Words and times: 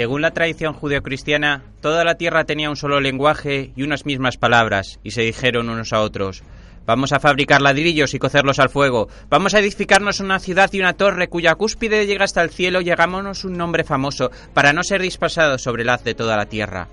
Según 0.00 0.22
la 0.22 0.30
tradición 0.30 0.72
judeocristiana, 0.72 1.62
toda 1.82 2.04
la 2.04 2.14
tierra 2.14 2.44
tenía 2.44 2.70
un 2.70 2.76
solo 2.76 3.00
lenguaje 3.00 3.70
y 3.76 3.82
unas 3.82 4.06
mismas 4.06 4.38
palabras, 4.38 4.98
y 5.04 5.10
se 5.10 5.20
dijeron 5.20 5.68
unos 5.68 5.92
a 5.92 6.00
otros, 6.00 6.42
Vamos 6.86 7.12
a 7.12 7.20
fabricar 7.20 7.60
ladrillos 7.60 8.14
y 8.14 8.18
cocerlos 8.18 8.60
al 8.60 8.70
fuego. 8.70 9.08
Vamos 9.28 9.52
a 9.52 9.58
edificarnos 9.58 10.20
una 10.20 10.38
ciudad 10.38 10.70
y 10.72 10.80
una 10.80 10.94
torre 10.94 11.28
cuya 11.28 11.54
cúspide 11.54 12.06
llega 12.06 12.24
hasta 12.24 12.40
el 12.40 12.48
cielo 12.48 12.80
y 12.80 12.88
hagámonos 12.88 13.44
un 13.44 13.58
nombre 13.58 13.84
famoso, 13.84 14.30
para 14.54 14.72
no 14.72 14.82
ser 14.84 15.02
dispersados 15.02 15.60
sobre 15.60 15.82
el 15.82 15.90
haz 15.90 16.02
de 16.02 16.14
toda 16.14 16.38
la 16.38 16.46
tierra. 16.46 16.88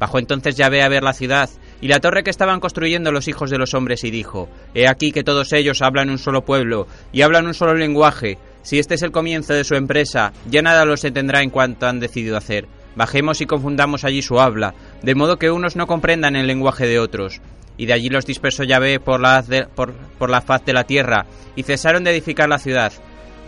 Bajó 0.00 0.18
entonces 0.18 0.56
Yahvé 0.56 0.82
a 0.82 0.88
ver 0.88 1.04
la 1.04 1.12
ciudad 1.12 1.48
y 1.80 1.86
la 1.86 2.00
torre 2.00 2.24
que 2.24 2.30
estaban 2.30 2.58
construyendo 2.58 3.12
los 3.12 3.28
hijos 3.28 3.50
de 3.50 3.58
los 3.58 3.72
hombres 3.74 4.02
y 4.02 4.10
dijo, 4.10 4.48
He 4.74 4.88
aquí 4.88 5.12
que 5.12 5.22
todos 5.22 5.52
ellos 5.52 5.80
hablan 5.80 6.10
un 6.10 6.18
solo 6.18 6.44
pueblo 6.44 6.88
y 7.12 7.22
hablan 7.22 7.46
un 7.46 7.54
solo 7.54 7.74
lenguaje, 7.74 8.36
si 8.68 8.78
este 8.78 8.96
es 8.96 9.02
el 9.02 9.12
comienzo 9.12 9.54
de 9.54 9.64
su 9.64 9.76
empresa, 9.76 10.34
ya 10.50 10.60
nada 10.60 10.84
los 10.84 11.00
detendrá 11.00 11.40
en 11.40 11.48
cuanto 11.48 11.86
han 11.86 12.00
decidido 12.00 12.36
hacer. 12.36 12.68
Bajemos 12.96 13.40
y 13.40 13.46
confundamos 13.46 14.04
allí 14.04 14.20
su 14.20 14.38
habla, 14.40 14.74
de 15.02 15.14
modo 15.14 15.38
que 15.38 15.50
unos 15.50 15.74
no 15.74 15.86
comprendan 15.86 16.36
el 16.36 16.46
lenguaje 16.46 16.86
de 16.86 16.98
otros. 16.98 17.40
Y 17.78 17.86
de 17.86 17.94
allí 17.94 18.10
los 18.10 18.26
dispersó 18.26 18.64
Yahvé 18.64 19.00
por 19.00 19.20
la, 19.20 19.42
por, 19.74 19.94
por 19.94 20.28
la 20.28 20.42
faz 20.42 20.66
de 20.66 20.74
la 20.74 20.84
tierra, 20.84 21.24
y 21.56 21.62
cesaron 21.62 22.04
de 22.04 22.10
edificar 22.10 22.46
la 22.50 22.58
ciudad. 22.58 22.92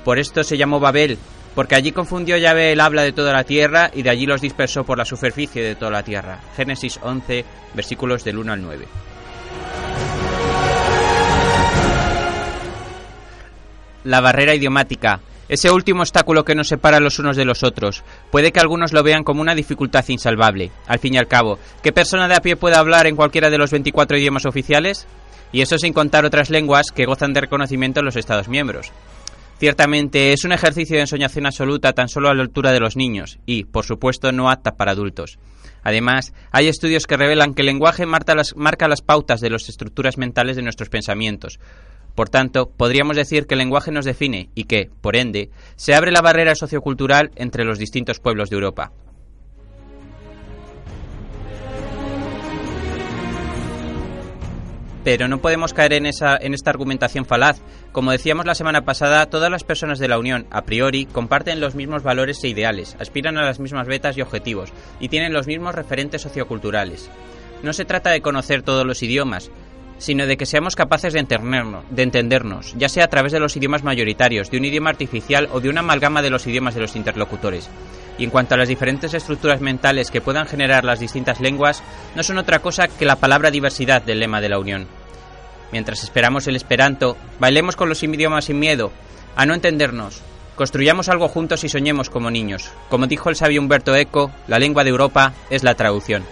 Por 0.07 0.19
esto 0.19 0.43
se 0.43 0.57
llamó 0.57 0.81
Babel, 0.81 1.19
porque 1.55 1.75
allí 1.75 1.93
confundió 1.93 2.39
Yahvé 2.39 2.73
el 2.73 2.81
habla 2.81 3.03
de 3.03 3.13
toda 3.13 3.35
la 3.35 3.45
tierra, 3.45 3.91
y 3.93 4.01
de 4.01 4.09
allí 4.09 4.25
los 4.25 4.41
dispersó 4.41 4.85
por 4.85 4.97
la 4.97 5.05
superficie 5.05 5.63
de 5.63 5.75
toda 5.75 5.91
la 5.91 6.03
tierra. 6.03 6.41
Génesis 6.57 6.99
11, 7.03 7.45
versículos 7.75 8.25
del 8.25 8.39
1 8.39 8.53
al 8.55 8.63
9. 8.63 8.87
La 14.05 14.21
barrera 14.21 14.55
idiomática. 14.55 15.21
Ese 15.49 15.71
último 15.71 16.03
obstáculo 16.03 16.45
que 16.45 16.55
nos 16.55 16.69
separa 16.69 17.01
los 17.01 17.19
unos 17.19 17.37
de 17.37 17.45
los 17.45 17.65
otros. 17.65 18.05
Puede 18.31 18.53
que 18.53 18.61
algunos 18.61 18.93
lo 18.93 19.03
vean 19.03 19.25
como 19.25 19.41
una 19.41 19.55
dificultad 19.55 20.05
insalvable. 20.09 20.71
Al 20.87 21.01
fin 21.01 21.15
y 21.15 21.19
al 21.19 21.27
cabo, 21.27 21.59
¿qué 21.83 21.93
persona 21.93 22.29
de 22.29 22.37
a 22.37 22.41
pie 22.41 22.57
puede 22.57 22.77
hablar 22.77 23.09
en 23.09 23.17
cualquiera 23.17 23.51
de 23.51 23.59
los 23.59 23.73
24 23.73 24.17
idiomas 24.17 24.47
oficiales? 24.47 25.07
Y 25.53 25.63
eso 25.63 25.77
sin 25.77 25.93
contar 25.93 26.25
otras 26.25 26.51
lenguas 26.51 26.93
que 26.95 27.05
gozan 27.05 27.33
de 27.33 27.41
reconocimiento 27.41 27.99
en 27.99 28.07
los 28.07 28.17
Estados 28.17 28.49
miembros. 28.49 28.93
Ciertamente 29.59 30.33
es 30.33 30.45
un 30.45 30.53
ejercicio 30.53 30.97
de 30.97 31.03
ensoñación 31.03 31.45
absoluta 31.45 31.93
tan 31.93 32.09
solo 32.09 32.31
a 32.31 32.35
la 32.35 32.43
altura 32.43 32.73
de 32.73 32.81
los 32.81 32.97
niños 32.97 33.41
y, 33.45 33.65
por 33.65 33.85
supuesto, 33.85 34.33
no 34.33 34.49
apta 34.49 34.77
para 34.77 34.93
adultos. 34.93 35.39
Además, 35.83 36.33
hay 36.51 36.69
estudios 36.69 37.07
que 37.07 37.17
revelan 37.17 37.55
que 37.55 37.63
el 37.63 37.67
lenguaje 37.67 38.07
marca 38.07 38.35
las, 38.35 38.57
marca 38.57 38.89
las 38.89 39.03
pautas 39.03 39.41
de 39.41 39.51
las 39.51 39.69
estructuras 39.69 40.17
mentales 40.17 40.57
de 40.57 40.63
nuestros 40.63 40.89
pensamientos, 40.89 41.59
por 42.15 42.29
tanto, 42.29 42.71
podríamos 42.71 43.17
decir 43.17 43.47
que 43.47 43.55
el 43.55 43.59
lenguaje 43.59 43.93
nos 43.93 44.05
define 44.05 44.51
y 44.55 44.65
que, 44.65 44.91
por 45.01 45.17
ende, 45.17 45.51
se 45.77 45.95
abre 45.95 46.13
la 46.13 46.23
barrera 46.23 46.55
sociocultural 46.55 47.31
entre 47.37 47.65
los 47.65 47.79
distintos 47.79 48.21
pueblos 48.21 48.51
de 48.51 48.57
Europa. 48.57 48.93
Pero 55.03 55.29
no 55.29 55.41
podemos 55.41 55.73
caer 55.73 55.95
en, 55.95 56.05
esa, 56.05 56.37
en 56.37 56.53
esta 56.53 56.71
argumentación 56.71 57.25
falaz. 57.25 57.63
Como 57.91 58.13
decíamos 58.13 58.45
la 58.45 58.55
semana 58.55 58.85
pasada, 58.85 59.27
todas 59.27 59.51
las 59.51 59.65
personas 59.65 59.99
de 59.99 60.09
la 60.09 60.19
Unión, 60.19 60.47
a 60.51 60.63
priori, 60.63 61.07
comparten 61.07 61.61
los 61.61 61.75
mismos 61.75 62.03
valores 62.03 62.45
e 62.45 62.49
ideales, 62.49 62.97
aspiran 63.01 63.39
a 63.39 63.45
las 63.45 63.61
mismas 63.61 63.89
metas 63.89 64.19
y 64.19 64.21
objetivos, 64.21 64.73
y 65.01 65.09
tienen 65.09 65.33
los 65.33 65.47
mismos 65.47 65.75
referentes 65.75 66.21
socioculturales. 66.21 67.11
No 67.63 67.73
se 67.73 67.87
trata 67.87 68.11
de 68.11 68.21
conocer 68.21 68.63
todos 68.63 68.87
los 68.87 69.03
idiomas, 69.03 69.51
sino 70.01 70.27
de 70.27 70.37
que 70.37 70.47
seamos 70.47 70.75
capaces 70.75 71.13
de 71.13 71.21
entendernos, 71.21 71.85
de 71.91 72.03
entendernos, 72.03 72.75
ya 72.77 72.89
sea 72.89 73.05
a 73.05 73.09
través 73.09 73.33
de 73.33 73.39
los 73.39 73.55
idiomas 73.55 73.85
mayoritarios, 73.85 74.51
de 74.51 74.57
un 74.57 74.65
idioma 74.65 74.91
artificial 74.91 75.49
o 75.53 75.61
de 75.61 75.69
una 75.69 75.81
amalgama 75.81 76.23
de 76.23 76.31
los 76.31 76.47
idiomas 76.47 76.75
de 76.75 76.81
los 76.81 76.97
interlocutores. 76.97 77.69
Y 78.19 78.25
en 78.25 78.31
cuanto 78.31 78.55
a 78.55 78.59
las 78.59 78.69
diferentes 78.69 79.15
estructuras 79.15 79.61
mentales 79.61 80.11
que 80.11 80.23
puedan 80.23 80.47
generar 80.47 80.85
las 80.85 81.01
distintas 81.01 81.41
lenguas, 81.41 81.83
no 82.17 82.23
son 82.23 82.39
otra 82.39 82.61
cosa 82.61 82.89
que 82.89 83.05
la 83.05 83.17
palabra 83.17 83.51
diversidad 83.51 84.03
del 84.03 84.21
lema 84.21 84.41
de 84.41 84.49
la 84.49 84.59
Unión. 84.59 84.89
Mientras 85.71 86.03
esperamos 86.03 86.47
el 86.49 86.57
esperanto, 86.57 87.17
bailemos 87.39 87.77
con 87.77 87.89
los 87.89 88.03
idiomas 88.03 88.47
sin 88.47 88.59
miedo, 88.59 88.91
a 89.37 89.47
no 89.47 89.55
entendernos. 89.55 90.23
Construyamos 90.57 91.09
algo 91.09 91.29
juntos 91.29 91.63
y 91.65 91.69
soñemos 91.69 92.11
como 92.11 92.31
niños. 92.31 92.71
Como 92.89 93.07
dijo 93.07 93.31
el 93.31 93.37
sabio 93.37 93.61
Humberto 93.61 93.95
Eco, 93.95 94.31
la 94.49 94.59
lengua 94.59 94.83
de 94.83 94.91
Europa 94.91 95.35
es 95.49 95.63
la 95.63 95.75
traducción. 95.75 96.25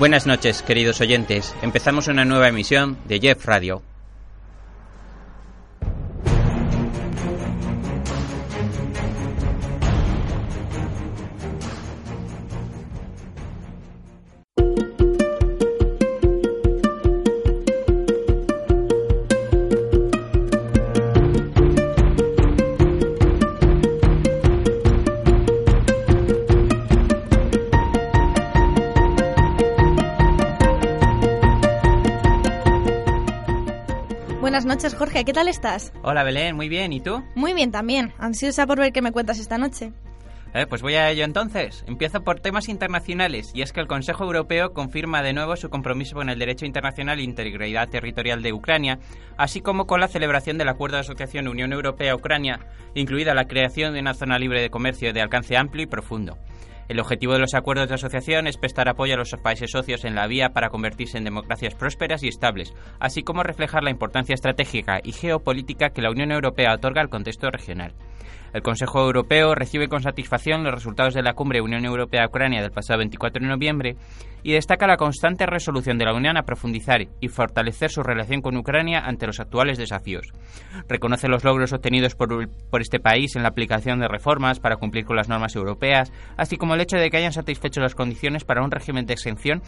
Buenas 0.00 0.26
noches, 0.26 0.62
queridos 0.62 1.02
oyentes. 1.02 1.54
Empezamos 1.60 2.08
una 2.08 2.24
nueva 2.24 2.48
emisión 2.48 2.96
de 3.04 3.20
Jeff 3.20 3.44
Radio. 3.44 3.82
Noches, 34.70 34.94
Jorge. 34.94 35.24
¿Qué 35.24 35.32
tal 35.32 35.48
estás? 35.48 35.92
Hola, 36.02 36.22
Belén. 36.22 36.54
Muy 36.54 36.68
bien. 36.68 36.92
¿Y 36.92 37.00
tú? 37.00 37.24
Muy 37.34 37.54
bien 37.54 37.72
también. 37.72 38.12
Ansiosa 38.18 38.68
por 38.68 38.78
ver 38.78 38.92
qué 38.92 39.02
me 39.02 39.10
cuentas 39.10 39.40
esta 39.40 39.58
noche. 39.58 39.92
Eh, 40.54 40.66
pues 40.68 40.80
voy 40.80 40.94
a 40.94 41.10
ello 41.10 41.24
entonces. 41.24 41.84
Empiezo 41.88 42.22
por 42.22 42.38
temas 42.38 42.68
internacionales, 42.68 43.50
y 43.54 43.62
es 43.62 43.72
que 43.72 43.80
el 43.80 43.86
Consejo 43.86 44.24
Europeo 44.24 44.72
confirma 44.72 45.22
de 45.22 45.32
nuevo 45.32 45.56
su 45.56 45.70
compromiso 45.70 46.14
con 46.16 46.28
el 46.28 46.38
derecho 46.38 46.66
internacional 46.66 47.18
e 47.18 47.22
integridad 47.22 47.88
territorial 47.88 48.42
de 48.42 48.52
Ucrania, 48.52 48.98
así 49.36 49.60
como 49.60 49.86
con 49.86 50.00
la 50.00 50.08
celebración 50.08 50.58
del 50.58 50.68
Acuerdo 50.68 50.96
de 50.96 51.02
Asociación 51.02 51.46
Unión 51.46 51.72
Europea-Ucrania, 51.72 52.60
incluida 52.94 53.34
la 53.34 53.46
creación 53.46 53.94
de 53.94 54.00
una 54.00 54.14
zona 54.14 54.38
libre 54.38 54.60
de 54.60 54.70
comercio 54.70 55.12
de 55.12 55.20
alcance 55.20 55.56
amplio 55.56 55.84
y 55.84 55.86
profundo. 55.86 56.36
El 56.90 56.98
objetivo 56.98 57.34
de 57.34 57.38
los 57.38 57.54
acuerdos 57.54 57.88
de 57.88 57.94
asociación 57.94 58.48
es 58.48 58.56
prestar 58.56 58.88
apoyo 58.88 59.14
a 59.14 59.16
los 59.16 59.30
países 59.40 59.70
socios 59.70 60.04
en 60.04 60.16
la 60.16 60.26
vía 60.26 60.48
para 60.48 60.70
convertirse 60.70 61.18
en 61.18 61.22
democracias 61.22 61.76
prósperas 61.76 62.24
y 62.24 62.26
estables, 62.26 62.74
así 62.98 63.22
como 63.22 63.44
reflejar 63.44 63.84
la 63.84 63.92
importancia 63.92 64.34
estratégica 64.34 64.98
y 65.04 65.12
geopolítica 65.12 65.90
que 65.90 66.02
la 66.02 66.10
Unión 66.10 66.32
Europea 66.32 66.74
otorga 66.74 67.00
al 67.00 67.08
contexto 67.08 67.48
regional. 67.48 67.94
El 68.52 68.62
Consejo 68.62 69.00
Europeo 69.00 69.54
recibe 69.54 69.88
con 69.88 70.02
satisfacción 70.02 70.64
los 70.64 70.74
resultados 70.74 71.14
de 71.14 71.22
la 71.22 71.34
cumbre 71.34 71.60
Unión 71.60 71.84
Europea-Ucrania 71.84 72.62
del 72.62 72.72
pasado 72.72 72.98
24 72.98 73.42
de 73.42 73.48
noviembre 73.48 73.96
y 74.42 74.52
destaca 74.52 74.88
la 74.88 74.96
constante 74.96 75.46
resolución 75.46 75.98
de 75.98 76.04
la 76.04 76.14
Unión 76.14 76.36
a 76.36 76.42
profundizar 76.42 77.02
y 77.20 77.28
fortalecer 77.28 77.90
su 77.90 78.02
relación 78.02 78.40
con 78.40 78.56
Ucrania 78.56 79.00
ante 79.00 79.26
los 79.26 79.38
actuales 79.38 79.78
desafíos. 79.78 80.32
Reconoce 80.88 81.28
los 81.28 81.44
logros 81.44 81.72
obtenidos 81.72 82.16
por, 82.16 82.80
este 82.80 82.98
país 82.98 83.36
en 83.36 83.42
la 83.42 83.50
aplicación 83.50 84.00
de 84.00 84.08
reformas 84.08 84.58
para 84.58 84.76
cumplir 84.76 85.04
con 85.04 85.16
las 85.16 85.28
normas 85.28 85.54
europeas, 85.54 86.12
así 86.36 86.56
como 86.56 86.74
el 86.74 86.80
hecho 86.80 86.96
de 86.96 87.10
que 87.10 87.18
hayan 87.18 87.32
satisfecho 87.32 87.80
las 87.80 87.94
condiciones 87.94 88.44
para 88.44 88.62
un 88.62 88.70
régimen 88.70 89.06
de 89.06 89.12
exención 89.12 89.62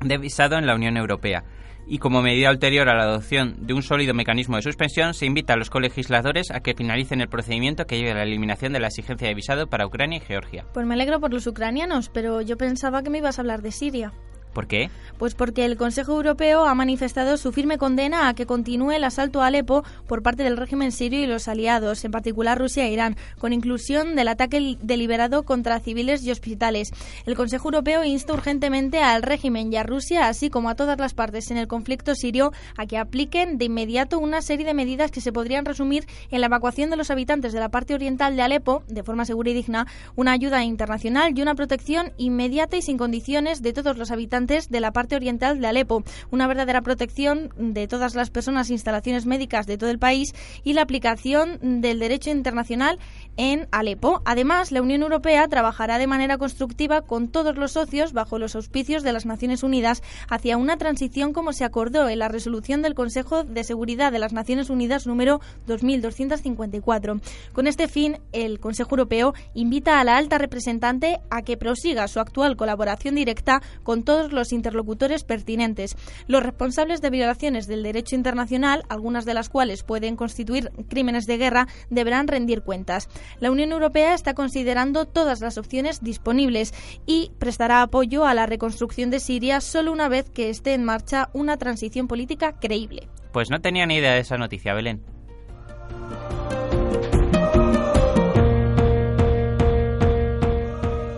de 0.00 0.18
visado 0.18 0.58
en 0.58 0.66
la 0.66 0.74
Unión 0.74 0.96
Europea 0.96 1.44
y 1.86 1.98
como 1.98 2.22
medida 2.22 2.50
ulterior 2.50 2.88
a 2.88 2.94
la 2.94 3.04
adopción 3.04 3.66
de 3.66 3.74
un 3.74 3.82
sólido 3.82 4.14
mecanismo 4.14 4.56
de 4.56 4.62
suspensión, 4.62 5.14
se 5.14 5.26
invita 5.26 5.54
a 5.54 5.56
los 5.56 5.70
colegisladores 5.70 6.50
a 6.50 6.60
que 6.60 6.74
finalicen 6.74 7.20
el 7.20 7.28
procedimiento 7.28 7.86
que 7.86 7.98
lleve 7.98 8.12
a 8.12 8.16
la 8.16 8.22
eliminación 8.22 8.72
de 8.72 8.80
la 8.80 8.88
exigencia 8.88 9.28
de 9.28 9.34
visado 9.34 9.66
para 9.66 9.86
Ucrania 9.86 10.18
y 10.18 10.20
Georgia. 10.20 10.64
Pues 10.72 10.86
me 10.86 10.94
alegro 10.94 11.20
por 11.20 11.32
los 11.32 11.46
ucranianos, 11.46 12.08
pero 12.08 12.40
yo 12.40 12.56
pensaba 12.56 13.02
que 13.02 13.10
me 13.10 13.18
ibas 13.18 13.38
a 13.38 13.42
hablar 13.42 13.62
de 13.62 13.72
Siria. 13.72 14.12
¿Por 14.54 14.68
qué? 14.68 14.88
Pues 15.18 15.34
porque 15.34 15.64
el 15.64 15.76
Consejo 15.76 16.12
Europeo 16.12 16.64
ha 16.64 16.74
manifestado 16.74 17.36
su 17.36 17.52
firme 17.52 17.76
condena 17.76 18.28
a 18.28 18.34
que 18.34 18.46
continúe 18.46 18.92
el 18.92 19.04
asalto 19.04 19.42
a 19.42 19.48
Alepo 19.48 19.84
por 20.06 20.22
parte 20.22 20.44
del 20.44 20.56
régimen 20.56 20.92
sirio 20.92 21.22
y 21.22 21.26
los 21.26 21.48
aliados, 21.48 22.04
en 22.04 22.12
particular 22.12 22.58
Rusia 22.58 22.86
e 22.86 22.92
Irán, 22.92 23.16
con 23.38 23.52
inclusión 23.52 24.14
del 24.14 24.28
ataque 24.28 24.76
deliberado 24.80 25.42
contra 25.42 25.80
civiles 25.80 26.22
y 26.22 26.30
hospitales. 26.30 26.92
El 27.26 27.34
Consejo 27.34 27.68
Europeo 27.68 28.04
insta 28.04 28.32
urgentemente 28.32 29.00
al 29.00 29.22
régimen 29.22 29.72
y 29.72 29.76
a 29.76 29.82
Rusia, 29.82 30.28
así 30.28 30.50
como 30.50 30.68
a 30.68 30.76
todas 30.76 30.98
las 30.98 31.14
partes 31.14 31.50
en 31.50 31.56
el 31.56 31.68
conflicto 31.68 32.14
sirio, 32.14 32.52
a 32.76 32.86
que 32.86 32.98
apliquen 32.98 33.58
de 33.58 33.64
inmediato 33.64 34.20
una 34.20 34.40
serie 34.40 34.66
de 34.66 34.74
medidas 34.74 35.10
que 35.10 35.20
se 35.20 35.32
podrían 35.32 35.64
resumir 35.64 36.06
en 36.30 36.40
la 36.40 36.46
evacuación 36.46 36.90
de 36.90 36.96
los 36.96 37.10
habitantes 37.10 37.52
de 37.52 37.60
la 37.60 37.70
parte 37.70 37.94
oriental 37.94 38.36
de 38.36 38.42
Alepo, 38.42 38.84
de 38.86 39.02
forma 39.02 39.24
segura 39.24 39.50
y 39.50 39.54
digna, 39.54 39.86
una 40.14 40.32
ayuda 40.32 40.62
internacional 40.62 41.36
y 41.36 41.42
una 41.42 41.56
protección 41.56 42.12
inmediata 42.18 42.76
y 42.76 42.82
sin 42.82 42.98
condiciones 42.98 43.60
de 43.62 43.72
todos 43.72 43.96
los 43.96 44.10
habitantes 44.12 44.43
de 44.46 44.80
la 44.80 44.92
parte 44.92 45.16
oriental 45.16 45.58
de 45.58 45.66
Alepo, 45.66 46.04
una 46.30 46.46
verdadera 46.46 46.82
protección 46.82 47.50
de 47.56 47.88
todas 47.88 48.14
las 48.14 48.28
personas 48.28 48.68
e 48.68 48.74
instalaciones 48.74 49.24
médicas 49.24 49.66
de 49.66 49.78
todo 49.78 49.88
el 49.88 49.98
país 49.98 50.34
y 50.64 50.74
la 50.74 50.82
aplicación 50.82 51.80
del 51.80 51.98
derecho 51.98 52.30
internacional 52.30 52.98
en 53.36 53.68
Alepo. 53.72 54.22
Además, 54.24 54.72
la 54.72 54.82
Unión 54.82 55.02
Europea 55.02 55.48
trabajará 55.48 55.98
de 55.98 56.06
manera 56.06 56.38
constructiva 56.38 57.02
con 57.02 57.28
todos 57.28 57.56
los 57.56 57.72
socios 57.72 58.12
bajo 58.12 58.38
los 58.38 58.54
auspicios 58.54 59.02
de 59.02 59.12
las 59.12 59.26
Naciones 59.26 59.62
Unidas 59.62 60.02
hacia 60.28 60.56
una 60.56 60.76
transición 60.76 61.32
como 61.32 61.52
se 61.52 61.64
acordó 61.64 62.08
en 62.08 62.18
la 62.18 62.28
resolución 62.28 62.82
del 62.82 62.94
Consejo 62.94 63.44
de 63.44 63.64
Seguridad 63.64 64.12
de 64.12 64.18
las 64.18 64.32
Naciones 64.32 64.70
Unidas 64.70 65.06
número 65.06 65.40
2254. 65.66 67.20
Con 67.52 67.66
este 67.66 67.88
fin, 67.88 68.18
el 68.32 68.60
Consejo 68.60 68.90
Europeo 68.92 69.34
invita 69.54 70.00
a 70.00 70.04
la 70.04 70.16
alta 70.16 70.38
representante 70.38 71.20
a 71.30 71.42
que 71.42 71.56
prosiga 71.56 72.08
su 72.08 72.20
actual 72.20 72.56
colaboración 72.56 73.14
directa 73.14 73.62
con 73.82 74.02
todos 74.02 74.32
los 74.32 74.52
interlocutores 74.52 75.24
pertinentes. 75.24 75.96
Los 76.26 76.42
responsables 76.42 77.00
de 77.00 77.10
violaciones 77.10 77.66
del 77.66 77.82
derecho 77.82 78.16
internacional, 78.16 78.84
algunas 78.88 79.24
de 79.24 79.34
las 79.34 79.48
cuales 79.48 79.82
pueden 79.82 80.16
constituir 80.16 80.70
crímenes 80.88 81.24
de 81.26 81.38
guerra, 81.38 81.68
deberán 81.90 82.28
rendir 82.28 82.62
cuentas. 82.62 83.08
La 83.40 83.50
Unión 83.50 83.72
Europea 83.72 84.14
está 84.14 84.34
considerando 84.34 85.06
todas 85.06 85.40
las 85.40 85.58
opciones 85.58 86.02
disponibles 86.02 86.74
y 87.06 87.32
prestará 87.38 87.82
apoyo 87.82 88.24
a 88.24 88.34
la 88.34 88.46
reconstrucción 88.46 89.10
de 89.10 89.20
Siria 89.20 89.60
solo 89.60 89.92
una 89.92 90.08
vez 90.08 90.30
que 90.30 90.50
esté 90.50 90.74
en 90.74 90.84
marcha 90.84 91.30
una 91.32 91.56
transición 91.56 92.08
política 92.08 92.52
creíble. 92.60 93.08
Pues 93.32 93.50
no 93.50 93.60
tenía 93.60 93.86
ni 93.86 93.96
idea 93.96 94.14
de 94.14 94.20
esa 94.20 94.38
noticia, 94.38 94.74
Belén. 94.74 95.02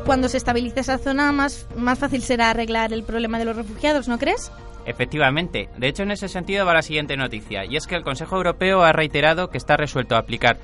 cuando 0.06 0.28
se 0.28 0.36
estabilice 0.36 0.80
esa 0.80 0.98
zona, 0.98 1.32
más, 1.32 1.66
más 1.76 1.98
fácil 1.98 2.22
será 2.22 2.50
arreglar 2.50 2.92
el 2.92 3.02
problema 3.02 3.38
de 3.38 3.44
los 3.44 3.56
refugiados, 3.56 4.06
¿no 4.06 4.18
crees? 4.18 4.52
Efectivamente. 4.86 5.68
De 5.76 5.88
hecho, 5.88 6.04
en 6.04 6.12
ese 6.12 6.28
sentido 6.28 6.64
va 6.64 6.74
la 6.74 6.82
siguiente 6.82 7.16
noticia, 7.16 7.64
y 7.64 7.76
es 7.76 7.88
que 7.88 7.96
el 7.96 8.04
Consejo 8.04 8.36
Europeo 8.36 8.82
ha 8.82 8.92
reiterado 8.92 9.50
que 9.50 9.58
está 9.58 9.76
resuelto 9.76 10.14
a 10.14 10.20
aplicar 10.20 10.58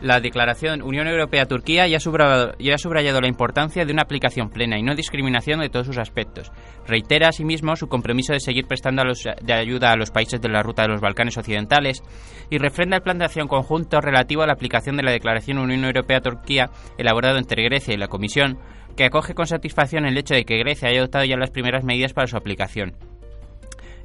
la 0.00 0.20
declaración 0.20 0.82
Unión 0.82 1.06
Europea-Turquía 1.06 1.86
ya, 1.86 1.98
ha 1.98 2.78
subrayado 2.78 3.20
la 3.20 3.28
importancia 3.28 3.84
de 3.84 3.92
una 3.92 4.02
aplicación 4.02 4.50
plena 4.50 4.78
y 4.78 4.82
no 4.82 4.94
discriminación 4.94 5.60
de 5.60 5.68
todos 5.68 5.86
sus 5.86 5.98
aspectos. 5.98 6.50
Reitera 6.86 7.28
asimismo 7.28 7.76
su 7.76 7.88
compromiso 7.88 8.32
de 8.32 8.40
seguir 8.40 8.66
prestando 8.66 9.02
de 9.42 9.52
ayuda 9.52 9.92
a 9.92 9.96
los 9.96 10.10
países 10.10 10.40
de 10.40 10.48
la 10.48 10.62
ruta 10.62 10.82
de 10.82 10.88
los 10.88 11.00
Balcanes 11.00 11.36
Occidentales 11.36 12.02
y 12.50 12.58
refrenda 12.58 12.96
el 12.96 13.02
plan 13.02 13.18
de 13.18 13.26
acción 13.26 13.48
conjunto 13.48 14.00
relativo 14.00 14.42
a 14.42 14.46
la 14.46 14.54
aplicación 14.54 14.96
de 14.96 15.02
la 15.02 15.12
declaración 15.12 15.58
Unión 15.58 15.84
Europea-Turquía 15.84 16.70
elaborado 16.98 17.38
entre 17.38 17.64
Grecia 17.64 17.94
y 17.94 17.98
la 17.98 18.08
Comisión 18.08 18.58
que 18.96 19.04
acoge 19.04 19.34
con 19.34 19.46
satisfacción 19.46 20.04
el 20.06 20.18
hecho 20.18 20.34
de 20.34 20.44
que 20.44 20.58
Grecia 20.58 20.88
haya 20.88 20.98
adoptado 20.98 21.24
ya 21.24 21.36
las 21.36 21.50
primeras 21.50 21.84
medidas 21.84 22.12
para 22.12 22.26
su 22.26 22.36
aplicación. 22.36 23.09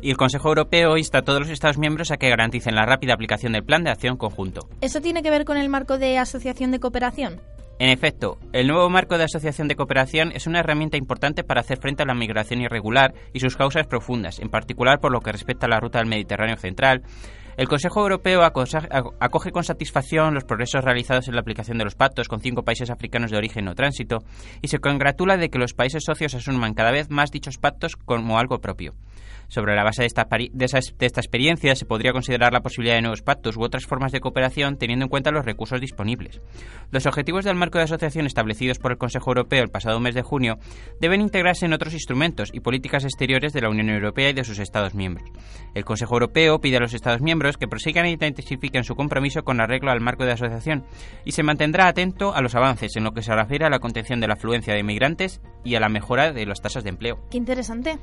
Y 0.02 0.12
el 0.12 0.18
Consejo 0.18 0.50
Europeo 0.50 0.98
insta 0.98 1.20
a 1.20 1.22
todos 1.22 1.40
los 1.40 1.50
Estados 1.50 1.78
miembros 1.78 2.12
a 2.12 2.18
que 2.18 2.30
garanticen 2.30 2.76
la 2.76 2.86
rápida 2.86 3.14
aplicación 3.14 3.54
del 3.54 3.64
plan 3.64 3.84
de 3.84 3.92
acción 3.92 4.18
conjunto. 4.18 4.68
¿Eso 4.82 5.02
tiene 5.02 5.24
que 5.24 5.30
ver 5.30 5.46
con 5.46 5.58
el 5.58 5.70
marco 5.70 5.98
de 5.98 6.18
asociación 6.18 6.72
de 6.72 6.80
cooperación? 6.80 7.42
En 7.78 7.90
efecto, 7.90 8.38
el 8.54 8.68
nuevo 8.68 8.90
marco 8.90 9.18
de 9.18 9.26
asociación 9.26 9.68
de 9.68 9.76
cooperación 9.76 10.32
es 10.34 10.48
una 10.48 10.60
herramienta 10.60 10.96
importante 10.96 11.44
para 11.44 11.60
hacer 11.60 11.78
frente 11.80 12.04
a 12.04 12.06
la 12.06 12.14
migración 12.14 12.62
irregular 12.62 13.14
y 13.34 13.42
sus 13.42 13.58
causas 13.58 13.86
profundas, 13.86 14.40
en 14.40 14.50
particular 14.50 15.00
por 15.00 15.12
lo 15.12 15.20
que 15.20 15.34
respecta 15.34 15.66
a 15.66 15.70
la 15.70 15.82
ruta 15.82 16.00
del 16.00 16.08
Mediterráneo 16.08 16.56
central, 16.56 17.04
el 17.58 17.70
Consejo 17.70 18.02
Europeo 18.02 18.44
acoge 18.44 19.52
con 19.52 19.64
satisfacción 19.64 20.34
los 20.34 20.44
progresos 20.44 20.84
realizados 20.84 21.30
en 21.30 21.36
la 21.36 21.40
aplicación 21.40 21.78
de 21.78 21.86
los 21.86 21.96
pactos 21.96 22.28
con 22.28 22.42
cinco 22.42 22.64
países 22.64 22.90
africanos 22.90 23.32
de 23.32 23.38
origen 23.38 23.70
o 23.70 23.76
tránsito 23.76 24.18
y 24.62 24.68
se 24.68 24.80
congratula 24.80 25.38
de 25.38 25.50
que 25.50 25.58
los 25.58 25.74
países 25.74 26.04
socios 26.04 26.36
asuman 26.36 26.74
cada 26.74 26.92
vez 26.92 27.10
más 27.10 27.32
dichos 27.32 27.58
pactos 27.58 27.96
como 27.96 28.40
algo 28.40 28.60
propio. 28.60 28.94
Sobre 29.48 29.76
la 29.76 29.84
base 29.84 30.02
de 30.02 30.08
esta, 30.08 30.28
de, 30.30 30.66
esta 30.66 31.22
experiencia 31.22 31.76
se 31.76 31.86
podría 31.86 32.12
considerar 32.12 32.54
la 32.54 32.62
posibilidad 32.62 32.96
de 32.96 33.02
nuevos 33.02 33.22
pactos 33.22 33.58
u 33.58 33.64
otras 33.64 33.86
formas 33.86 34.12
de 34.12 34.20
cooperación 34.20 34.78
teniendo 34.78 35.06
en 35.06 35.10
cuenta 35.10 35.32
los 35.32 35.46
recursos 35.46 35.80
disponibles. 35.80 36.42
Los 36.92 37.06
objetivos 37.06 37.46
del 37.46 37.56
marco 37.56 37.78
de 37.78 37.86
asociación 37.86 38.26
establecidos 38.26 38.80
por 38.80 38.92
el 38.92 38.98
Consejo 38.98 39.32
Europeo 39.32 39.64
el 39.64 39.70
pasado 39.70 40.00
mes 40.00 40.16
de 40.16 40.22
junio 40.22 40.58
deben 41.00 41.22
integrarse 41.22 41.66
en 41.66 41.74
otros 41.74 41.94
instrumentos 41.94 42.50
y 42.54 42.60
políticas 42.60 43.04
exteriores 43.04 43.54
de 43.54 43.62
la 43.62 43.70
Unión 43.70 43.90
Europea 43.90 44.30
y 44.30 44.34
de 44.34 44.44
sus 44.44 44.60
Estados 44.60 44.94
miembros. 44.94 45.30
El 45.74 45.86
Consejo 45.86 46.16
Europeo 46.16 46.60
pide 46.60 46.78
a 46.78 46.82
los 46.82 46.94
Estados 46.94 47.22
miembros 47.22 47.58
que 47.58 47.68
prosigan 47.68 48.06
e 48.06 48.12
intensifiquen 48.12 48.84
su 48.84 48.96
compromiso 48.96 49.44
con 49.44 49.62
arreglo 49.62 49.92
al 49.92 50.02
marco 50.02 50.26
de 50.26 50.34
asociación 50.34 50.86
y 51.24 51.32
se 51.32 51.44
mantendrá 51.44 51.88
atento 51.88 52.34
a 52.34 52.42
los 52.42 52.56
avances 52.56 52.96
en 52.96 53.04
lo 53.04 53.12
que 53.12 53.22
se 53.22 53.34
refiere 53.34 53.66
a 53.66 53.70
la 53.70 53.80
contención 53.80 54.20
de 54.20 54.28
la 54.28 54.34
afluencia 54.34 54.74
de 54.74 54.80
inmigrantes 54.80 55.42
y 55.64 55.76
a 55.76 55.80
la 55.80 55.90
mejora 55.90 56.32
de 56.32 56.46
las 56.46 56.62
tasas 56.62 56.84
de 56.84 56.90
empleo. 56.90 57.20
Qué 57.30 57.38
interesante. 57.38 58.00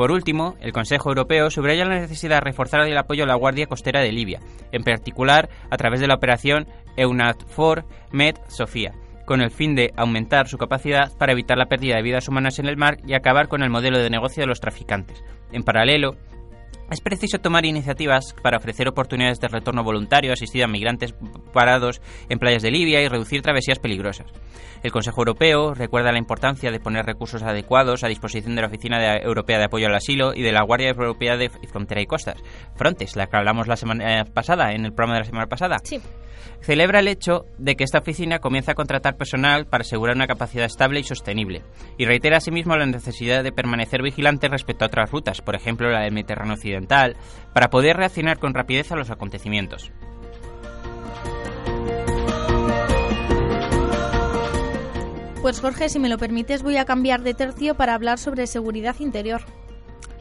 Por 0.00 0.12
último, 0.12 0.56
el 0.62 0.72
Consejo 0.72 1.10
Europeo 1.10 1.50
subraya 1.50 1.84
la 1.84 2.00
necesidad 2.00 2.36
de 2.36 2.40
reforzar 2.40 2.80
el 2.88 2.96
apoyo 2.96 3.24
a 3.24 3.26
la 3.26 3.34
Guardia 3.34 3.66
Costera 3.66 4.00
de 4.00 4.10
Libia, 4.10 4.40
en 4.72 4.82
particular 4.82 5.50
a 5.70 5.76
través 5.76 6.00
de 6.00 6.06
la 6.06 6.14
operación 6.14 6.66
EUNAVFOR 6.96 7.84
Med 8.10 8.36
Sofía, 8.48 8.94
con 9.26 9.42
el 9.42 9.50
fin 9.50 9.74
de 9.74 9.92
aumentar 9.98 10.48
su 10.48 10.56
capacidad 10.56 11.12
para 11.18 11.32
evitar 11.32 11.58
la 11.58 11.66
pérdida 11.66 11.96
de 11.96 12.02
vidas 12.02 12.28
humanas 12.28 12.58
en 12.58 12.64
el 12.64 12.78
mar 12.78 12.96
y 13.06 13.12
acabar 13.12 13.48
con 13.48 13.62
el 13.62 13.68
modelo 13.68 13.98
de 13.98 14.08
negocio 14.08 14.42
de 14.42 14.46
los 14.46 14.60
traficantes. 14.60 15.22
En 15.52 15.64
paralelo, 15.64 16.16
es 16.90 17.00
preciso 17.00 17.38
tomar 17.38 17.64
iniciativas 17.64 18.34
para 18.42 18.58
ofrecer 18.58 18.88
oportunidades 18.88 19.38
de 19.40 19.48
retorno 19.48 19.84
voluntario 19.84 20.32
asistido 20.32 20.64
a 20.64 20.68
migrantes 20.68 21.14
parados 21.52 22.00
en 22.28 22.38
playas 22.38 22.62
de 22.62 22.70
Libia 22.70 23.00
y 23.00 23.08
reducir 23.08 23.42
travesías 23.42 23.78
peligrosas. 23.78 24.26
El 24.82 24.92
Consejo 24.92 25.20
Europeo 25.20 25.74
recuerda 25.74 26.12
la 26.12 26.18
importancia 26.18 26.70
de 26.70 26.80
poner 26.80 27.04
recursos 27.04 27.42
adecuados 27.42 28.02
a 28.02 28.08
disposición 28.08 28.54
de 28.54 28.62
la 28.62 28.68
Oficina 28.68 29.18
Europea 29.18 29.58
de 29.58 29.64
Apoyo 29.64 29.86
al 29.86 29.94
Asilo 29.94 30.32
y 30.34 30.42
de 30.42 30.52
la 30.52 30.64
Guardia 30.64 30.90
Europea 30.90 31.36
de 31.36 31.50
Frontera 31.70 32.00
y 32.00 32.06
Costas, 32.06 32.42
Frontex, 32.76 33.16
la 33.16 33.26
que 33.26 33.36
hablamos 33.36 33.68
la 33.68 33.76
semana 33.76 34.24
pasada, 34.24 34.72
en 34.72 34.84
el 34.84 34.92
programa 34.92 35.14
de 35.14 35.20
la 35.20 35.26
semana 35.26 35.46
pasada. 35.46 35.76
Sí 35.84 36.00
celebra 36.62 37.00
el 37.00 37.08
hecho 37.08 37.46
de 37.58 37.76
que 37.76 37.84
esta 37.84 37.98
oficina 37.98 38.38
comienza 38.38 38.72
a 38.72 38.74
contratar 38.74 39.16
personal 39.16 39.66
para 39.66 39.82
asegurar 39.82 40.16
una 40.16 40.26
capacidad 40.26 40.66
estable 40.66 41.00
y 41.00 41.04
sostenible, 41.04 41.62
y 41.98 42.04
reitera 42.04 42.38
asimismo 42.38 42.76
la 42.76 42.86
necesidad 42.86 43.42
de 43.42 43.52
permanecer 43.52 44.02
vigilante 44.02 44.48
respecto 44.48 44.84
a 44.84 44.88
otras 44.88 45.10
rutas, 45.10 45.40
por 45.40 45.54
ejemplo 45.54 45.90
la 45.90 46.02
del 46.02 46.12
Mediterráneo 46.12 46.54
Occidental, 46.54 47.16
para 47.54 47.70
poder 47.70 47.96
reaccionar 47.96 48.38
con 48.38 48.54
rapidez 48.54 48.92
a 48.92 48.96
los 48.96 49.10
acontecimientos. 49.10 49.90
Pues 55.42 55.58
Jorge, 55.60 55.88
si 55.88 55.98
me 55.98 56.10
lo 56.10 56.18
permites, 56.18 56.62
voy 56.62 56.76
a 56.76 56.84
cambiar 56.84 57.22
de 57.22 57.32
tercio 57.32 57.74
para 57.74 57.94
hablar 57.94 58.18
sobre 58.18 58.46
seguridad 58.46 58.96
interior. 59.00 59.40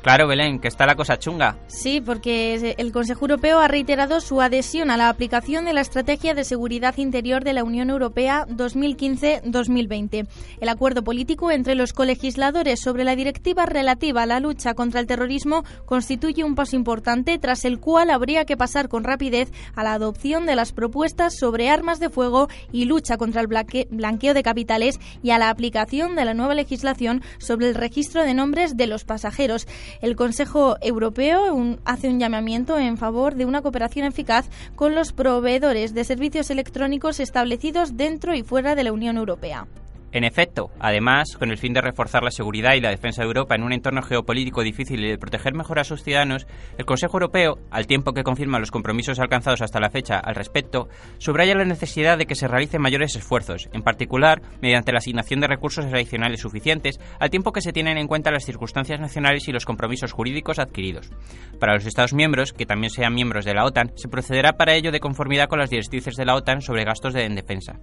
Claro, 0.01 0.27
Belén, 0.27 0.60
que 0.60 0.70
está 0.70 0.86
la 0.86 0.96
cosa 0.96 1.20
chunga. 1.20 1.58
Sí, 1.68 2.00
porque 2.00 2.75
el 2.77 2.91
Consejo 2.94 3.25
Europeo 3.25 3.60
ha 3.60 3.68
reiterado 3.68 4.22
su 4.22 4.39
adhesión 4.39 4.91
a 4.91 4.98
la 4.98 5.10
aplicación 5.10 5.65
de 5.65 5.74
la 5.74 5.82
Estrategia 5.82 6.34
de 6.34 6.46
Seguridad 6.46 6.98
Interior 6.98 7.44
de 7.44 7.51
la 7.51 7.65
Unión 7.65 7.89
Europea 7.89 8.46
2015-2020. 8.48 10.27
El 10.62 10.70
acuerdo 10.70 11.03
político 11.03 11.51
entre 11.51 11.75
los 11.75 11.91
colegisladores 11.91 12.79
sobre 12.79 13.03
la 13.03 13.18
directiva 13.18 13.65
relativa 13.65 14.24
a 14.24 14.25
la 14.25 14.39
lucha 14.39 14.74
contra 14.74 15.01
el 15.01 15.08
terrorismo 15.08 15.65
constituye 15.86 16.46
un 16.46 16.56
paso 16.56 16.77
importante 16.77 17.38
tras 17.38 17.65
el 17.65 17.79
cual 17.79 18.10
habría 18.10 18.46
que 18.46 18.56
pasar 18.56 18.88
con 18.88 19.03
rapidez 19.03 19.51
a 19.75 19.84
la 19.84 19.94
adopción 19.94 20.46
de 20.46 20.56
las 20.56 20.72
propuestas 20.72 21.38
sobre 21.38 21.70
armas 21.70 22.00
de 22.00 22.10
fuego 22.10 22.48
y 22.72 22.86
lucha 22.86 23.18
contra 23.18 23.41
el 23.41 23.48
blanqueo 23.48 24.34
de 24.34 24.44
capitales 24.44 24.98
y 25.22 25.32
a 25.32 25.38
la 25.38 25.50
aplicación 25.50 26.15
de 26.15 26.24
la 26.24 26.34
nueva 26.34 26.53
legislación 26.53 27.22
sobre 27.38 27.68
el 27.68 27.75
registro 27.75 28.24
de 28.24 28.34
nombres 28.34 28.77
de 28.77 28.88
los 28.88 29.03
pasajeros. 29.03 29.68
El 30.01 30.15
Consejo 30.15 30.77
Europeo 30.81 31.77
hace 31.86 32.10
un 32.10 32.19
llamamiento 32.19 32.77
en 32.77 32.98
favor 32.98 33.36
de 33.36 33.46
una 33.46 33.62
cooperación 33.62 34.05
eficaz 34.05 34.50
con 34.75 34.96
los 34.96 35.13
proveedores 35.13 35.93
de 35.93 36.03
servicios 36.03 36.50
electrónicos 36.50 37.19
establecidos 37.19 37.98
dentro 37.98 38.36
y 38.36 38.43
fuera 38.43 38.75
de 38.75 38.84
la 38.84 38.93
Unión 38.93 39.17
Europea. 39.17 39.67
En 40.12 40.24
efecto, 40.24 40.72
además, 40.80 41.38
con 41.38 41.51
el 41.51 41.58
fin 41.58 41.74
de 41.74 41.82
reforzar 41.82 42.24
la 42.24 42.32
seguridad 42.32 42.74
y 42.74 42.82
la 42.82 42.89
defensa 42.89 43.22
de 43.22 43.28
Europa 43.28 43.54
en 43.54 43.62
un 43.62 43.74
entorno 43.74 44.01
geopolítico 44.01 44.63
difícil 44.63 45.04
y 45.06 45.10
de 45.10 45.18
proteger 45.20 45.54
mejor 45.54 45.78
a 45.78 45.84
sus 45.84 46.04
ciudadanos, 46.04 46.48
el 46.80 46.86
Consejo 46.86 47.18
Europeo, 47.18 47.60
al 47.70 47.86
tiempo 47.86 48.13
que 48.13 48.24
confirma 48.24 48.58
los 48.58 48.72
compromisos 48.72 49.20
alcanzados 49.20 49.62
hasta 49.62 49.80
la 49.80 49.92
fecha 49.92 50.18
al 50.18 50.34
respecto, 50.34 50.89
subraya 51.20 51.54
la 51.54 51.63
necesidad 51.63 52.18
de 52.18 52.25
que 52.25 52.34
se 52.34 52.48
realicen 52.48 52.82
mayores 52.82 53.16
esfuerzos, 53.16 53.70
en 53.72 53.84
particular 53.84 54.42
mediante 54.62 54.92
la 54.92 54.98
asignación 54.98 55.42
de 55.42 55.48
recursos 55.48 55.86
adicionales 55.86 56.42
suficientes, 56.42 57.00
al 57.20 57.30
tiempo 57.30 57.51
que 57.51 57.62
se 57.62 57.74
tienen 57.74 58.00
en 58.00 58.08
cuenta 58.08 58.32
las 58.32 58.46
circunstancias 58.46 59.00
nacionales 59.00 59.48
y 59.48 59.51
los 59.51 59.66
compromisos 59.66 60.12
jurídicos 60.12 60.58
adquiridos. 60.58 61.12
Para 61.60 61.75
los 61.75 61.86
Estados 61.86 62.13
miembros, 62.13 62.51
que 62.51 62.66
también 62.66 62.89
sean 62.89 63.13
miembros 63.13 63.46
de 63.46 63.54
la 63.54 63.66
OTAN, 63.66 63.92
se 63.96 64.10
procederá 64.10 64.54
para 64.54 64.74
ello 64.74 64.92
de 64.92 65.00
conformidad 65.00 65.50
con 65.50 65.60
las 65.60 65.70
directrices 65.70 66.16
de 66.16 66.25
la 66.25 66.36
OTAN 66.36 66.62
sobre 66.62 66.84
gastos 66.84 67.13
de 67.13 67.30
defensa. 67.30 67.80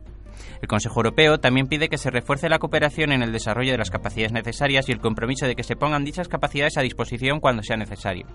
El 0.61 0.69
Consejo 0.69 1.01
Europeo 1.01 1.39
también 1.39 1.67
pide 1.67 1.89
que 1.89 1.99
se 1.99 2.11
refuerce 2.17 2.49
la 2.49 2.59
cooperación 2.59 3.13
en 3.13 3.23
el 3.23 3.31
desarrollo 3.31 3.73
de 3.73 3.79
las 3.79 3.91
capacidades 3.91 4.33
necesarias 4.33 4.89
y 4.89 4.93
el 4.93 5.01
compromiso 5.01 5.47
de 5.47 5.55
que 5.55 5.63
se 5.63 5.77
pongan 5.77 6.03
dichas 6.03 6.29
capacidades 6.29 6.79
a 6.79 6.81
disposición 6.81 7.41
cuando 7.41 7.63
sea 7.63 7.77
necesario. 7.77 8.27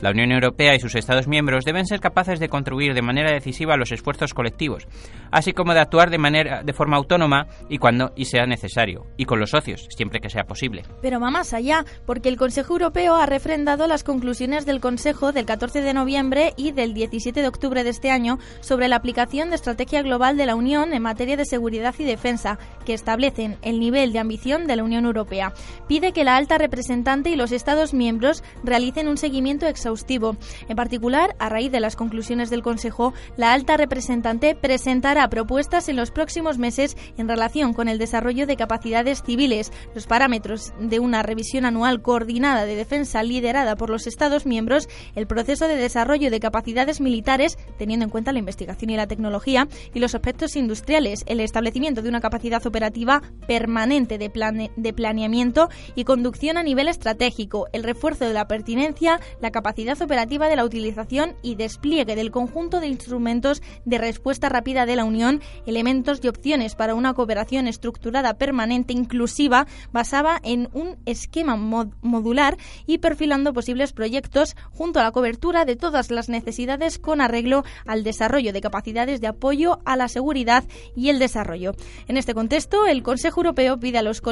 La 0.00 0.10
Unión 0.10 0.30
Europea 0.30 0.74
y 0.74 0.80
sus 0.80 0.94
Estados 0.94 1.26
miembros 1.26 1.64
deben 1.64 1.86
ser 1.86 2.00
capaces 2.00 2.38
de 2.38 2.48
contribuir 2.48 2.92
de 2.92 3.02
manera 3.02 3.32
decisiva 3.32 3.74
a 3.74 3.76
los 3.78 3.92
esfuerzos 3.92 4.34
colectivos, 4.34 4.86
así 5.30 5.52
como 5.52 5.72
de 5.72 5.80
actuar 5.80 6.10
de 6.10 6.18
manera 6.18 6.62
de 6.62 6.72
forma 6.74 6.98
autónoma 6.98 7.46
y 7.68 7.78
cuando 7.78 8.12
y 8.14 8.26
sea 8.26 8.46
necesario, 8.46 9.06
y 9.16 9.24
con 9.24 9.40
los 9.40 9.50
socios, 9.50 9.88
siempre 9.96 10.20
que 10.20 10.28
sea 10.28 10.44
posible. 10.44 10.82
Pero 11.00 11.18
va 11.18 11.30
más 11.30 11.54
allá, 11.54 11.84
porque 12.04 12.28
el 12.28 12.36
Consejo 12.36 12.74
Europeo 12.74 13.16
ha 13.16 13.26
refrendado 13.26 13.86
las 13.86 14.04
conclusiones 14.04 14.66
del 14.66 14.80
Consejo 14.80 15.32
del 15.32 15.46
14 15.46 15.80
de 15.80 15.94
noviembre 15.94 16.52
y 16.56 16.72
del 16.72 16.92
17 16.92 17.40
de 17.40 17.48
octubre 17.48 17.82
de 17.82 17.90
este 17.90 18.10
año 18.10 18.38
sobre 18.60 18.88
la 18.88 18.96
aplicación 18.96 19.48
de 19.48 19.56
estrategia 19.56 20.02
global 20.02 20.36
de 20.36 20.46
la 20.46 20.56
Unión 20.56 20.92
en 20.92 21.02
materia 21.02 21.36
de 21.36 21.46
seguridad 21.46 21.94
y 21.98 22.04
defensa, 22.04 22.58
que 22.84 22.94
establecen 22.94 23.56
el 23.62 23.80
nivel 23.80 24.12
de 24.12 24.18
ambición 24.18 24.66
de 24.66 24.76
la 24.76 24.84
Unión 24.84 25.06
Europea. 25.06 25.52
Pide 25.88 26.12
que 26.12 26.24
la 26.24 26.36
alta 26.36 26.58
representante 26.58 27.30
y 27.30 27.36
los 27.36 27.52
Estados 27.52 27.94
miembros 27.94 28.44
realicen 28.62 29.08
un 29.08 29.16
seguimiento 29.16 29.66
exhaustivo. 29.86 30.36
En 30.68 30.76
particular, 30.76 31.36
a 31.38 31.48
raíz 31.48 31.70
de 31.70 31.80
las 31.80 31.94
conclusiones 31.94 32.50
del 32.50 32.62
Consejo, 32.62 33.14
la 33.36 33.52
alta 33.52 33.76
representante 33.76 34.56
presentará 34.56 35.28
propuestas 35.28 35.88
en 35.88 35.96
los 35.96 36.10
próximos 36.10 36.58
meses 36.58 36.96
en 37.16 37.28
relación 37.28 37.72
con 37.72 37.88
el 37.88 37.98
desarrollo 37.98 38.46
de 38.46 38.56
capacidades 38.56 39.22
civiles, 39.22 39.72
los 39.94 40.06
parámetros 40.06 40.72
de 40.80 40.98
una 40.98 41.22
revisión 41.22 41.64
anual 41.64 42.02
coordinada 42.02 42.64
de 42.64 42.74
defensa 42.74 43.22
liderada 43.22 43.76
por 43.76 43.90
los 43.90 44.06
Estados 44.06 44.44
miembros, 44.44 44.88
el 45.14 45.28
proceso 45.28 45.68
de 45.68 45.76
desarrollo 45.76 46.30
de 46.30 46.40
capacidades 46.40 47.00
militares, 47.00 47.58
teniendo 47.78 48.04
en 48.04 48.10
cuenta 48.10 48.32
la 48.32 48.40
investigación 48.40 48.90
y 48.90 48.96
la 48.96 49.06
tecnología, 49.06 49.68
y 49.94 50.00
los 50.00 50.14
aspectos 50.14 50.56
industriales, 50.56 51.22
el 51.26 51.40
establecimiento 51.40 52.02
de 52.02 52.08
una 52.08 52.20
capacidad 52.20 52.66
operativa 52.66 53.22
permanente 53.46 54.18
de, 54.18 54.70
de 54.74 54.92
planeamiento 54.92 55.68
y 55.94 56.04
conducción 56.04 56.56
a 56.56 56.64
nivel 56.64 56.88
estratégico, 56.88 57.68
el 57.72 57.84
refuerzo 57.84 58.24
de 58.24 58.34
la 58.34 58.48
pertinencia, 58.48 59.20
la 59.40 59.52
capacidad 59.52 59.75
capacidad 59.76 60.00
operativa 60.00 60.48
de 60.48 60.56
la 60.56 60.64
utilización 60.64 61.34
y 61.42 61.54
despliegue 61.54 62.16
del 62.16 62.30
conjunto 62.30 62.80
de 62.80 62.86
instrumentos 62.86 63.60
de 63.84 63.98
respuesta 63.98 64.48
rápida 64.48 64.86
de 64.86 64.96
la 64.96 65.04
Unión, 65.04 65.42
elementos 65.66 66.18
y 66.22 66.28
opciones 66.28 66.74
para 66.74 66.94
una 66.94 67.12
cooperación 67.12 67.66
estructurada 67.66 68.38
permanente 68.38 68.94
inclusiva 68.94 69.66
basada 69.92 70.40
en 70.42 70.70
un 70.72 70.96
esquema 71.04 71.56
modular 71.56 72.56
y 72.86 72.96
perfilando 72.98 73.52
posibles 73.52 73.92
proyectos 73.92 74.56
junto 74.70 74.98
a 74.98 75.02
la 75.02 75.12
cobertura 75.12 75.66
de 75.66 75.76
todas 75.76 76.10
las 76.10 76.30
necesidades 76.30 76.98
con 76.98 77.20
arreglo 77.20 77.62
al 77.84 78.02
desarrollo 78.02 78.54
de 78.54 78.62
capacidades 78.62 79.20
de 79.20 79.26
apoyo 79.26 79.80
a 79.84 79.96
la 79.96 80.08
seguridad 80.08 80.64
y 80.94 81.10
el 81.10 81.18
desarrollo. 81.18 81.74
En 82.08 82.16
este 82.16 82.32
contexto, 82.32 82.86
el 82.86 83.02
Consejo 83.02 83.40
Europeo 83.42 83.78
pide 83.78 83.98
a 83.98 84.02
los, 84.02 84.22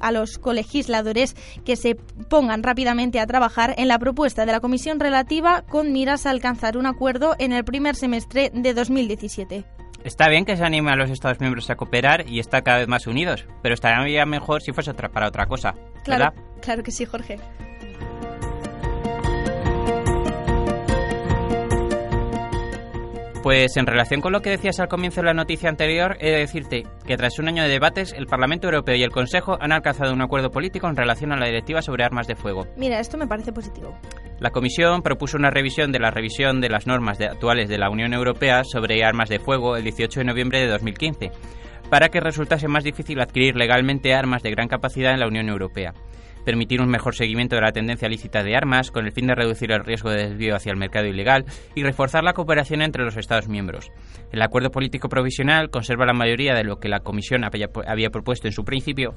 a 0.00 0.12
los 0.12 0.38
colegisladores 0.38 1.36
que 1.66 1.76
se 1.76 1.94
pongan 1.94 2.62
rápidamente 2.62 3.20
a 3.20 3.26
trabajar 3.26 3.74
en 3.76 3.88
la 3.88 3.98
propuesta 3.98 4.46
de 4.46 4.52
la 4.52 4.60
Comisión 4.60 4.93
relativa 5.00 5.62
con 5.62 5.92
miras 5.92 6.26
a 6.26 6.30
alcanzar 6.30 6.76
un 6.76 6.86
acuerdo 6.86 7.34
en 7.38 7.52
el 7.52 7.64
primer 7.64 7.96
semestre 7.96 8.50
de 8.52 8.74
2017. 8.74 9.64
Está 10.04 10.28
bien 10.28 10.44
que 10.44 10.56
se 10.56 10.64
anime 10.64 10.90
a 10.92 10.96
los 10.96 11.10
Estados 11.10 11.40
miembros 11.40 11.70
a 11.70 11.76
cooperar 11.76 12.28
y 12.28 12.38
estar 12.38 12.62
cada 12.62 12.78
vez 12.78 12.88
más 12.88 13.06
unidos, 13.06 13.46
pero 13.62 13.74
estaría 13.74 14.26
mejor 14.26 14.60
si 14.60 14.72
fuese 14.72 14.90
otra, 14.90 15.08
para 15.08 15.28
otra 15.28 15.46
cosa. 15.46 15.74
Claro, 16.04 16.34
claro 16.60 16.82
que 16.82 16.90
sí, 16.90 17.06
Jorge. 17.06 17.38
Pues 23.44 23.76
en 23.76 23.84
relación 23.84 24.22
con 24.22 24.32
lo 24.32 24.40
que 24.40 24.48
decías 24.48 24.80
al 24.80 24.88
comienzo 24.88 25.20
de 25.20 25.26
la 25.26 25.34
noticia 25.34 25.68
anterior, 25.68 26.16
he 26.18 26.30
de 26.30 26.38
decirte 26.38 26.84
que 27.06 27.18
tras 27.18 27.38
un 27.38 27.46
año 27.46 27.62
de 27.62 27.68
debates, 27.68 28.14
el 28.14 28.24
Parlamento 28.24 28.68
Europeo 28.68 28.96
y 28.96 29.02
el 29.02 29.10
Consejo 29.10 29.58
han 29.60 29.70
alcanzado 29.70 30.14
un 30.14 30.22
acuerdo 30.22 30.50
político 30.50 30.88
en 30.88 30.96
relación 30.96 31.30
a 31.30 31.36
la 31.36 31.44
directiva 31.44 31.82
sobre 31.82 32.04
armas 32.04 32.26
de 32.26 32.36
fuego. 32.36 32.66
Mira, 32.78 33.00
esto 33.00 33.18
me 33.18 33.26
parece 33.26 33.52
positivo. 33.52 33.98
La 34.40 34.48
Comisión 34.48 35.02
propuso 35.02 35.36
una 35.36 35.50
revisión 35.50 35.92
de 35.92 35.98
la 35.98 36.10
revisión 36.10 36.62
de 36.62 36.70
las 36.70 36.86
normas 36.86 37.20
actuales 37.20 37.68
de 37.68 37.76
la 37.76 37.90
Unión 37.90 38.14
Europea 38.14 38.64
sobre 38.64 39.04
armas 39.04 39.28
de 39.28 39.40
fuego 39.40 39.76
el 39.76 39.84
18 39.84 40.20
de 40.20 40.24
noviembre 40.24 40.60
de 40.60 40.68
2015, 40.68 41.30
para 41.90 42.08
que 42.08 42.20
resultase 42.20 42.66
más 42.66 42.82
difícil 42.82 43.20
adquirir 43.20 43.56
legalmente 43.56 44.14
armas 44.14 44.42
de 44.42 44.52
gran 44.52 44.68
capacidad 44.68 45.12
en 45.12 45.20
la 45.20 45.28
Unión 45.28 45.50
Europea 45.50 45.92
permitir 46.44 46.80
un 46.80 46.88
mejor 46.88 47.14
seguimiento 47.14 47.56
de 47.56 47.62
la 47.62 47.72
tendencia 47.72 48.08
lícita 48.08 48.42
de 48.42 48.56
armas 48.56 48.90
con 48.90 49.06
el 49.06 49.12
fin 49.12 49.26
de 49.26 49.34
reducir 49.34 49.72
el 49.72 49.84
riesgo 49.84 50.10
de 50.10 50.28
desvío 50.28 50.54
hacia 50.54 50.70
el 50.70 50.78
mercado 50.78 51.06
ilegal 51.06 51.44
y 51.74 51.82
reforzar 51.82 52.22
la 52.22 52.34
cooperación 52.34 52.82
entre 52.82 53.04
los 53.04 53.16
Estados 53.16 53.48
miembros. 53.48 53.90
El 54.32 54.42
acuerdo 54.42 54.70
político 54.70 55.08
provisional 55.08 55.70
conserva 55.70 56.06
la 56.06 56.12
mayoría 56.12 56.54
de 56.54 56.64
lo 56.64 56.78
que 56.78 56.88
la 56.88 57.00
Comisión 57.00 57.42
había 57.44 58.10
propuesto 58.10 58.46
en 58.48 58.52
su 58.52 58.64
principio 58.64 59.14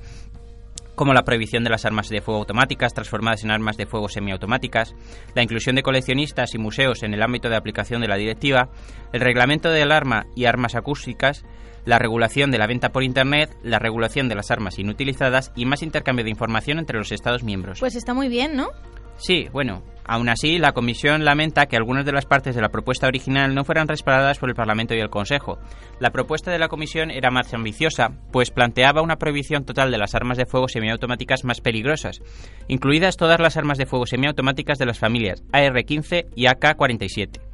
como 0.97 1.13
la 1.13 1.21
prohibición 1.21 1.63
de 1.63 1.69
las 1.69 1.85
armas 1.85 2.09
de 2.09 2.21
fuego 2.21 2.39
automáticas 2.39 2.91
transformadas 2.91 3.43
en 3.43 3.51
armas 3.51 3.77
de 3.77 3.85
fuego 3.85 4.09
semiautomáticas, 4.09 4.95
la 5.35 5.43
inclusión 5.43 5.75
de 5.75 5.83
coleccionistas 5.83 6.55
y 6.55 6.57
museos 6.57 7.03
en 7.03 7.13
el 7.13 7.21
ámbito 7.21 7.49
de 7.49 7.55
aplicación 7.55 8.01
de 8.01 8.07
la 8.07 8.15
directiva, 8.15 8.69
el 9.13 9.21
reglamento 9.21 9.69
del 9.69 9.91
arma 9.91 10.25
y 10.35 10.45
armas 10.45 10.73
acústicas, 10.73 11.45
la 11.87 11.99
regulación 11.99 12.51
de 12.51 12.57
la 12.57 12.67
venta 12.67 12.89
por 12.89 13.01
Internet, 13.01 13.55
la 13.63 13.79
regulación 13.79 14.27
de 14.27 14.35
las 14.35 14.51
armas 14.51 14.77
inutilizadas 14.77 15.53
y 15.55 15.65
más 15.65 15.81
intercambio 15.81 16.25
de 16.25 16.31
información 16.31 16.79
entre 16.79 16.97
los 16.97 17.13
Estados 17.13 17.43
miembros. 17.43 17.79
Pues 17.79 17.95
está 17.95 18.13
muy 18.13 18.27
bien, 18.27 18.57
¿no? 18.57 18.67
Sí, 19.15 19.47
bueno, 19.53 19.83
aún 20.05 20.27
así, 20.27 20.57
la 20.59 20.73
Comisión 20.73 21.23
lamenta 21.23 21.65
que 21.65 21.77
algunas 21.77 22.05
de 22.05 22.11
las 22.11 22.25
partes 22.25 22.55
de 22.55 22.61
la 22.61 22.69
propuesta 22.69 23.07
original 23.07 23.55
no 23.55 23.63
fueran 23.63 23.87
respaldadas 23.87 24.37
por 24.37 24.49
el 24.49 24.55
Parlamento 24.55 24.93
y 24.95 24.99
el 24.99 25.09
Consejo. 25.09 25.59
La 25.99 26.11
propuesta 26.11 26.51
de 26.51 26.59
la 26.59 26.67
Comisión 26.67 27.09
era 27.09 27.31
más 27.31 27.53
ambiciosa, 27.53 28.11
pues 28.33 28.51
planteaba 28.51 29.01
una 29.01 29.15
prohibición 29.15 29.63
total 29.63 29.89
de 29.89 29.97
las 29.97 30.13
armas 30.13 30.37
de 30.37 30.45
fuego 30.45 30.67
semiautomáticas 30.67 31.45
más 31.45 31.61
peligrosas, 31.61 32.21
incluidas 32.67 33.15
todas 33.15 33.39
las 33.39 33.55
armas 33.55 33.77
de 33.77 33.85
fuego 33.85 34.05
semiautomáticas 34.05 34.77
de 34.77 34.85
las 34.85 34.99
familias 34.99 35.41
AR-15 35.53 36.27
y 36.35 36.47
AK-47, 36.47 37.46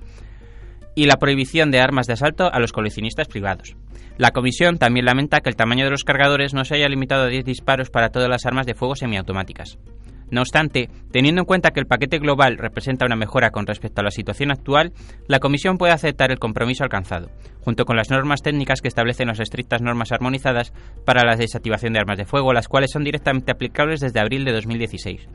y 0.95 1.05
la 1.05 1.17
prohibición 1.17 1.71
de 1.71 1.79
armas 1.79 2.07
de 2.07 2.13
asalto 2.13 2.51
a 2.51 2.59
los 2.59 2.71
coleccionistas 2.71 3.27
privados. 3.27 3.75
La 4.17 4.31
Comisión 4.31 4.77
también 4.77 5.05
lamenta 5.05 5.41
que 5.41 5.49
el 5.49 5.55
tamaño 5.55 5.85
de 5.85 5.91
los 5.91 6.03
cargadores 6.03 6.53
no 6.53 6.65
se 6.65 6.75
haya 6.75 6.87
limitado 6.87 7.23
a 7.23 7.27
10 7.27 7.45
disparos 7.45 7.89
para 7.89 8.09
todas 8.09 8.29
las 8.29 8.45
armas 8.45 8.67
de 8.67 8.75
fuego 8.75 8.95
semiautomáticas. 8.95 9.79
No 10.29 10.41
obstante, 10.41 10.89
teniendo 11.11 11.41
en 11.41 11.45
cuenta 11.45 11.71
que 11.71 11.79
el 11.79 11.85
paquete 11.85 12.17
global 12.17 12.57
representa 12.57 13.05
una 13.05 13.15
mejora 13.15 13.51
con 13.51 13.67
respecto 13.67 14.01
a 14.01 14.03
la 14.03 14.09
situación 14.09 14.51
actual, 14.51 14.91
la 15.27 15.39
Comisión 15.39 15.77
puede 15.77 15.93
aceptar 15.93 16.31
el 16.31 16.39
compromiso 16.39 16.83
alcanzado, 16.83 17.29
junto 17.61 17.85
con 17.85 17.97
las 17.97 18.09
normas 18.09 18.41
técnicas 18.41 18.81
que 18.81 18.87
establecen 18.87 19.27
las 19.27 19.39
estrictas 19.39 19.81
normas 19.81 20.11
armonizadas 20.11 20.73
para 21.05 21.23
la 21.23 21.35
desactivación 21.35 21.93
de 21.93 21.99
armas 21.99 22.17
de 22.17 22.25
fuego, 22.25 22.51
las 22.51 22.67
cuales 22.67 22.91
son 22.91 23.03
directamente 23.03 23.51
aplicables 23.51 23.99
desde 23.99 24.19
abril 24.19 24.43
de 24.43 24.53
2016. 24.53 25.27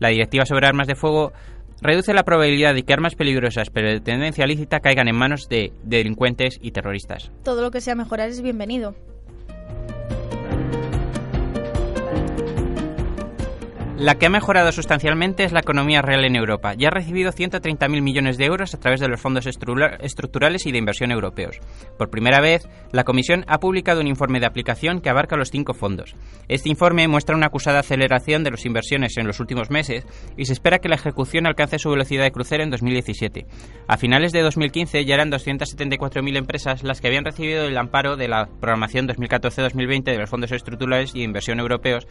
La 0.00 0.08
Directiva 0.08 0.46
sobre 0.46 0.66
Armas 0.66 0.86
de 0.86 0.94
Fuego 0.94 1.32
reduce 1.80 2.12
la 2.12 2.24
probabilidad 2.24 2.74
de 2.74 2.82
que 2.82 2.92
armas 2.92 3.14
peligrosas 3.14 3.70
pero 3.70 3.88
de 3.88 4.00
tendencia 4.00 4.46
lícita 4.46 4.80
caigan 4.80 5.08
en 5.08 5.16
manos 5.16 5.48
de 5.48 5.72
delincuentes 5.84 6.58
y 6.62 6.72
terroristas. 6.72 7.30
Todo 7.44 7.62
lo 7.62 7.70
que 7.70 7.80
sea 7.80 7.94
mejorar 7.94 8.28
es 8.28 8.42
bienvenido. 8.42 8.94
La 13.98 14.14
que 14.14 14.26
ha 14.26 14.30
mejorado 14.30 14.70
sustancialmente 14.70 15.42
es 15.42 15.50
la 15.50 15.58
economía 15.58 16.02
real 16.02 16.24
en 16.24 16.36
Europa. 16.36 16.72
Ya 16.74 16.86
ha 16.86 16.92
recibido 16.92 17.32
130.000 17.32 18.00
millones 18.00 18.38
de 18.38 18.44
euros 18.44 18.72
a 18.72 18.78
través 18.78 19.00
de 19.00 19.08
los 19.08 19.20
fondos 19.20 19.44
estructurales 19.44 20.66
y 20.66 20.70
de 20.70 20.78
inversión 20.78 21.10
europeos. 21.10 21.58
Por 21.98 22.08
primera 22.08 22.40
vez, 22.40 22.68
la 22.92 23.02
Comisión 23.02 23.44
ha 23.48 23.58
publicado 23.58 24.00
un 24.00 24.06
informe 24.06 24.38
de 24.38 24.46
aplicación 24.46 25.00
que 25.00 25.10
abarca 25.10 25.36
los 25.36 25.50
cinco 25.50 25.74
fondos. 25.74 26.14
Este 26.46 26.68
informe 26.68 27.08
muestra 27.08 27.34
una 27.34 27.48
acusada 27.48 27.80
aceleración 27.80 28.44
de 28.44 28.52
las 28.52 28.64
inversiones 28.64 29.16
en 29.16 29.26
los 29.26 29.40
últimos 29.40 29.68
meses 29.68 30.06
y 30.36 30.44
se 30.44 30.52
espera 30.52 30.78
que 30.78 30.88
la 30.88 30.94
ejecución 30.94 31.48
alcance 31.48 31.80
su 31.80 31.90
velocidad 31.90 32.22
de 32.22 32.30
crucero 32.30 32.62
en 32.62 32.70
2017. 32.70 33.46
A 33.88 33.96
finales 33.96 34.30
de 34.30 34.42
2015 34.42 35.04
ya 35.06 35.14
eran 35.16 35.32
274.000 35.32 36.36
empresas 36.36 36.84
las 36.84 37.00
que 37.00 37.08
habían 37.08 37.24
recibido 37.24 37.64
el 37.64 37.76
amparo 37.76 38.14
de 38.14 38.28
la 38.28 38.46
programación 38.60 39.08
2014-2020 39.08 40.04
de 40.04 40.18
los 40.18 40.30
fondos 40.30 40.52
estructurales 40.52 41.16
y 41.16 41.18
de 41.18 41.24
inversión 41.24 41.58
europeos 41.58 42.06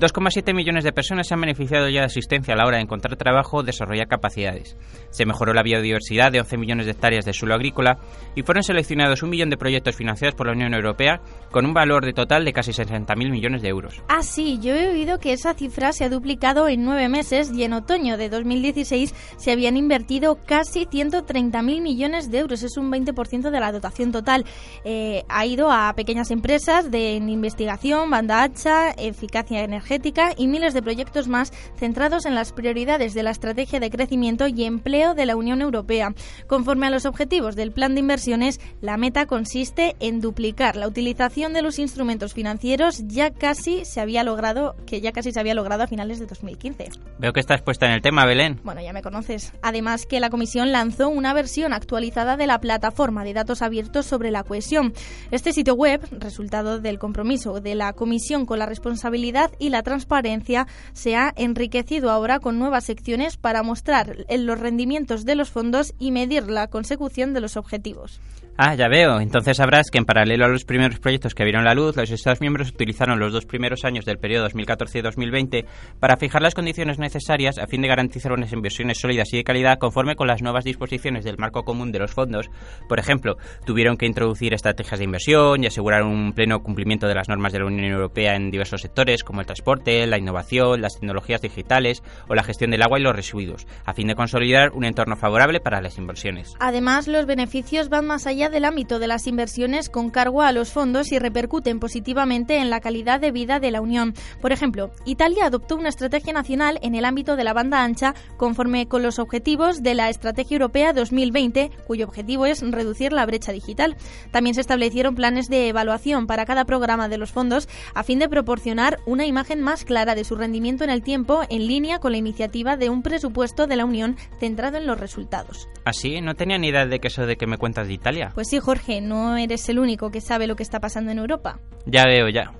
2,7 0.00 0.54
millones 0.54 0.82
de 0.82 0.94
personas 0.94 1.28
se 1.28 1.34
han 1.34 1.42
beneficiado 1.42 1.90
ya 1.90 2.00
de 2.00 2.06
asistencia 2.06 2.54
a 2.54 2.56
la 2.56 2.64
hora 2.64 2.78
de 2.78 2.84
encontrar 2.84 3.16
trabajo 3.16 3.58
o 3.58 3.62
desarrollar 3.62 4.08
capacidades. 4.08 4.74
Se 5.10 5.26
mejoró 5.26 5.52
la 5.52 5.62
biodiversidad 5.62 6.32
de 6.32 6.40
11 6.40 6.56
millones 6.56 6.86
de 6.86 6.92
hectáreas 6.92 7.26
de 7.26 7.34
suelo 7.34 7.54
agrícola 7.54 7.98
y 8.34 8.42
fueron 8.42 8.62
seleccionados 8.62 9.22
un 9.22 9.28
millón 9.28 9.50
de 9.50 9.58
proyectos 9.58 9.94
financiados 9.94 10.34
por 10.34 10.46
la 10.46 10.54
Unión 10.54 10.72
Europea 10.72 11.20
con 11.50 11.66
un 11.66 11.74
valor 11.74 12.06
de 12.06 12.14
total 12.14 12.46
de 12.46 12.54
casi 12.54 12.70
60.000 12.70 13.30
millones 13.30 13.60
de 13.60 13.68
euros. 13.68 14.02
Ah, 14.08 14.22
sí, 14.22 14.58
yo 14.62 14.74
he 14.74 14.88
oído 14.88 15.18
que 15.18 15.34
esa 15.34 15.52
cifra 15.52 15.92
se 15.92 16.04
ha 16.04 16.08
duplicado 16.08 16.66
en 16.66 16.82
nueve 16.82 17.10
meses 17.10 17.52
y 17.52 17.64
en 17.64 17.74
otoño 17.74 18.16
de 18.16 18.30
2016 18.30 19.14
se 19.36 19.52
habían 19.52 19.76
invertido 19.76 20.38
casi 20.46 20.86
130.000 20.86 21.82
millones 21.82 22.30
de 22.30 22.38
euros. 22.38 22.62
Es 22.62 22.78
un 22.78 22.90
20% 22.90 23.50
de 23.50 23.60
la 23.60 23.70
dotación 23.70 24.12
total. 24.12 24.46
Eh, 24.84 25.24
ha 25.28 25.44
ido 25.44 25.70
a 25.70 25.92
pequeñas 25.92 26.30
empresas 26.30 26.90
de 26.90 27.16
investigación, 27.16 28.08
banda 28.08 28.42
ancha, 28.42 28.92
eficacia 28.92 29.62
energética 29.62 29.89
y 30.36 30.46
miles 30.46 30.72
de 30.72 30.82
proyectos 30.82 31.26
más 31.26 31.52
centrados 31.76 32.24
en 32.24 32.36
las 32.36 32.52
prioridades 32.52 33.12
de 33.12 33.24
la 33.24 33.32
estrategia 33.32 33.80
de 33.80 33.90
crecimiento 33.90 34.46
y 34.46 34.64
empleo 34.64 35.14
de 35.14 35.26
la 35.26 35.34
Unión 35.34 35.62
Europea. 35.62 36.14
Conforme 36.46 36.86
a 36.86 36.90
los 36.90 37.06
objetivos 37.06 37.56
del 37.56 37.72
plan 37.72 37.94
de 37.94 38.00
inversiones, 38.00 38.60
la 38.80 38.96
meta 38.96 39.26
consiste 39.26 39.96
en 39.98 40.20
duplicar 40.20 40.76
la 40.76 40.86
utilización 40.86 41.52
de 41.52 41.62
los 41.62 41.80
instrumentos 41.80 42.34
financieros 42.34 43.02
ya 43.06 43.30
casi 43.30 43.84
se 43.84 44.00
había 44.00 44.22
logrado, 44.22 44.76
que 44.86 45.00
ya 45.00 45.10
casi 45.10 45.32
se 45.32 45.40
había 45.40 45.54
logrado 45.54 45.82
a 45.82 45.86
finales 45.88 46.20
de 46.20 46.26
2015. 46.26 46.90
Veo 47.18 47.32
que 47.32 47.40
estás 47.40 47.62
puesta 47.62 47.86
en 47.86 47.92
el 47.92 48.02
tema, 48.02 48.24
Belén. 48.26 48.60
Bueno, 48.62 48.80
ya 48.80 48.92
me 48.92 49.02
conoces. 49.02 49.52
Además 49.60 50.06
que 50.06 50.20
la 50.20 50.30
Comisión 50.30 50.70
lanzó 50.70 51.08
una 51.08 51.34
versión 51.34 51.72
actualizada 51.72 52.36
de 52.36 52.46
la 52.46 52.60
plataforma 52.60 53.24
de 53.24 53.34
datos 53.34 53.60
abiertos 53.62 54.06
sobre 54.06 54.30
la 54.30 54.44
cohesión. 54.44 54.92
Este 55.32 55.52
sitio 55.52 55.74
web, 55.74 56.00
resultado 56.12 56.78
del 56.78 57.00
compromiso 57.00 57.60
de 57.60 57.74
la 57.74 57.92
Comisión 57.92 58.46
con 58.46 58.60
la 58.60 58.66
responsabilidad 58.66 59.50
y 59.58 59.69
la 59.70 59.82
transparencia 59.82 60.66
se 60.92 61.16
ha 61.16 61.32
enriquecido 61.36 62.10
ahora 62.10 62.40
con 62.40 62.58
nuevas 62.58 62.84
secciones 62.84 63.36
para 63.36 63.62
mostrar 63.62 64.26
los 64.28 64.60
rendimientos 64.60 65.24
de 65.24 65.34
los 65.34 65.50
fondos 65.50 65.94
y 65.98 66.10
medir 66.10 66.50
la 66.50 66.66
consecución 66.68 67.32
de 67.32 67.40
los 67.40 67.56
objetivos. 67.56 68.20
Ah, 68.62 68.74
ya 68.74 68.88
veo. 68.88 69.20
Entonces 69.20 69.56
sabrás 69.56 69.90
que 69.90 69.96
en 69.96 70.04
paralelo 70.04 70.44
a 70.44 70.48
los 70.48 70.66
primeros 70.66 70.98
proyectos 70.98 71.34
que 71.34 71.44
vieron 71.44 71.64
la 71.64 71.72
luz, 71.72 71.96
los 71.96 72.10
Estados 72.10 72.42
miembros 72.42 72.68
utilizaron 72.68 73.18
los 73.18 73.32
dos 73.32 73.46
primeros 73.46 73.86
años 73.86 74.04
del 74.04 74.18
periodo 74.18 74.50
2014-2020 74.50 75.64
para 75.98 76.18
fijar 76.18 76.42
las 76.42 76.54
condiciones 76.54 76.98
necesarias 76.98 77.56
a 77.56 77.66
fin 77.66 77.80
de 77.80 77.88
garantizar 77.88 78.32
unas 78.32 78.52
inversiones 78.52 78.98
sólidas 78.98 79.32
y 79.32 79.38
de 79.38 79.44
calidad 79.44 79.78
conforme 79.78 80.14
con 80.14 80.26
las 80.26 80.42
nuevas 80.42 80.64
disposiciones 80.64 81.24
del 81.24 81.38
marco 81.38 81.62
común 81.62 81.90
de 81.90 82.00
los 82.00 82.12
fondos. 82.12 82.50
Por 82.86 82.98
ejemplo, 82.98 83.38
tuvieron 83.64 83.96
que 83.96 84.04
introducir 84.04 84.52
estrategias 84.52 84.98
de 84.98 85.06
inversión 85.06 85.64
y 85.64 85.66
asegurar 85.66 86.02
un 86.02 86.34
pleno 86.34 86.62
cumplimiento 86.62 87.06
de 87.08 87.14
las 87.14 87.30
normas 87.30 87.54
de 87.54 87.60
la 87.60 87.64
Unión 87.64 87.90
Europea 87.90 88.36
en 88.36 88.50
diversos 88.50 88.82
sectores 88.82 89.24
como 89.24 89.40
el 89.40 89.46
transporte, 89.46 90.06
la 90.06 90.18
innovación, 90.18 90.82
las 90.82 91.00
tecnologías 91.00 91.40
digitales 91.40 92.02
o 92.28 92.34
la 92.34 92.42
gestión 92.42 92.72
del 92.72 92.82
agua 92.82 93.00
y 93.00 93.04
los 93.04 93.16
residuos, 93.16 93.66
a 93.86 93.94
fin 93.94 94.08
de 94.08 94.14
consolidar 94.14 94.72
un 94.72 94.84
entorno 94.84 95.16
favorable 95.16 95.60
para 95.60 95.80
las 95.80 95.96
inversiones. 95.96 96.52
Además, 96.60 97.08
los 97.08 97.24
beneficios 97.24 97.88
van 97.88 98.06
más 98.06 98.26
allá 98.26 98.49
del 98.50 98.64
ámbito 98.64 98.98
de 98.98 99.06
las 99.06 99.26
inversiones 99.26 99.88
con 99.88 100.10
cargo 100.10 100.42
a 100.42 100.52
los 100.52 100.72
fondos 100.72 101.12
y 101.12 101.18
repercuten 101.18 101.80
positivamente 101.80 102.58
en 102.58 102.70
la 102.70 102.80
calidad 102.80 103.20
de 103.20 103.30
vida 103.30 103.60
de 103.60 103.70
la 103.70 103.80
Unión. 103.80 104.14
Por 104.40 104.52
ejemplo, 104.52 104.90
Italia 105.04 105.46
adoptó 105.46 105.76
una 105.76 105.88
estrategia 105.88 106.32
nacional 106.32 106.78
en 106.82 106.94
el 106.94 107.04
ámbito 107.04 107.36
de 107.36 107.44
la 107.44 107.52
banda 107.52 107.82
ancha 107.82 108.14
conforme 108.36 108.86
con 108.86 109.02
los 109.02 109.18
objetivos 109.18 109.82
de 109.82 109.94
la 109.94 110.08
Estrategia 110.08 110.56
Europea 110.56 110.92
2020, 110.92 111.70
cuyo 111.86 112.06
objetivo 112.06 112.46
es 112.46 112.60
reducir 112.60 113.12
la 113.12 113.26
brecha 113.26 113.52
digital. 113.52 113.96
También 114.30 114.54
se 114.54 114.60
establecieron 114.60 115.14
planes 115.14 115.48
de 115.48 115.68
evaluación 115.68 116.26
para 116.26 116.46
cada 116.46 116.64
programa 116.64 117.08
de 117.08 117.18
los 117.18 117.32
fondos 117.32 117.68
a 117.94 118.02
fin 118.02 118.18
de 118.18 118.28
proporcionar 118.28 118.98
una 119.06 119.26
imagen 119.26 119.62
más 119.62 119.84
clara 119.84 120.14
de 120.14 120.24
su 120.24 120.36
rendimiento 120.36 120.84
en 120.84 120.90
el 120.90 121.02
tiempo 121.02 121.42
en 121.48 121.66
línea 121.66 121.98
con 121.98 122.12
la 122.12 122.18
iniciativa 122.18 122.76
de 122.76 122.90
un 122.90 123.02
presupuesto 123.02 123.66
de 123.66 123.76
la 123.76 123.84
Unión 123.84 124.16
centrado 124.38 124.78
en 124.78 124.86
los 124.86 124.98
resultados. 124.98 125.68
¿Así? 125.84 126.16
¿Ah, 126.16 126.20
no 126.20 126.34
tenía 126.34 126.58
ni 126.58 126.68
idea 126.68 126.86
de 126.86 126.98
que 126.98 127.08
eso 127.08 127.26
de 127.26 127.36
que 127.36 127.46
me 127.46 127.58
cuentas 127.58 127.88
de 127.88 127.94
Italia. 127.94 128.32
Sí, 128.44 128.58
Jorge, 128.58 129.00
no 129.00 129.36
eres 129.36 129.68
el 129.68 129.78
único 129.78 130.10
que 130.10 130.20
sabe 130.20 130.46
lo 130.46 130.56
que 130.56 130.62
está 130.62 130.80
pasando 130.80 131.10
en 131.10 131.18
Europa. 131.18 131.60
Ya 131.86 132.04
veo, 132.04 132.28
ya. 132.28 132.52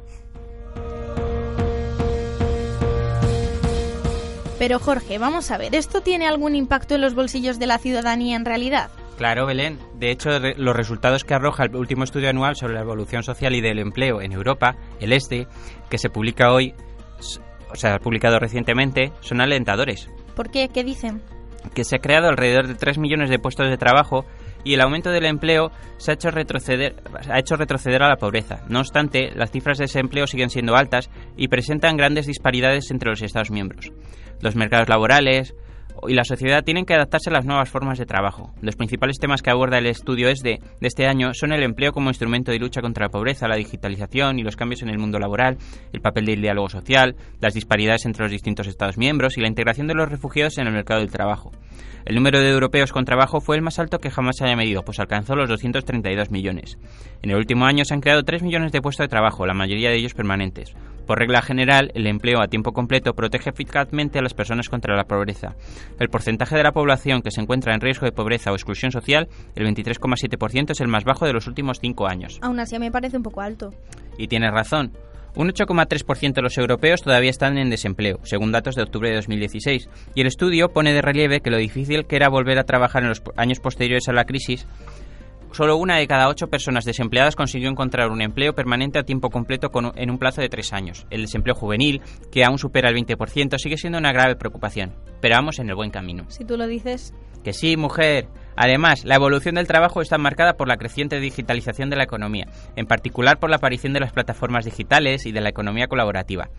Pero 4.59 4.79
Jorge, 4.79 5.17
vamos 5.17 5.51
a 5.51 5.57
ver, 5.57 5.75
¿esto 5.75 6.03
tiene 6.03 6.27
algún 6.27 6.55
impacto 6.55 6.95
en 6.95 7.01
los 7.01 7.15
bolsillos 7.15 7.59
de 7.59 7.67
la 7.67 7.79
ciudadanía 7.79 8.37
en 8.37 8.45
realidad? 8.45 8.91
Claro, 9.17 9.47
Belén. 9.47 9.79
De 9.95 10.11
hecho, 10.11 10.31
los 10.57 10.77
resultados 10.77 11.25
que 11.25 11.33
arroja 11.33 11.65
el 11.65 11.77
último 11.77 12.05
estudio 12.05 12.29
anual 12.29 12.57
sobre 12.57 12.75
la 12.75 12.81
evolución 12.81 13.23
social 13.23 13.55
y 13.55 13.63
del 13.63 13.79
empleo 13.79 14.21
en 14.21 14.33
Europa, 14.33 14.77
el 15.01 15.15
ESTE, 15.15 15.47
que 15.89 15.97
se 15.97 16.11
publica 16.11 16.53
hoy, 16.53 16.75
o 17.71 17.75
sea, 17.75 17.99
publicado 17.99 18.39
recientemente, 18.39 19.13
son 19.21 19.41
alentadores. 19.41 20.11
¿Por 20.35 20.51
qué? 20.51 20.69
¿Qué 20.69 20.85
dicen? 20.85 21.23
Que 21.75 21.85
se 21.85 21.97
ha 21.97 22.01
creado 22.01 22.29
alrededor 22.29 22.67
de 22.67 22.75
3 22.75 22.99
millones 22.99 23.31
de 23.31 23.39
puestos 23.39 23.69
de 23.69 23.79
trabajo 23.79 24.27
y 24.65 24.75
el 24.75 24.81
aumento 24.81 25.11
del 25.11 25.27
empleo 25.27 25.71
se 25.97 26.11
ha 26.11 26.15
hecho 26.15 26.31
retroceder, 26.31 26.97
ha 27.29 27.39
hecho 27.39 27.57
retroceder 27.57 28.03
a 28.03 28.09
la 28.09 28.17
pobreza. 28.17 28.63
No 28.69 28.81
obstante, 28.81 29.31
las 29.35 29.51
cifras 29.51 29.79
de 29.79 29.85
desempleo 29.85 30.27
siguen 30.27 30.51
siendo 30.51 30.77
altas 30.77 31.11
y 31.37 31.49
presentan 31.49 31.97
grandes 31.97 32.27
disparidades 32.27 32.91
entre 32.91 33.11
los 33.11 33.23
Estados 33.23 33.51
miembros. 33.51 33.93
Los 34.41 34.57
mercados 34.57 34.89
laborales, 34.89 35.55
y 36.09 36.15
la 36.15 36.25
sociedad 36.25 36.65
tienen 36.65 36.85
que 36.85 36.95
adaptarse 36.95 37.31
a 37.31 37.33
las 37.33 37.45
nuevas 37.45 37.69
formas 37.69 37.99
de 37.99 38.07
trabajo. 38.07 38.53
Los 38.61 38.77
principales 38.77 39.19
temas 39.19 39.43
que 39.43 39.51
aborda 39.51 39.79
el 39.79 39.87
estudio 39.87 40.29
es 40.29 40.41
de, 40.41 40.61
de, 40.81 40.89
este 40.89 41.07
año 41.07 41.35
son 41.35 41.53
el 41.53 41.63
empleo 41.63 41.93
como 41.93 42.11
instrumento 42.11 42.53
de 42.53 42.59
lucha 42.59 42.81
contra 42.81 43.07
la 43.07 43.11
pobreza, 43.11 43.49
la 43.49 43.57
digitalización 43.57 44.39
y 44.39 44.43
los 44.43 44.57
cambios 44.57 44.83
en 44.83 44.91
el 44.91 44.99
mundo 44.99 45.19
laboral, 45.19 45.59
el 45.93 46.01
papel 46.01 46.27
del 46.27 46.43
diálogo 46.43 46.69
social, 46.69 47.17
las 47.41 47.55
disparidades 47.55 48.07
entre 48.07 48.25
los 48.25 48.33
distintos 48.33 48.67
Estados 48.67 48.99
miembros 48.99 49.37
y 49.37 49.41
la 49.41 49.49
integración 49.49 49.87
de 49.87 49.95
los 49.95 50.09
refugiados 50.09 50.59
en 50.59 50.67
el 50.67 50.73
mercado 50.73 51.01
del 51.01 51.11
trabajo. 51.11 51.51
El 52.05 52.15
número 52.15 52.41
de 52.41 52.51
europeos 52.51 52.93
con 52.93 53.05
trabajo 53.05 53.41
fue 53.41 53.57
el 53.57 53.63
más 53.63 53.79
alto 53.79 53.99
que 53.99 54.11
jamás 54.11 54.37
se 54.39 54.45
haya 54.45 54.57
medido, 54.57 54.83
pues 54.83 54.99
alcanzó 54.99 55.35
los 55.37 55.49
232 55.49 56.31
millones. 56.31 56.79
En 57.23 57.31
el 57.31 57.37
último 57.37 57.67
año 57.67 57.85
se 57.85 57.95
han 57.95 58.01
creado 58.01 58.23
3 58.23 58.43
millones 58.43 58.73
de 58.73 58.81
puestos 58.81 59.05
de 59.05 59.09
trabajo, 59.09 59.47
la 59.47 59.55
mayoría 59.55 59.91
de 59.91 59.97
ellos 59.97 60.15
permanentes. 60.15 60.75
Por 61.07 61.19
regla 61.19 61.43
general, 61.43 61.91
el 61.95 62.07
empleo 62.07 62.41
a 62.43 62.49
tiempo 62.49 62.73
completo 62.73 63.15
protege 63.15 63.51
eficazmente 63.51 64.19
a 64.19 64.23
las 64.23 64.35
personas 64.35 64.69
contra 64.69 64.97
la 64.97 65.05
pobreza. 65.05 65.57
El 65.99 66.09
porcentaje 66.09 66.57
de 66.57 66.63
la 66.63 66.73
población 66.73 67.23
que 67.23 67.31
se 67.31 67.41
encuentra 67.41 67.75
en 67.75 67.81
riesgo 67.81 68.07
de 68.07 68.13
pobreza 68.13 68.53
o 68.53 68.55
exclusión 68.55 68.93
social, 68.93 69.29
el 69.57 69.67
23,7%, 69.67 70.71
es 70.71 70.81
el 70.81 70.89
más 70.89 71.05
bajo 71.05 71.27
de 71.27 71.33
los 71.33 71.47
últimos 71.47 71.79
cinco 71.81 72.07
años. 72.09 72.39
Aún 72.43 72.61
así, 72.61 72.79
me 72.79 72.91
parece 72.91 73.17
un 73.17 73.23
poco 73.23 73.41
alto. 73.41 73.71
Y 74.19 74.29
tienes 74.29 74.53
razón. 74.53 74.93
Un 75.37 75.49
8,3% 75.49 76.35
de 76.35 76.43
los 76.43 76.59
europeos 76.59 77.03
todavía 77.03 77.31
están 77.31 77.57
en 77.57 77.71
desempleo, 77.71 78.19
según 78.25 78.51
datos 78.51 78.75
de 78.75 78.83
octubre 78.83 79.11
de 79.11 79.17
2016, 79.17 79.89
y 80.17 80.21
el 80.21 80.27
estudio 80.27 80.71
pone 80.71 80.93
de 80.93 81.03
relieve 81.03 81.41
que 81.41 81.51
lo 81.51 81.57
difícil 81.57 82.05
que 82.07 82.17
era 82.17 82.29
volver 82.29 82.59
a 82.59 82.65
trabajar 82.65 83.05
en 83.05 83.11
los 83.11 83.23
años 83.37 83.61
posteriores 83.61 84.09
a 84.09 84.13
la 84.13 84.25
crisis 84.25 84.67
solo 85.53 85.77
una 85.77 85.97
de 85.97 86.07
cada 86.07 86.29
ocho 86.29 86.49
personas 86.49 86.85
desempleadas 86.85 87.37
consiguió 87.37 87.69
encontrar 87.69 88.11
un 88.11 88.23
empleo 88.23 88.55
permanente 88.55 88.99
a 88.99 89.05
tiempo 89.05 89.31
completo 89.31 89.71
en 89.97 90.11
un 90.11 90.19
plazo 90.19 90.41
de 90.41 90.49
tres 90.49 90.73
años. 90.73 91.07
El 91.11 91.23
desempleo 91.23 91.55
juvenil, 91.55 92.01
que 92.31 92.45
aún 92.45 92.59
supera 92.59 92.89
el 92.89 92.97
20%, 92.97 93.59
sigue 93.59 93.77
siendo 93.77 93.99
una 93.99 94.13
grave 94.13 94.37
preocupación. 94.37 94.95
Pero 95.21 95.37
vamos 95.37 95.59
en 95.59 95.69
el 95.69 95.75
buen 95.75 95.91
camino. 95.91 96.25
Si 96.29 96.45
tú 96.45 96.57
lo 96.57 96.67
dices. 96.67 97.15
Que 97.45 97.53
sí, 97.53 97.77
mujer. 97.77 98.29
Además, 98.57 99.05
la 99.07 99.15
evolución 99.15 99.55
del 99.55 99.67
trabajo 99.67 100.03
está 100.03 100.19
marcada 100.19 100.55
por 100.55 100.69
la 100.69 100.77
creciente 100.77 101.19
digitalización 101.19 101.89
de 101.89 101.97
la 101.97 102.05
economía, 102.05 102.47
en 102.77 102.85
particular 102.85 103.39
por 103.39 103.49
la 103.49 103.57
aparición 103.57 103.95
de 103.95 104.01
las 104.01 104.13
plataformas 104.13 104.67
digitales 104.67 105.25
y 105.25 105.33
de 105.33 105.41
la 105.41 105.49
economía 105.49 105.87
colaborativa, 105.87 106.51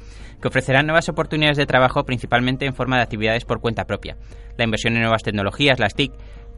que 0.41 0.47
ofrecerán 0.47 0.87
nuevas 0.87 1.09
oportunidades 1.09 1.57
de 1.57 1.67
trabajo 1.67 2.03
principalmente 2.03 2.65
en 2.65 2.73
forma 2.73 2.97
de 2.97 3.03
actividades 3.03 3.45
por 3.45 3.61
cuenta 3.61 3.85
propia. 3.85 4.17
La 4.57 4.63
inversión 4.63 4.95
en 4.95 5.01
nuevas 5.01 5.21
tecnologías, 5.21 5.79
las 5.79 5.93
TIC, 5.93 6.11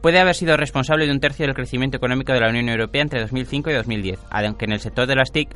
puede 0.04 0.18
haber 0.18 0.34
sido 0.34 0.58
responsable 0.58 1.06
de 1.06 1.12
un 1.12 1.18
tercio 1.18 1.46
del 1.46 1.54
crecimiento 1.54 1.96
económico 1.96 2.34
de 2.34 2.40
la 2.40 2.50
Unión 2.50 2.68
Europea 2.68 3.00
entre 3.00 3.22
2005 3.22 3.70
y 3.70 3.72
2010, 3.72 4.20
aunque 4.28 4.66
en 4.66 4.72
el 4.72 4.80
sector 4.80 5.06
de 5.06 5.16
las 5.16 5.32
TIC 5.32 5.48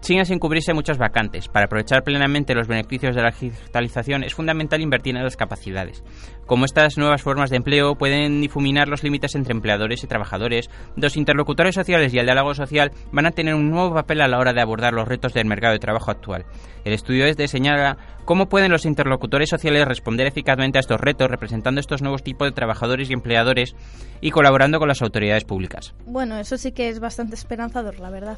siguen 0.00 0.26
sin 0.26 0.38
cubrirse 0.38 0.74
muchas 0.74 0.98
vacantes. 0.98 1.48
Para 1.48 1.66
aprovechar 1.66 2.02
plenamente 2.04 2.54
los 2.54 2.68
beneficios 2.68 3.14
de 3.14 3.22
la 3.22 3.30
digitalización 3.30 4.24
es 4.24 4.34
fundamental 4.34 4.80
invertir 4.80 5.16
en 5.16 5.24
las 5.24 5.36
capacidades. 5.36 6.02
Como 6.46 6.64
estas 6.64 6.96
nuevas 6.96 7.22
formas 7.22 7.50
de 7.50 7.56
empleo 7.56 7.94
pueden 7.96 8.40
difuminar 8.40 8.88
los 8.88 9.02
límites 9.02 9.34
entre 9.34 9.52
empleadores 9.52 10.02
y 10.02 10.06
trabajadores, 10.06 10.70
los 10.96 11.16
interlocutores 11.16 11.74
sociales 11.74 12.14
y 12.14 12.18
el 12.18 12.26
diálogo 12.26 12.54
social 12.54 12.92
van 13.12 13.26
a 13.26 13.32
tener 13.32 13.54
un 13.54 13.70
nuevo 13.70 13.94
papel 13.94 14.20
a 14.20 14.28
la 14.28 14.38
hora 14.38 14.52
de 14.52 14.62
abordar 14.62 14.94
los 14.94 15.08
retos 15.08 15.34
del 15.34 15.46
mercado 15.46 15.74
de 15.74 15.78
trabajo 15.78 16.10
actual. 16.10 16.46
El 16.84 16.92
estudio 16.94 17.26
es 17.26 17.36
de 17.36 17.48
señalar 17.48 17.98
¿Cómo 18.28 18.50
pueden 18.50 18.70
los 18.70 18.84
interlocutores 18.84 19.48
sociales 19.48 19.88
responder 19.88 20.26
eficazmente 20.26 20.78
a 20.78 20.80
estos 20.80 21.00
retos 21.00 21.30
representando 21.30 21.80
estos 21.80 22.02
nuevos 22.02 22.22
tipos 22.22 22.46
de 22.46 22.52
trabajadores 22.52 23.08
y 23.08 23.14
empleadores 23.14 23.74
y 24.20 24.32
colaborando 24.32 24.78
con 24.78 24.88
las 24.88 25.00
autoridades 25.00 25.44
públicas? 25.44 25.94
Bueno, 26.04 26.38
eso 26.38 26.58
sí 26.58 26.72
que 26.72 26.90
es 26.90 27.00
bastante 27.00 27.36
esperanzador, 27.36 27.98
la 28.00 28.10
verdad. 28.10 28.36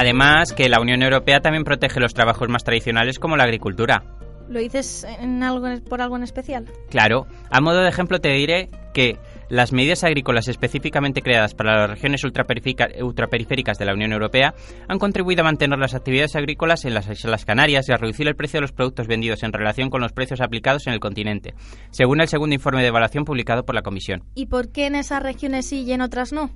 Además, 0.00 0.52
que 0.52 0.68
la 0.68 0.80
Unión 0.80 1.02
Europea 1.02 1.40
también 1.40 1.64
protege 1.64 1.98
los 1.98 2.14
trabajos 2.14 2.48
más 2.48 2.62
tradicionales 2.62 3.18
como 3.18 3.36
la 3.36 3.42
agricultura. 3.42 4.04
¿Lo 4.48 4.60
dices 4.60 5.04
en 5.20 5.42
algo, 5.42 5.66
por 5.90 6.00
algo 6.00 6.16
en 6.16 6.22
especial? 6.22 6.66
Claro. 6.88 7.26
A 7.50 7.60
modo 7.60 7.80
de 7.80 7.88
ejemplo 7.88 8.20
te 8.20 8.28
diré 8.28 8.68
que 8.94 9.18
Las 9.50 9.72
medidas 9.72 10.04
agrícolas 10.04 10.46
específicamente 10.48 11.22
creadas 11.22 11.54
para 11.54 11.80
las 11.80 11.90
regiones 11.90 12.22
ultraperiféricas 12.22 13.78
de 13.78 13.84
la 13.86 13.94
Unión 13.94 14.12
Europea 14.12 14.54
han 14.88 14.98
contribuido 14.98 15.40
a 15.40 15.44
mantener 15.44 15.78
las 15.78 15.94
actividades 15.94 16.36
agrícolas 16.36 16.84
en 16.84 16.92
las 16.92 17.08
Islas 17.08 17.46
Canarias 17.46 17.88
y 17.88 17.92
a 17.92 17.96
reducir 17.96 18.28
el 18.28 18.36
precio 18.36 18.58
de 18.58 18.62
los 18.62 18.72
productos 18.72 19.06
vendidos 19.06 19.42
en 19.42 19.54
relación 19.54 19.88
con 19.88 20.02
los 20.02 20.12
precios 20.12 20.42
aplicados 20.42 20.86
en 20.86 20.92
el 20.92 21.00
continente, 21.00 21.54
según 21.90 22.20
el 22.20 22.28
segundo 22.28 22.54
informe 22.54 22.82
de 22.82 22.88
evaluación 22.88 23.24
publicado 23.24 23.64
por 23.64 23.74
la 23.74 23.80
Comisión. 23.80 24.22
¿Y 24.34 24.46
por 24.46 24.70
qué 24.70 24.86
en 24.86 24.96
esas 24.96 25.22
regiones 25.22 25.66
sí 25.66 25.82
y 25.82 25.92
en 25.92 26.02
otras 26.02 26.34
no? 26.34 26.50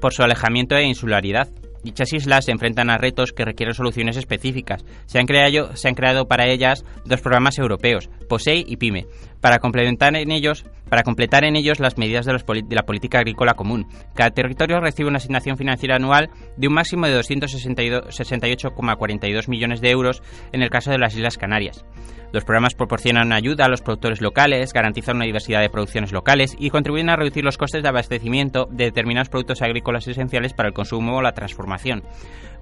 Por 0.00 0.14
su 0.14 0.22
alejamiento 0.22 0.74
e 0.74 0.84
insularidad. 0.84 1.48
Dichas 1.88 2.12
islas 2.12 2.44
se 2.44 2.52
enfrentan 2.52 2.90
a 2.90 2.98
retos 2.98 3.32
que 3.32 3.46
requieren 3.46 3.74
soluciones 3.74 4.18
específicas. 4.18 4.84
Se 5.06 5.18
han, 5.18 5.24
creado, 5.24 6.28
para 6.28 6.46
ellas 6.46 6.84
dos 7.06 7.22
programas 7.22 7.56
europeos, 7.56 8.10
POSEI 8.28 8.66
y 8.68 8.76
PYME, 8.76 9.06
para 9.40 9.58
complementar 9.58 10.14
en 10.14 10.30
ellos, 10.30 10.66
completar 11.02 11.44
en 11.44 11.56
ellos 11.56 11.80
las 11.80 11.96
medidas 11.96 12.26
de, 12.26 12.34
de 12.34 12.76
la 12.76 12.82
política 12.82 13.20
agrícola 13.20 13.54
común. 13.54 13.86
Cada 14.14 14.32
territorio 14.32 14.80
recibe 14.80 15.08
una 15.08 15.16
asignación 15.16 15.56
financiera 15.56 15.96
anual 15.96 16.28
de 16.58 16.68
un 16.68 16.74
máximo 16.74 17.06
de 17.06 17.18
268,42 17.18 19.48
millones 19.48 19.80
de 19.80 19.88
euros 19.88 20.22
en 20.52 20.60
el 20.60 20.68
caso 20.68 20.90
de 20.90 20.98
las 20.98 21.16
Islas 21.16 21.38
Canarias. 21.38 21.86
Los 22.32 22.44
programas 22.44 22.74
proporcionan 22.74 23.32
ayuda 23.32 23.64
a 23.64 23.68
los 23.68 23.80
productores 23.80 24.20
locales, 24.20 24.72
garantizan 24.72 25.16
una 25.16 25.24
diversidad 25.24 25.60
de 25.60 25.70
producciones 25.70 26.12
locales 26.12 26.54
y 26.58 26.70
contribuyen 26.70 27.08
a 27.08 27.16
reducir 27.16 27.42
los 27.42 27.56
costes 27.56 27.82
de 27.82 27.88
abastecimiento 27.88 28.66
de 28.70 28.84
determinados 28.84 29.30
productos 29.30 29.62
agrícolas 29.62 30.06
esenciales 30.06 30.52
para 30.52 30.68
el 30.68 30.74
consumo 30.74 31.16
o 31.16 31.22
la 31.22 31.32
transformación. 31.32 32.02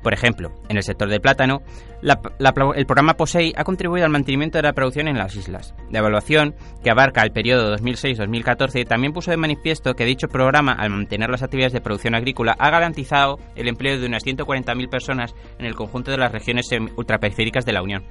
Por 0.03 0.13
ejemplo, 0.13 0.53
en 0.69 0.77
el 0.77 0.85
sector 0.85 1.09
del 1.09 1.21
plátano, 1.21 1.63
el 2.01 2.87
programa 2.87 3.15
POSEI 3.15 3.55
ha 3.57 3.65
contribuido 3.65 4.05
al 4.05 4.13
mantenimiento 4.13 4.59
de 4.59 4.63
la 4.63 4.73
producción 4.73 5.09
en 5.09 5.19
las 5.19 5.35
islas. 5.35 5.75
La 5.91 5.99
evaluación, 5.99 6.55
que 6.85 6.91
abarca 6.91 7.23
el 7.23 7.33
periodo 7.33 7.75
2006-2014, 7.77 8.87
también 8.87 9.13
puso 9.13 9.33
de 9.33 9.37
manifiesto 9.37 9.95
que 9.95 10.05
dicho 10.05 10.29
programa, 10.29 10.75
al 10.75 10.91
mantener 10.91 11.29
las 11.31 11.43
actividades 11.43 11.73
de 11.73 11.81
producción 11.81 12.15
agrícola, 12.15 12.55
ha 12.57 12.71
garantizado 12.71 13.41
el 13.57 13.67
empleo 13.67 13.99
de 13.99 14.07
unas 14.07 14.25
140.000 14.25 14.89
personas 14.89 15.35
en 15.59 15.67
el 15.67 15.75
conjunto 15.75 16.13
de 16.13 16.19
las 16.19 16.31
regiones 16.31 16.69
ultraperiféricas 16.97 17.65
de 17.65 17.73
la 17.73 17.83
Unión. 17.83 18.05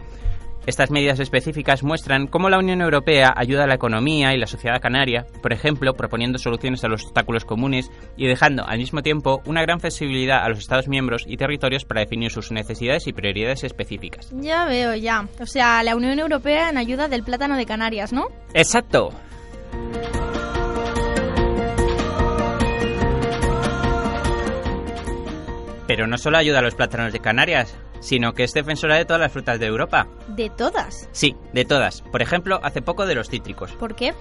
Estas 0.65 0.89
medidas 0.89 1.19
específicas 1.19 1.83
muestran 1.83 2.25
cómo 2.25 2.49
la 2.49 2.57
Unión 2.57 2.81
Europea 2.81 3.31
ayuda 3.35 3.65
a 3.65 3.67
la 3.67 3.75
economía 3.75 4.33
y 4.33 4.39
la 4.39 4.47
sociedad 4.47 4.81
canaria, 4.81 5.27
por 5.43 5.53
ejemplo, 5.53 5.93
proponiendo 5.93 6.39
soluciones 6.39 6.83
a 6.83 6.87
los 6.87 7.03
obstáculos 7.03 7.45
comunes 7.45 7.91
y 8.17 8.25
dejando 8.25 8.65
al 8.65 8.79
mismo 8.79 9.03
tiempo 9.03 9.43
una 9.45 9.61
gran 9.61 9.79
flexibilidad 9.79 10.43
a 10.43 10.49
los 10.49 10.57
Estados 10.57 10.87
miembros 10.87 11.23
y 11.27 11.37
territorios 11.37 11.85
para 11.85 12.01
definir 12.01 12.31
sus 12.31 12.51
necesidades 12.51 13.05
y 13.05 13.13
prioridades 13.13 13.63
específicas. 13.63 14.31
Ya 14.33 14.65
veo, 14.65 14.95
ya. 14.95 15.27
O 15.39 15.45
sea, 15.45 15.83
la 15.83 15.95
Unión 15.95 16.17
Europea 16.17 16.69
en 16.69 16.79
ayuda 16.79 17.07
del 17.07 17.23
plátano 17.23 17.57
de 17.57 17.65
Canarias, 17.67 18.11
¿no? 18.11 18.25
Exacto. 18.55 19.11
Pero 25.87 26.07
no 26.07 26.17
solo 26.17 26.39
ayuda 26.39 26.59
a 26.59 26.63
los 26.63 26.73
plátanos 26.73 27.13
de 27.13 27.19
Canarias, 27.19 27.75
sino 27.99 28.33
que 28.33 28.43
es 28.43 28.53
defensora 28.53 28.95
de 28.95 29.05
todas 29.05 29.21
las 29.21 29.31
frutas 29.31 29.59
de 29.59 29.65
Europa. 29.65 30.07
¿De 30.27 30.49
todas? 30.49 31.09
Sí, 31.11 31.35
de 31.53 31.65
todas. 31.65 32.01
Por 32.01 32.21
ejemplo, 32.21 32.59
hace 32.63 32.81
poco 32.81 33.05
de 33.05 33.15
los 33.15 33.29
cítricos. 33.29 33.71
¿Por 33.73 33.95
qué? 33.95 34.13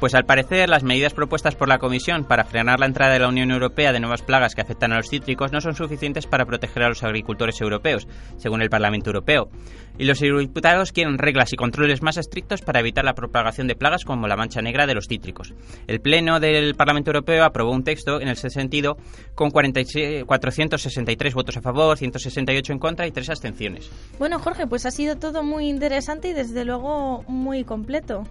Pues 0.00 0.14
al 0.14 0.24
parecer 0.24 0.70
las 0.70 0.82
medidas 0.82 1.12
propuestas 1.12 1.54
por 1.54 1.68
la 1.68 1.76
Comisión 1.76 2.24
para 2.24 2.44
frenar 2.44 2.80
la 2.80 2.86
entrada 2.86 3.12
de 3.12 3.18
la 3.18 3.28
Unión 3.28 3.50
Europea 3.50 3.92
de 3.92 4.00
nuevas 4.00 4.22
plagas 4.22 4.54
que 4.54 4.62
afectan 4.62 4.92
a 4.92 4.96
los 4.96 5.10
cítricos 5.10 5.52
no 5.52 5.60
son 5.60 5.74
suficientes 5.74 6.26
para 6.26 6.46
proteger 6.46 6.84
a 6.84 6.88
los 6.88 7.02
agricultores 7.02 7.60
europeos, 7.60 8.08
según 8.38 8.62
el 8.62 8.70
Parlamento 8.70 9.10
Europeo. 9.10 9.50
Y 9.98 10.06
los 10.06 10.22
eurodiputados 10.22 10.92
quieren 10.92 11.18
reglas 11.18 11.52
y 11.52 11.56
controles 11.56 12.00
más 12.00 12.16
estrictos 12.16 12.62
para 12.62 12.80
evitar 12.80 13.04
la 13.04 13.12
propagación 13.12 13.66
de 13.66 13.76
plagas 13.76 14.06
como 14.06 14.26
la 14.26 14.36
mancha 14.36 14.62
negra 14.62 14.86
de 14.86 14.94
los 14.94 15.06
cítricos. 15.06 15.52
El 15.86 16.00
Pleno 16.00 16.40
del 16.40 16.74
Parlamento 16.76 17.10
Europeo 17.10 17.44
aprobó 17.44 17.70
un 17.70 17.84
texto 17.84 18.22
en 18.22 18.28
ese 18.28 18.48
sentido 18.48 18.96
con 19.34 19.50
463 19.50 21.34
votos 21.34 21.58
a 21.58 21.60
favor, 21.60 21.98
168 21.98 22.72
en 22.72 22.78
contra 22.78 23.06
y 23.06 23.10
tres 23.10 23.28
abstenciones. 23.28 23.90
Bueno, 24.18 24.38
Jorge, 24.38 24.66
pues 24.66 24.86
ha 24.86 24.92
sido 24.92 25.16
todo 25.16 25.42
muy 25.42 25.68
interesante 25.68 26.28
y 26.28 26.32
desde 26.32 26.64
luego 26.64 27.22
muy 27.28 27.64
completo. 27.64 28.24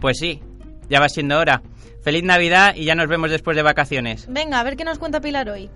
Pues 0.00 0.18
sí, 0.18 0.42
ya 0.88 1.00
va 1.00 1.08
siendo 1.08 1.38
hora. 1.38 1.62
Feliz 2.02 2.22
Navidad 2.22 2.74
y 2.76 2.84
ya 2.84 2.94
nos 2.94 3.08
vemos 3.08 3.30
después 3.30 3.56
de 3.56 3.62
vacaciones. 3.62 4.26
Venga, 4.28 4.60
a 4.60 4.62
ver 4.62 4.76
qué 4.76 4.84
nos 4.84 4.98
cuenta 4.98 5.20
Pilar 5.20 5.48
hoy. 5.48 5.70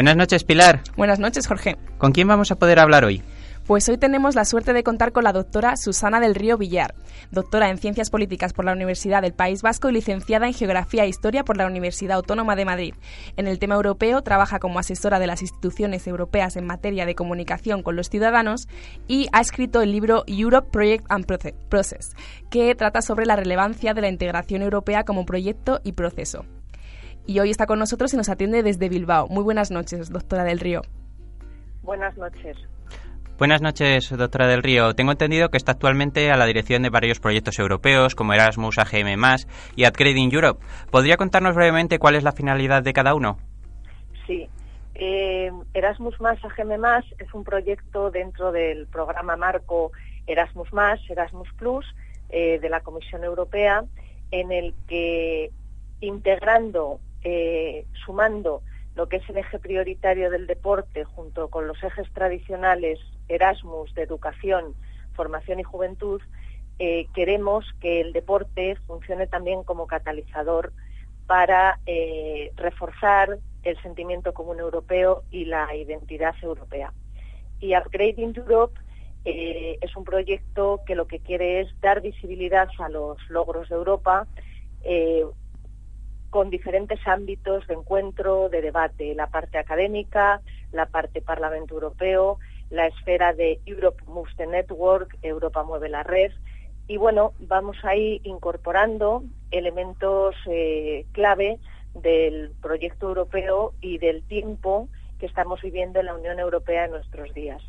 Buenas 0.00 0.16
noches, 0.16 0.44
Pilar. 0.44 0.80
Buenas 0.96 1.18
noches, 1.18 1.46
Jorge. 1.46 1.76
¿Con 1.98 2.12
quién 2.12 2.26
vamos 2.26 2.50
a 2.50 2.54
poder 2.54 2.78
hablar 2.78 3.04
hoy? 3.04 3.22
Pues 3.70 3.88
hoy 3.88 3.98
tenemos 3.98 4.34
la 4.34 4.44
suerte 4.44 4.72
de 4.72 4.82
contar 4.82 5.12
con 5.12 5.22
la 5.22 5.32
doctora 5.32 5.76
Susana 5.76 6.18
del 6.18 6.34
Río 6.34 6.58
Villar, 6.58 6.96
doctora 7.30 7.70
en 7.70 7.78
Ciencias 7.78 8.10
Políticas 8.10 8.52
por 8.52 8.64
la 8.64 8.72
Universidad 8.72 9.22
del 9.22 9.32
País 9.32 9.62
Vasco 9.62 9.88
y 9.88 9.92
licenciada 9.92 10.48
en 10.48 10.54
Geografía 10.54 11.04
e 11.04 11.08
Historia 11.08 11.44
por 11.44 11.56
la 11.56 11.68
Universidad 11.68 12.16
Autónoma 12.16 12.56
de 12.56 12.64
Madrid. 12.64 12.94
En 13.36 13.46
el 13.46 13.60
tema 13.60 13.76
europeo 13.76 14.22
trabaja 14.22 14.58
como 14.58 14.80
asesora 14.80 15.20
de 15.20 15.28
las 15.28 15.40
instituciones 15.42 16.04
europeas 16.08 16.56
en 16.56 16.66
materia 16.66 17.06
de 17.06 17.14
comunicación 17.14 17.84
con 17.84 17.94
los 17.94 18.10
ciudadanos 18.10 18.66
y 19.06 19.28
ha 19.30 19.40
escrito 19.40 19.82
el 19.82 19.92
libro 19.92 20.24
Europe 20.26 20.70
Project 20.72 21.06
and 21.08 21.26
Process, 21.68 22.16
que 22.50 22.74
trata 22.74 23.02
sobre 23.02 23.24
la 23.24 23.36
relevancia 23.36 23.94
de 23.94 24.00
la 24.00 24.08
integración 24.08 24.62
europea 24.62 25.04
como 25.04 25.24
proyecto 25.24 25.78
y 25.84 25.92
proceso. 25.92 26.44
Y 27.24 27.38
hoy 27.38 27.50
está 27.50 27.66
con 27.66 27.78
nosotros 27.78 28.12
y 28.14 28.16
nos 28.16 28.30
atiende 28.30 28.64
desde 28.64 28.88
Bilbao. 28.88 29.28
Muy 29.28 29.44
buenas 29.44 29.70
noches, 29.70 30.10
doctora 30.10 30.42
del 30.42 30.58
Río. 30.58 30.82
Buenas 31.84 32.16
noches. 32.16 32.56
Buenas 33.40 33.62
noches, 33.62 34.14
doctora 34.14 34.46
del 34.46 34.62
Río. 34.62 34.92
Tengo 34.92 35.12
entendido 35.12 35.48
que 35.48 35.56
está 35.56 35.72
actualmente 35.72 36.30
a 36.30 36.36
la 36.36 36.44
dirección 36.44 36.82
de 36.82 36.90
varios 36.90 37.20
proyectos 37.20 37.58
europeos 37.58 38.14
como 38.14 38.34
Erasmus, 38.34 38.76
AGM+, 38.76 39.16
y 39.76 39.86
Upgrading 39.86 40.30
Europe. 40.30 40.62
¿Podría 40.90 41.16
contarnos 41.16 41.54
brevemente 41.54 41.98
cuál 41.98 42.16
es 42.16 42.22
la 42.22 42.32
finalidad 42.32 42.82
de 42.82 42.92
cada 42.92 43.14
uno? 43.14 43.38
Sí. 44.26 44.46
Eh, 44.94 45.50
Erasmus 45.72 46.16
AGM 46.20 46.84
es 47.18 47.32
un 47.32 47.42
proyecto 47.42 48.10
dentro 48.10 48.52
del 48.52 48.86
programa 48.88 49.36
marco 49.36 49.90
Erasmus 50.26 50.68
Erasmus 51.08 51.48
Plus 51.56 51.86
eh, 52.28 52.58
de 52.58 52.68
la 52.68 52.80
Comisión 52.80 53.24
Europea, 53.24 53.84
en 54.32 54.52
el 54.52 54.74
que 54.86 55.50
integrando, 56.02 57.00
eh, 57.24 57.86
sumando 58.04 58.60
lo 58.96 59.08
que 59.08 59.16
es 59.16 59.30
el 59.30 59.38
eje 59.38 59.58
prioritario 59.58 60.28
del 60.28 60.46
deporte 60.46 61.04
junto 61.04 61.48
con 61.48 61.66
los 61.66 61.82
ejes 61.82 62.06
tradicionales 62.12 63.00
Erasmus 63.30 63.94
de 63.94 64.02
educación, 64.02 64.74
formación 65.14 65.60
y 65.60 65.62
juventud, 65.62 66.20
eh, 66.78 67.08
queremos 67.14 67.66
que 67.78 68.00
el 68.00 68.14
deporte 68.14 68.74
funcione 68.86 69.26
también 69.26 69.64
como 69.64 69.86
catalizador 69.86 70.72
para 71.26 71.78
eh, 71.84 72.52
reforzar 72.56 73.38
el 73.62 73.82
sentimiento 73.82 74.32
común 74.32 74.60
europeo 74.60 75.22
y 75.30 75.44
la 75.44 75.74
identidad 75.76 76.34
europea. 76.40 76.94
Y 77.60 77.76
Upgrading 77.76 78.32
Europe 78.34 78.80
eh, 79.26 79.76
es 79.82 79.94
un 79.94 80.04
proyecto 80.04 80.80
que 80.86 80.94
lo 80.94 81.06
que 81.06 81.20
quiere 81.20 81.60
es 81.60 81.68
dar 81.82 82.00
visibilidad 82.00 82.70
a 82.78 82.88
los 82.88 83.18
logros 83.28 83.68
de 83.68 83.74
Europa, 83.74 84.26
con 86.30 86.48
diferentes 86.48 87.06
ámbitos 87.06 87.66
de 87.66 87.74
encuentro, 87.74 88.48
de 88.48 88.62
debate, 88.62 89.14
la 89.14 89.26
parte 89.26 89.58
académica, 89.58 90.40
la 90.72 90.86
parte 90.86 91.20
Parlamento 91.20 91.74
Europeo, 91.74 92.38
la 92.70 92.86
esfera 92.86 93.32
de 93.32 93.60
Europe 93.66 94.02
Moves 94.06 94.34
the 94.36 94.46
Network, 94.46 95.16
Europa 95.22 95.62
mueve 95.64 95.88
la 95.88 96.02
red, 96.02 96.32
y 96.86 96.96
bueno, 96.96 97.34
vamos 97.38 97.76
ahí 97.84 98.20
incorporando 98.24 99.22
elementos 99.50 100.34
eh, 100.46 101.06
clave 101.12 101.58
del 101.94 102.52
proyecto 102.60 103.08
europeo 103.08 103.74
y 103.80 103.98
del 103.98 104.22
tiempo 104.24 104.88
que 105.18 105.26
estamos 105.26 105.60
viviendo 105.62 106.00
en 106.00 106.06
la 106.06 106.14
Unión 106.14 106.38
Europea 106.38 106.86
en 106.86 106.92
nuestros 106.92 107.32
días. 107.34 107.62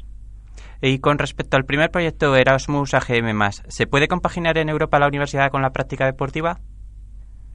Y 0.82 1.00
con 1.00 1.20
respecto 1.20 1.58
al 1.58 1.66
primer 1.66 1.92
proyecto 1.92 2.36
Erasmus 2.36 2.94
AGM, 2.94 3.52
¿se 3.68 3.86
puede 3.86 4.08
compaginar 4.08 4.58
en 4.58 4.70
Europa 4.70 5.00
la 5.00 5.08
universidad 5.08 5.52
con 5.52 5.62
la 5.62 5.72
práctica 5.72 6.06
deportiva? 6.06 6.60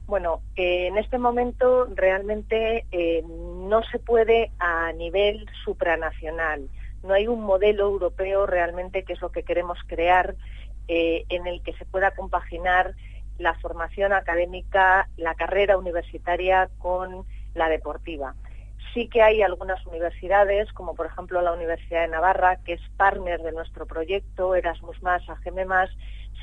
Bueno, 0.05 0.39
eh, 0.55 0.87
en 0.87 0.97
este 0.97 1.17
momento 1.17 1.85
realmente 1.93 2.85
eh, 2.91 3.23
no 3.23 3.81
se 3.91 3.99
puede 3.99 4.51
a 4.57 4.93
nivel 4.93 5.45
supranacional. 5.65 6.69
No 7.07 7.13
hay 7.13 7.27
un 7.27 7.41
modelo 7.41 7.85
europeo 7.85 8.45
realmente 8.45 9.03
que 9.03 9.13
es 9.13 9.21
lo 9.21 9.31
que 9.31 9.43
queremos 9.43 9.79
crear 9.87 10.35
eh, 10.89 11.25
en 11.29 11.47
el 11.47 11.63
que 11.63 11.71
se 11.73 11.85
pueda 11.85 12.11
compaginar 12.11 12.95
la 13.37 13.53
formación 13.55 14.11
académica, 14.11 15.07
la 15.15 15.33
carrera 15.35 15.77
universitaria 15.77 16.69
con 16.79 17.25
la 17.53 17.69
deportiva. 17.69 18.35
Sí 18.93 19.07
que 19.07 19.21
hay 19.21 19.41
algunas 19.41 19.85
universidades, 19.85 20.71
como 20.73 20.95
por 20.95 21.05
ejemplo 21.05 21.41
la 21.41 21.53
Universidad 21.53 22.01
de 22.01 22.09
Navarra, 22.09 22.57
que 22.57 22.73
es 22.73 22.81
partner 22.97 23.41
de 23.41 23.53
nuestro 23.53 23.85
proyecto 23.85 24.53
Erasmus+, 24.53 24.97
AGM+, 25.05 25.87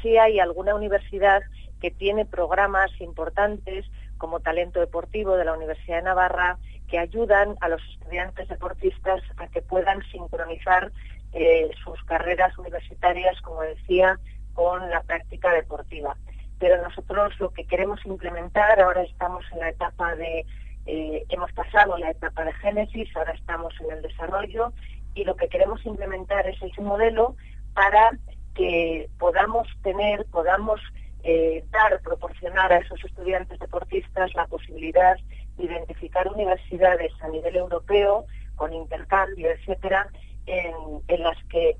sí 0.02 0.16
hay 0.16 0.40
alguna 0.40 0.74
universidad 0.74 1.42
que 1.80 1.90
tiene 1.90 2.24
programas 2.24 2.90
importantes 3.00 3.84
como 4.18 4.40
Talento 4.40 4.80
Deportivo 4.80 5.36
de 5.36 5.44
la 5.44 5.54
Universidad 5.54 5.98
de 5.98 6.02
Navarra 6.02 6.58
que 6.88 6.98
ayudan 6.98 7.56
a 7.60 7.68
los 7.68 7.82
estudiantes 7.92 8.48
deportistas 8.48 9.22
a 9.38 9.46
que 9.48 9.62
puedan 9.62 10.02
sincronizar 10.10 10.92
eh, 11.32 11.70
sus 11.82 12.02
carreras 12.04 12.56
universitarias, 12.58 13.40
como 13.40 13.62
decía, 13.62 14.18
con 14.52 14.88
la 14.90 15.02
práctica 15.02 15.52
deportiva. 15.52 16.16
Pero 16.58 16.80
nosotros 16.82 17.38
lo 17.40 17.50
que 17.50 17.66
queremos 17.66 18.04
implementar, 18.06 18.80
ahora 18.80 19.02
estamos 19.02 19.44
en 19.52 19.60
la 19.60 19.70
etapa 19.70 20.14
de, 20.14 20.46
eh, 20.86 21.24
hemos 21.28 21.52
pasado 21.52 21.98
la 21.98 22.10
etapa 22.10 22.44
de 22.44 22.52
génesis, 22.54 23.08
ahora 23.16 23.32
estamos 23.32 23.74
en 23.80 23.96
el 23.96 24.02
desarrollo 24.02 24.72
y 25.14 25.24
lo 25.24 25.34
que 25.36 25.48
queremos 25.48 25.84
implementar 25.86 26.46
es 26.46 26.60
ese 26.62 26.80
modelo 26.80 27.34
para 27.74 28.12
que 28.54 29.08
podamos 29.18 29.66
tener, 29.82 30.24
podamos 30.26 30.80
eh, 31.24 31.64
dar, 31.70 32.00
proporcionar 32.02 32.70
a 32.70 32.78
esos 32.78 33.02
estudiantes 33.02 33.58
deportistas 33.58 34.34
la 34.34 34.46
posibilidad 34.46 35.16
de 35.56 35.64
identificar 35.64 36.28
universidades 36.28 37.12
a 37.22 37.28
nivel 37.28 37.56
europeo 37.56 38.26
con 38.56 38.74
intercambio, 38.74 39.50
etcétera, 39.50 40.08
en, 40.46 41.22
las 41.22 41.42
que 41.44 41.76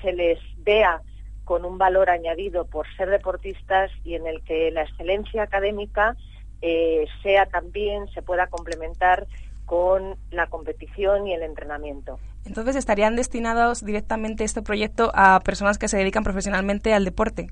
se 0.00 0.12
les 0.12 0.38
vea 0.64 1.02
con 1.44 1.66
un 1.66 1.76
valor 1.76 2.08
añadido 2.08 2.64
por 2.64 2.86
ser 2.96 3.10
deportistas 3.10 3.90
y 4.04 4.14
en 4.14 4.26
el 4.26 4.42
que 4.42 4.70
la 4.70 4.82
excelencia 4.82 5.42
académica 5.42 6.16
eh, 6.62 7.06
sea 7.22 7.44
también, 7.44 8.08
se 8.08 8.22
pueda 8.22 8.46
complementar 8.46 9.26
con 9.66 10.16
la 10.30 10.46
competición 10.46 11.26
y 11.26 11.34
el 11.34 11.42
entrenamiento. 11.42 12.18
Entonces, 12.46 12.74
¿estarían 12.74 13.16
destinados 13.16 13.84
directamente 13.84 14.44
este 14.44 14.62
proyecto 14.62 15.12
a 15.14 15.40
personas 15.40 15.76
que 15.76 15.88
se 15.88 15.98
dedican 15.98 16.24
profesionalmente 16.24 16.94
al 16.94 17.04
deporte? 17.04 17.48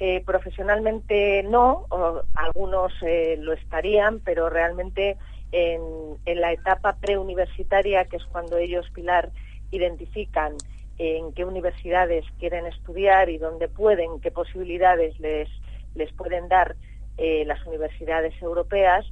Eh, 0.00 0.22
profesionalmente 0.26 1.44
no, 1.44 1.86
algunos 2.34 2.92
eh, 3.02 3.36
lo 3.38 3.52
estarían, 3.52 4.20
pero 4.20 4.50
realmente 4.50 5.16
en, 5.52 6.40
la 6.40 6.52
etapa 6.52 6.96
preuniversitaria, 6.96 8.04
que 8.06 8.16
es 8.16 8.24
cuando 8.24 8.58
ellos, 8.58 8.90
Pilar, 8.92 9.30
identifican 9.70 10.56
en 10.98 11.32
qué 11.32 11.44
universidades 11.44 12.24
quieren 12.38 12.66
estudiar 12.66 13.28
y 13.28 13.38
dónde 13.38 13.68
pueden, 13.68 14.20
qué 14.20 14.30
posibilidades 14.30 15.18
les, 15.20 15.48
les 15.94 16.12
pueden 16.12 16.48
dar 16.48 16.76
eh, 17.16 17.44
las 17.46 17.64
universidades 17.66 18.34
europeas, 18.42 19.06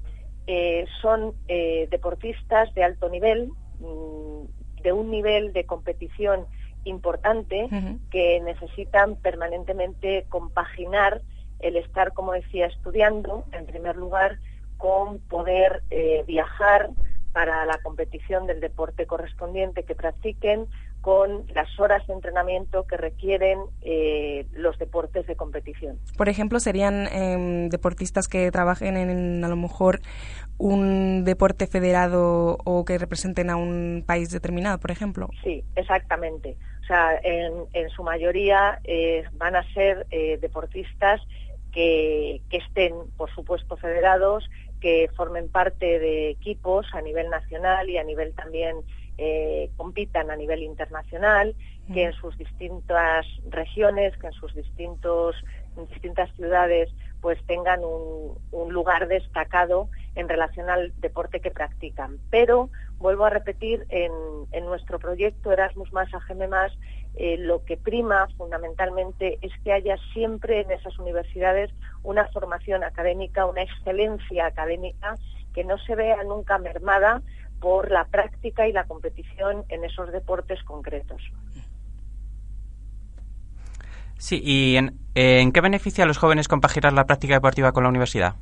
eh, 0.48 0.86
son 1.00 1.34
eh, 1.46 1.86
deportistas 1.90 2.74
de 2.74 2.82
alto 2.82 3.08
nivel, 3.08 3.48
mm, 3.78 4.82
de 4.82 4.92
un 4.92 5.10
nivel 5.10 5.52
de 5.52 5.64
competición 5.64 6.46
importante, 6.84 7.68
que 8.10 8.40
necesitan 8.40 9.16
permanentemente 9.16 10.26
compaginar 10.28 11.22
el 11.60 11.76
estar, 11.76 12.12
como 12.12 12.32
decía, 12.32 12.66
estudiando, 12.66 13.44
en 13.52 13.66
primer 13.66 13.96
lugar, 13.96 14.38
con 14.76 15.20
poder 15.20 15.82
viajar, 16.26 16.90
para 17.32 17.64
la 17.64 17.78
competición 17.78 18.46
del 18.46 18.60
deporte 18.60 19.06
correspondiente 19.06 19.84
que 19.84 19.94
practiquen 19.94 20.66
con 21.00 21.46
las 21.52 21.80
horas 21.80 22.06
de 22.06 22.12
entrenamiento 22.12 22.86
que 22.86 22.96
requieren 22.96 23.58
eh, 23.80 24.46
los 24.52 24.78
deportes 24.78 25.26
de 25.26 25.34
competición. 25.34 25.98
Por 26.16 26.28
ejemplo, 26.28 26.60
serían 26.60 27.08
em, 27.08 27.68
deportistas 27.70 28.28
que 28.28 28.50
trabajen 28.52 28.96
en 28.96 29.42
a 29.42 29.48
lo 29.48 29.56
mejor 29.56 30.00
un 30.58 31.24
deporte 31.24 31.66
federado 31.66 32.58
o 32.64 32.84
que 32.84 32.98
representen 32.98 33.50
a 33.50 33.56
un 33.56 34.04
país 34.06 34.30
determinado, 34.30 34.78
por 34.78 34.92
ejemplo. 34.92 35.28
Sí, 35.42 35.64
exactamente. 35.74 36.56
O 36.82 36.84
sea, 36.84 37.18
en, 37.22 37.90
su 37.90 38.02
mayoría 38.02 38.80
eh, 38.84 39.24
van 39.34 39.56
a 39.56 39.62
ser 39.72 40.06
eh, 40.10 40.38
deportistas 40.38 41.20
que, 41.70 42.42
que 42.50 42.58
estén, 42.58 42.94
por 43.16 43.32
supuesto, 43.34 43.76
federados 43.76 44.48
que 44.80 45.08
formen 45.16 45.48
parte 45.48 46.00
de 46.00 46.30
equipos 46.30 46.86
a 46.92 47.00
nivel 47.00 47.30
nacional 47.30 47.88
y 47.88 47.98
a 47.98 48.04
nivel 48.04 48.34
también 48.34 48.78
eh, 49.16 49.70
compitan 49.76 50.30
a 50.30 50.36
nivel 50.36 50.62
internacional, 50.62 51.54
que 51.92 52.04
en 52.04 52.12
sus 52.14 52.36
distintas 52.36 53.26
regiones, 53.48 54.16
que 54.16 54.26
en 54.26 54.32
sus 54.32 54.54
distintos 54.54 55.36
distintas 55.90 56.30
ciudades 56.34 56.90
pues 57.20 57.38
tengan 57.46 57.80
un, 57.84 58.72
lugar 58.72 59.06
destacado 59.08 59.88
en 60.14 60.28
relación 60.28 60.68
al 60.70 60.92
deporte 61.00 61.40
que 61.40 61.50
practican. 61.50 62.18
Pero, 62.30 62.70
vuelvo 62.98 63.24
a 63.24 63.30
repetir, 63.30 63.86
en, 63.88 64.12
en 64.52 64.64
nuestro 64.64 64.98
proyecto 64.98 65.52
Erasmus 65.52 65.92
más 65.92 66.12
AGM 66.12 66.48
más, 66.48 66.72
eh, 67.14 67.36
lo 67.38 67.64
que 67.64 67.76
prima 67.76 68.26
fundamentalmente 68.38 69.38
es 69.42 69.52
que 69.62 69.72
haya 69.72 69.96
siempre 70.14 70.62
en 70.62 70.70
esas 70.70 70.98
universidades 70.98 71.70
una 72.02 72.26
formación 72.28 72.84
académica, 72.84 73.44
una 73.44 73.62
excelencia 73.62 74.46
académica 74.46 75.16
que 75.52 75.64
no 75.64 75.76
se 75.78 75.94
vea 75.94 76.24
nunca 76.24 76.56
mermada 76.56 77.20
por 77.60 77.90
la 77.90 78.06
práctica 78.06 78.66
y 78.66 78.72
la 78.72 78.84
competición 78.84 79.64
en 79.68 79.84
esos 79.84 80.10
deportes 80.10 80.62
concretos. 80.64 81.22
Sí, 84.16 84.40
¿y 84.42 84.76
en, 84.76 85.52
qué 85.52 85.60
beneficia 85.60 86.04
a 86.04 86.06
los 86.06 86.16
jóvenes 86.16 86.48
compaginar 86.48 86.92
la 86.92 87.04
práctica 87.04 87.34
deportiva 87.34 87.72
con 87.72 87.82
la 87.82 87.90
universidad? 87.90 88.36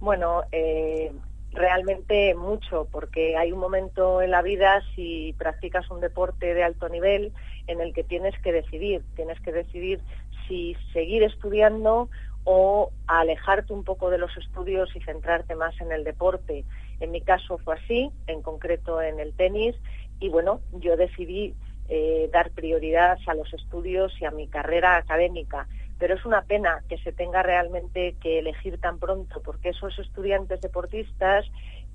Bueno, 0.00 0.44
eh, 0.52 1.12
realmente 1.52 2.34
mucho, 2.34 2.86
porque 2.90 3.36
hay 3.36 3.52
un 3.52 3.58
momento 3.58 4.22
en 4.22 4.30
la 4.30 4.42
vida, 4.42 4.82
si 4.94 5.34
practicas 5.38 5.90
un 5.90 6.00
deporte 6.00 6.54
de 6.54 6.62
alto 6.62 6.88
nivel, 6.88 7.32
en 7.66 7.80
el 7.80 7.92
que 7.92 8.04
tienes 8.04 8.38
que 8.40 8.52
decidir, 8.52 9.02
tienes 9.16 9.40
que 9.40 9.52
decidir 9.52 10.00
si 10.46 10.76
seguir 10.92 11.22
estudiando 11.22 12.08
o 12.44 12.92
alejarte 13.06 13.72
un 13.72 13.84
poco 13.84 14.08
de 14.08 14.18
los 14.18 14.34
estudios 14.36 14.88
y 14.94 15.00
centrarte 15.00 15.54
más 15.54 15.78
en 15.80 15.92
el 15.92 16.04
deporte. 16.04 16.64
En 17.00 17.10
mi 17.10 17.20
caso 17.20 17.58
fue 17.58 17.74
así, 17.74 18.10
en 18.26 18.40
concreto 18.42 19.02
en 19.02 19.20
el 19.20 19.34
tenis, 19.34 19.74
y 20.20 20.28
bueno, 20.28 20.60
yo 20.72 20.96
decidí 20.96 21.54
eh, 21.88 22.30
dar 22.32 22.50
prioridad 22.52 23.18
a 23.26 23.34
los 23.34 23.52
estudios 23.52 24.12
y 24.20 24.24
a 24.24 24.30
mi 24.30 24.46
carrera 24.48 24.96
académica. 24.96 25.66
Pero 25.98 26.14
es 26.14 26.24
una 26.24 26.42
pena 26.42 26.82
que 26.88 26.98
se 26.98 27.12
tenga 27.12 27.42
realmente 27.42 28.16
que 28.20 28.38
elegir 28.38 28.80
tan 28.80 28.98
pronto, 28.98 29.42
porque 29.42 29.70
esos 29.70 29.98
estudiantes 29.98 30.60
deportistas 30.60 31.44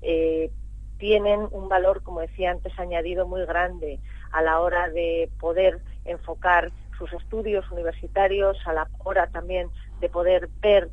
eh, 0.02 0.50
tienen 0.98 1.48
un 1.50 1.68
valor, 1.68 2.02
como 2.02 2.20
decía 2.20 2.50
antes, 2.50 2.78
añadido 2.78 3.26
muy 3.26 3.44
grande 3.46 3.98
a 4.32 4.42
la 4.42 4.60
hora 4.60 4.88
de 4.88 5.30
poder 5.40 5.80
enfocar 6.04 6.70
sus 6.98 7.12
estudios 7.12 7.70
universitarios, 7.70 8.56
a 8.66 8.72
la 8.72 8.88
hora 8.98 9.26
también 9.26 9.70
de 10.00 10.08
poder 10.08 10.48
ver 10.60 10.90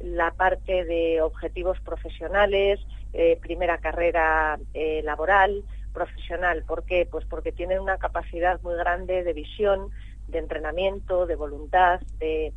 la 0.00 0.30
parte 0.32 0.84
de 0.84 1.20
objetivos 1.22 1.80
profesionales, 1.80 2.80
eh, 3.12 3.38
primera 3.40 3.78
carrera 3.78 4.58
eh, 4.74 5.02
laboral, 5.02 5.64
profesional. 5.92 6.62
¿Por 6.64 6.84
qué? 6.84 7.08
Pues 7.10 7.24
porque 7.24 7.52
tienen 7.52 7.80
una 7.80 7.98
capacidad 7.98 8.60
muy 8.62 8.76
grande 8.76 9.24
de 9.24 9.32
visión, 9.32 9.90
de 10.28 10.38
entrenamiento, 10.38 11.26
de 11.26 11.36
voluntad, 11.36 12.00
de, 12.18 12.52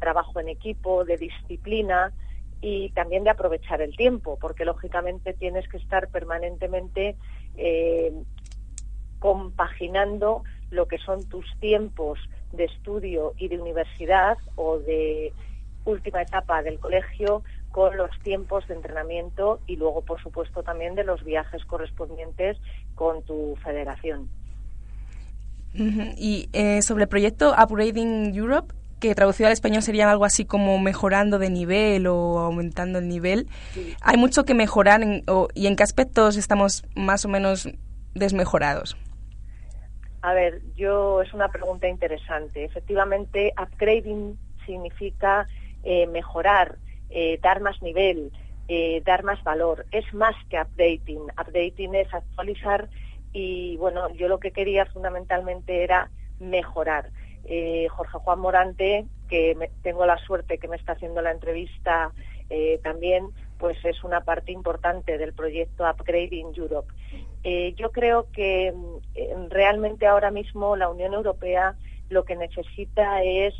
trabajo 0.00 0.40
en 0.40 0.48
equipo, 0.48 1.04
de 1.04 1.16
disciplina 1.16 2.12
y 2.60 2.90
también 2.90 3.24
de 3.24 3.30
aprovechar 3.30 3.82
el 3.82 3.96
tiempo, 3.96 4.38
porque 4.40 4.64
lógicamente 4.64 5.32
tienes 5.32 5.68
que 5.68 5.76
estar 5.76 6.08
permanentemente 6.08 7.16
eh, 7.56 8.12
compaginando 9.18 10.44
lo 10.70 10.86
que 10.86 10.98
son 10.98 11.28
tus 11.28 11.46
tiempos 11.58 12.18
de 12.52 12.64
estudio 12.64 13.34
y 13.36 13.48
de 13.48 13.58
universidad 13.58 14.38
o 14.56 14.78
de 14.78 15.32
última 15.84 16.22
etapa 16.22 16.62
del 16.62 16.78
colegio 16.78 17.42
con 17.70 17.96
los 17.96 18.10
tiempos 18.20 18.66
de 18.68 18.74
entrenamiento 18.74 19.60
y 19.66 19.76
luego, 19.76 20.02
por 20.02 20.22
supuesto, 20.22 20.62
también 20.62 20.94
de 20.94 21.04
los 21.04 21.24
viajes 21.24 21.64
correspondientes 21.64 22.58
con 22.94 23.22
tu 23.22 23.56
federación. 23.64 24.28
Y 25.74 26.48
eh, 26.52 26.82
sobre 26.82 27.04
el 27.04 27.08
proyecto 27.08 27.52
Upgrading 27.52 28.34
Europe, 28.34 28.74
que 29.00 29.14
traducido 29.14 29.48
al 29.48 29.52
español 29.52 29.82
sería 29.82 30.10
algo 30.10 30.24
así 30.24 30.44
como 30.44 30.78
mejorando 30.78 31.38
de 31.38 31.50
nivel 31.50 32.06
o 32.06 32.38
aumentando 32.38 32.98
el 32.98 33.08
nivel, 33.08 33.48
hay 34.00 34.16
mucho 34.16 34.44
que 34.44 34.54
mejorar 34.54 35.00
y 35.54 35.66
en 35.66 35.76
qué 35.76 35.82
aspectos 35.82 36.36
estamos 36.36 36.84
más 36.94 37.24
o 37.24 37.28
menos 37.28 37.68
desmejorados. 38.14 38.96
A 40.22 40.34
ver, 40.34 40.62
yo 40.76 41.20
es 41.20 41.34
una 41.34 41.48
pregunta 41.48 41.88
interesante. 41.88 42.64
Efectivamente, 42.64 43.52
upgrading 43.60 44.38
significa 44.64 45.48
eh, 45.82 46.06
mejorar, 46.06 46.76
eh, 47.10 47.40
dar 47.42 47.60
más 47.60 47.82
nivel, 47.82 48.30
eh, 48.68 49.02
dar 49.04 49.24
más 49.24 49.42
valor. 49.42 49.84
Es 49.90 50.04
más 50.14 50.36
que 50.48 50.60
updating. 50.60 51.22
Updating 51.40 51.96
es 51.96 52.14
actualizar 52.14 52.88
y 53.32 53.76
bueno, 53.76 54.10
yo 54.14 54.28
lo 54.28 54.38
que 54.38 54.52
quería 54.52 54.86
fundamentalmente 54.86 55.82
era 55.82 56.10
mejorar. 56.38 57.10
Jorge 57.90 58.18
Juan 58.18 58.38
Morante, 58.38 59.04
que 59.28 59.70
tengo 59.82 60.06
la 60.06 60.16
suerte 60.18 60.58
que 60.58 60.68
me 60.68 60.76
está 60.76 60.92
haciendo 60.92 61.20
la 61.20 61.32
entrevista 61.32 62.12
también, 62.82 63.30
pues 63.62 63.78
es 63.84 64.02
una 64.02 64.22
parte 64.22 64.50
importante 64.50 65.18
del 65.18 65.32
proyecto 65.34 65.88
Upgrading 65.88 66.52
Europe. 66.56 66.92
Eh, 67.44 67.74
yo 67.76 67.92
creo 67.92 68.26
que 68.32 68.72
mm, 68.72 69.50
realmente 69.50 70.06
ahora 70.06 70.32
mismo 70.32 70.74
la 70.74 70.88
Unión 70.88 71.14
Europea 71.14 71.76
lo 72.08 72.24
que 72.24 72.34
necesita 72.34 73.22
es 73.22 73.54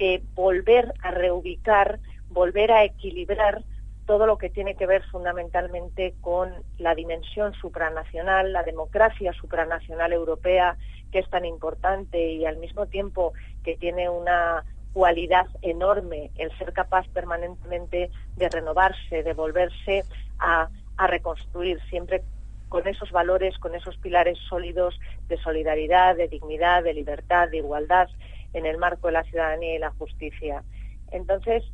eh, 0.00 0.22
volver 0.34 0.92
a 1.02 1.12
reubicar, 1.12 2.00
volver 2.30 2.72
a 2.72 2.82
equilibrar 2.82 3.62
todo 4.06 4.26
lo 4.26 4.38
que 4.38 4.50
tiene 4.50 4.74
que 4.74 4.86
ver 4.86 5.02
fundamentalmente 5.04 6.14
con 6.20 6.52
la 6.78 6.94
dimensión 6.94 7.54
supranacional, 7.54 8.52
la 8.52 8.62
democracia 8.62 9.32
supranacional 9.32 10.12
europea, 10.12 10.76
que 11.10 11.20
es 11.20 11.30
tan 11.30 11.44
importante 11.44 12.32
y 12.32 12.44
al 12.44 12.58
mismo 12.58 12.86
tiempo 12.86 13.32
que 13.62 13.76
tiene 13.76 14.08
una 14.08 14.64
cualidad 14.92 15.46
enorme 15.62 16.30
el 16.36 16.56
ser 16.56 16.72
capaz 16.72 17.06
permanentemente 17.08 18.10
de 18.36 18.48
renovarse, 18.48 19.22
de 19.22 19.32
volverse 19.34 20.04
a, 20.38 20.68
reconstruir, 21.08 21.80
siempre 21.90 22.22
con 22.68 22.86
esos 22.86 23.10
valores, 23.10 23.58
con 23.58 23.74
esos 23.74 23.96
pilares 23.96 24.38
sólidos 24.48 24.98
de 25.28 25.36
solidaridad, 25.38 26.16
de 26.16 26.28
dignidad, 26.28 26.84
de 26.84 26.94
libertad, 26.94 27.48
de 27.48 27.58
igualdad 27.58 28.08
en 28.52 28.66
el 28.66 28.78
marco 28.78 29.08
de 29.08 29.14
la 29.14 29.24
ciudadanía 29.24 29.74
y 29.74 29.78
la 29.78 29.90
justicia. 29.90 30.62
Entonces, 31.10 31.64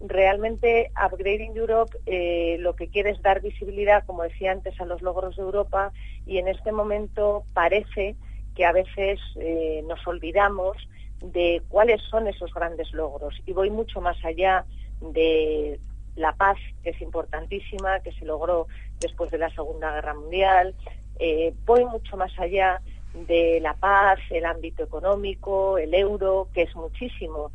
realmente 0.00 0.90
Upgrading 1.04 1.56
Europe 1.56 1.96
eh, 2.06 2.56
lo 2.60 2.74
que 2.76 2.88
quiere 2.88 3.10
es 3.10 3.22
dar 3.22 3.40
visibilidad, 3.40 4.04
como 4.06 4.22
decía 4.22 4.52
antes, 4.52 4.80
a 4.80 4.84
los 4.84 5.02
logros 5.02 5.36
de 5.36 5.42
Europa 5.42 5.92
y 6.26 6.38
en 6.38 6.48
este 6.48 6.72
momento 6.72 7.44
parece 7.52 8.16
que 8.54 8.64
a 8.64 8.72
veces 8.72 9.20
eh, 9.36 9.82
nos 9.86 10.06
olvidamos 10.06 10.76
de 11.20 11.62
cuáles 11.68 12.00
son 12.02 12.28
esos 12.28 12.52
grandes 12.54 12.92
logros 12.92 13.34
y 13.46 13.52
voy 13.52 13.70
mucho 13.70 14.00
más 14.00 14.16
allá 14.24 14.64
de 15.00 15.80
la 16.14 16.32
paz, 16.32 16.58
que 16.82 16.90
es 16.90 17.00
importantísima, 17.00 18.00
que 18.00 18.12
se 18.12 18.24
logró 18.24 18.66
después 19.00 19.30
de 19.30 19.38
la 19.38 19.50
Segunda 19.50 19.92
Guerra 19.94 20.14
Mundial, 20.14 20.74
eh, 21.18 21.54
voy 21.64 21.84
mucho 21.84 22.16
más 22.16 22.36
allá 22.38 22.80
de 23.26 23.58
la 23.60 23.74
paz, 23.74 24.18
el 24.30 24.44
ámbito 24.44 24.84
económico, 24.84 25.78
el 25.78 25.94
euro, 25.94 26.48
que 26.52 26.62
es 26.62 26.76
muchísimo. 26.76 27.50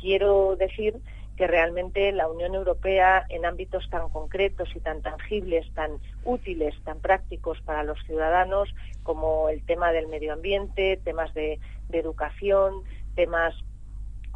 quiero 0.00 0.56
decir 0.56 1.00
que 1.38 1.46
realmente 1.46 2.10
la 2.10 2.28
Unión 2.28 2.56
Europea 2.56 3.24
en 3.28 3.46
ámbitos 3.46 3.88
tan 3.90 4.08
concretos 4.08 4.68
y 4.74 4.80
tan 4.80 5.02
tangibles, 5.02 5.72
tan 5.72 5.92
útiles, 6.24 6.74
tan 6.82 6.98
prácticos 6.98 7.60
para 7.62 7.84
los 7.84 7.96
ciudadanos, 8.06 8.68
como 9.04 9.48
el 9.48 9.64
tema 9.64 9.92
del 9.92 10.08
medio 10.08 10.32
ambiente, 10.32 10.98
temas 11.04 11.32
de, 11.34 11.60
educación, 11.92 12.82
temas 13.14 13.54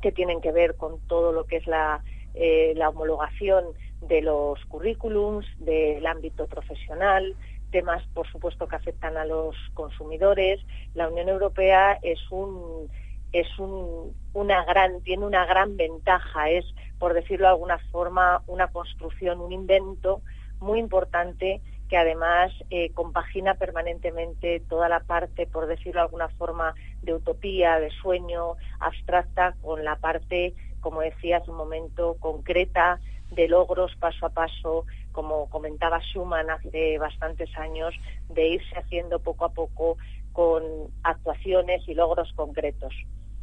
que 0.01 0.13
tienen 0.13 0.41
que 0.41 0.53
ver 0.53 0.77
con 0.77 1.01
todo 1.09 1.33
lo 1.33 1.45
que 1.45 1.57
es 1.57 1.67
la, 1.67 2.03
eh, 2.35 2.73
la 2.77 2.89
homologación 2.89 3.65
de 4.01 4.23
los 4.23 4.65
currículums, 4.67 5.45
del 5.59 6.07
ámbito 6.07 6.47
profesional, 6.47 7.35
temas, 7.73 8.07
por 8.15 8.31
supuesto, 8.31 8.69
que 8.69 8.77
afectan 8.77 9.17
a 9.17 9.25
los 9.25 9.57
consumidores. 9.75 10.61
La 10.95 11.09
Unión 11.09 11.29
Europea 11.29 11.99
es 12.01 12.21
un 12.31 12.89
es 13.33 13.59
un, 13.59 14.15
una 14.33 14.65
gran, 14.65 15.01
tiene 15.03 15.25
una 15.27 15.47
gran 15.47 15.77
ventaja, 15.77 16.51
es 16.51 16.65
por 16.99 17.15
decirlo 17.15 17.47
de 17.47 17.53
alguna 17.53 17.79
forma, 17.91 18.43
una 18.47 18.69
construcción, 18.69 19.41
un 19.41 19.53
invento 19.53 20.23
muy 20.61 20.79
importante 20.79 21.61
que 21.89 21.97
además 21.99 22.53
eh, 22.71 22.91
compagina 22.95 23.55
permanentemente 23.55 24.61
toda 24.61 24.89
la 24.89 25.01
parte, 25.01 25.47
por 25.47 25.67
decirlo 25.67 26.01
de 26.01 26.07
alguna 26.07 26.29
forma, 26.31 26.75
de 27.03 27.13
utopía, 27.13 27.79
de 27.81 27.91
sueño 27.91 28.55
abstracta, 28.81 29.55
con 29.61 29.85
la 29.85 29.97
parte, 29.97 30.55
como 30.81 31.03
decía 31.03 31.39
hace 31.39 31.51
un 31.51 31.59
momento, 31.59 32.17
concreta, 32.19 32.99
de 33.31 33.49
logros 33.49 33.95
paso 33.97 34.27
a 34.27 34.31
paso, 34.31 34.87
como 35.13 35.51
comentaba 35.51 36.01
Schumann 36.01 36.49
hace 36.49 36.97
bastantes 36.99 37.51
años, 37.59 37.95
de 38.31 38.49
irse 38.49 38.75
haciendo 38.77 39.19
poco 39.19 39.45
a 39.45 39.53
poco 39.53 39.99
con 40.33 40.63
actuaciones 41.03 41.87
y 41.89 41.95
logros 41.95 42.33
concretos. 42.35 42.95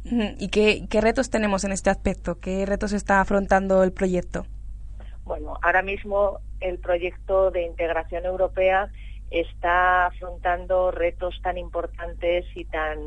¿Y 0.04 0.48
qué, 0.48 1.00
retos 1.00 1.30
tenemos 1.30 1.64
en 1.64 1.72
este 1.72 1.90
aspecto? 1.90 2.40
¿Qué 2.40 2.64
retos 2.64 2.92
está 2.92 3.20
afrontando 3.20 3.82
el 3.82 3.92
proyecto? 3.92 4.46
Bueno, 5.24 5.58
ahora 5.62 5.82
mismo 5.82 6.38
el 6.60 6.78
proyecto 6.78 7.50
de 7.50 7.62
integración 7.62 8.24
europea 8.24 8.90
está 9.30 10.06
afrontando 10.06 10.90
retos 10.90 11.40
tan 11.42 11.58
importantes 11.58 12.46
y 12.54 12.64
tan 12.64 12.98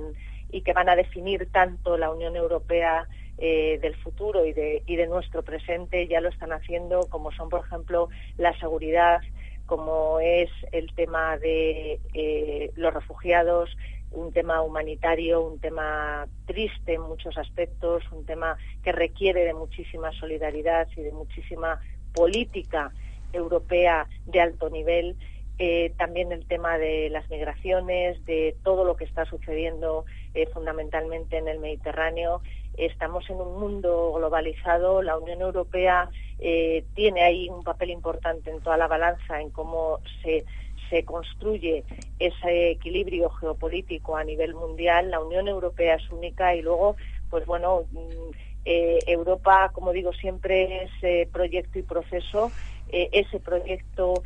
y 0.51 0.61
que 0.61 0.73
van 0.73 0.87
a 0.87 0.95
definir 0.95 1.49
tanto 1.51 1.97
la 1.97 2.11
Unión 2.11 2.35
Europea 2.35 3.07
eh, 3.39 3.79
del 3.81 3.95
futuro 3.95 4.45
y 4.45 4.53
de, 4.53 4.83
y 4.85 4.95
de 4.95 5.07
nuestro 5.07 5.41
presente 5.41 6.07
ya 6.07 6.21
lo 6.21 6.29
están 6.29 6.53
haciendo 6.53 7.07
como 7.09 7.31
son 7.31 7.49
por 7.49 7.65
ejemplo 7.65 8.09
la 8.37 8.57
seguridad 8.59 9.19
como 9.65 10.19
es 10.19 10.49
el 10.71 10.93
tema 10.93 11.37
de 11.37 11.99
eh, 12.13 12.71
los 12.75 12.93
refugiados 12.93 13.75
un 14.13 14.31
tema 14.31 14.61
humanitario, 14.61 15.41
un 15.41 15.59
tema 15.59 16.27
triste 16.45 16.93
en 16.93 17.01
muchos 17.01 17.37
aspectos, 17.37 18.03
un 18.11 18.25
tema 18.25 18.57
que 18.83 18.91
requiere 18.91 19.43
de 19.43 19.53
muchísima 19.53 20.11
solidaridad 20.13 20.87
y 20.95 21.01
de 21.01 21.11
muchísima 21.11 21.79
política 22.13 22.91
europea 23.33 24.07
de 24.25 24.41
alto 24.41 24.69
nivel. 24.69 25.15
Eh, 25.59 25.93
también 25.97 26.31
el 26.31 26.47
tema 26.47 26.77
de 26.77 27.09
las 27.09 27.29
migraciones, 27.29 28.23
de 28.25 28.55
todo 28.63 28.85
lo 28.85 28.95
que 28.95 29.05
está 29.05 29.25
sucediendo 29.25 30.05
eh, 30.33 30.47
fundamentalmente 30.47 31.37
en 31.37 31.47
el 31.47 31.59
Mediterráneo. 31.59 32.41
Estamos 32.75 33.29
en 33.29 33.35
un 33.37 33.59
mundo 33.59 34.13
globalizado. 34.15 35.03
La 35.03 35.17
Unión 35.17 35.41
Europea 35.41 36.09
eh, 36.39 36.83
tiene 36.95 37.21
ahí 37.21 37.49
un 37.49 37.63
papel 37.63 37.91
importante 37.91 38.49
en 38.49 38.61
toda 38.61 38.77
la 38.77 38.87
balanza, 38.87 39.41
en 39.41 39.51
cómo 39.51 39.99
se 40.23 40.43
se 40.89 41.03
construye 41.03 41.83
ese 42.19 42.71
equilibrio 42.71 43.29
geopolítico 43.29 44.15
a 44.15 44.23
nivel 44.23 44.53
mundial, 44.55 45.11
la 45.11 45.19
Unión 45.19 45.47
Europea 45.47 45.95
es 45.95 46.09
única 46.11 46.55
y 46.55 46.61
luego, 46.61 46.95
pues 47.29 47.45
bueno, 47.45 47.85
mm, 47.91 48.31
eh, 48.65 48.99
Europa, 49.07 49.71
como 49.73 49.91
digo 49.91 50.13
siempre, 50.13 50.83
es 50.83 50.91
eh, 51.01 51.27
proyecto 51.31 51.79
y 51.79 51.83
proceso. 51.83 52.51
Eh, 52.89 53.09
ese 53.11 53.39
proyecto 53.39 54.23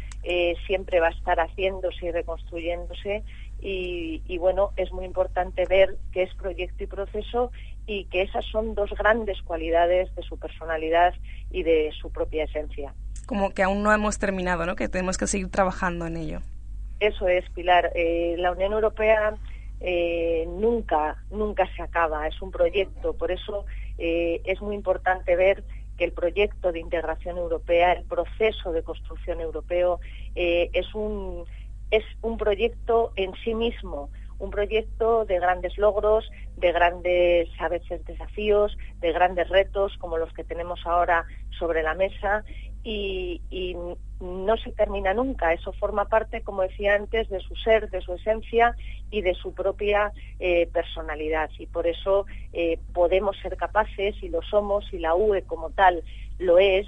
siempre 0.65 0.99
va 0.99 1.07
a 1.07 1.11
estar 1.11 1.39
haciéndose 1.39 2.07
y 2.07 2.11
reconstruyéndose 2.11 3.23
y, 3.61 4.21
y, 4.27 4.37
bueno, 4.37 4.73
es 4.75 4.91
muy 4.91 5.05
importante 5.05 5.65
ver 5.65 5.95
que 6.11 6.23
es 6.23 6.33
proyecto 6.35 6.83
y 6.83 6.87
proceso 6.87 7.51
y 7.85 8.05
que 8.05 8.23
esas 8.23 8.43
son 8.45 8.75
dos 8.75 8.91
grandes 8.91 9.41
cualidades 9.41 10.13
de 10.15 10.23
su 10.23 10.37
personalidad 10.37 11.13
y 11.49 11.63
de 11.63 11.93
su 11.93 12.11
propia 12.11 12.43
esencia. 12.43 12.93
Como 13.27 13.51
que 13.51 13.61
aún 13.61 13.83
no 13.83 13.93
hemos 13.93 14.17
terminado, 14.17 14.65
¿no? 14.65 14.75
Que 14.75 14.89
tenemos 14.89 15.17
que 15.17 15.27
seguir 15.27 15.51
trabajando 15.51 16.07
en 16.07 16.17
ello. 16.17 16.39
Eso 16.99 17.27
es, 17.27 17.47
Pilar. 17.51 17.91
Eh, 17.93 18.35
la 18.39 18.51
Unión 18.51 18.73
Europea 18.73 19.35
eh, 19.81 20.45
nunca, 20.47 21.17
nunca 21.29 21.67
se 21.75 21.83
acaba, 21.83 22.27
es 22.27 22.41
un 22.41 22.51
proyecto. 22.51 23.13
Por 23.13 23.31
eso 23.31 23.65
eh, 23.97 24.41
es 24.45 24.61
muy 24.61 24.75
importante 24.75 25.35
ver 25.35 25.63
que 25.97 26.05
el 26.05 26.13
proyecto 26.13 26.71
de 26.71 26.79
integración 26.79 27.37
europea, 27.37 27.91
el 27.91 28.05
proceso 28.05 28.71
de 28.71 28.81
construcción 28.81 29.41
europeo, 29.41 29.99
es, 30.35 30.93
un, 30.93 31.43
es 31.89 32.03
un 32.21 32.37
proyecto 32.37 33.11
en 33.15 33.33
sí 33.43 33.55
mismo, 33.55 34.09
un 34.39 34.51
proyecto 34.51 35.25
de 35.25 35.39
grandes 35.39 35.77
logros, 35.77 36.29
de 36.55 36.71
grandes 36.71 37.49
a 37.59 37.67
veces 37.67 38.05
desafíos, 38.05 38.77
de 38.99 39.11
grandes 39.11 39.49
retos 39.49 39.97
como 39.97 40.17
los 40.17 40.31
que 40.33 40.43
tenemos 40.43 40.79
ahora 40.85 41.25
sobre 41.57 41.81
la 41.81 41.95
mesa 41.95 42.43
y, 42.87 43.75
no 44.19 44.57
se 44.57 44.71
termina 44.71 45.13
nunca. 45.13 45.53
Eso 45.53 45.73
forma 45.73 46.05
parte, 46.05 46.41
como 46.41 46.63
decía 46.63 46.95
antes, 46.95 47.29
de 47.29 47.39
su 47.39 47.55
ser, 47.55 47.91
de 47.91 48.01
su 48.01 48.13
esencia 48.13 48.75
y 49.11 49.21
de 49.21 49.35
su 49.35 49.53
propia 49.53 50.11
eh, 50.39 50.67
personalidad. 50.73 51.51
Y 51.59 51.67
por 51.67 51.85
eso 51.85 52.25
eh, 52.51 52.79
podemos 52.93 53.37
ser 53.43 53.57
capaces, 53.57 54.15
y 54.23 54.29
lo 54.29 54.41
somos, 54.41 54.91
y 54.91 54.97
la 54.97 55.13
UE 55.13 55.43
como 55.43 55.69
tal 55.69 56.03
lo 56.39 56.57
es, 56.57 56.87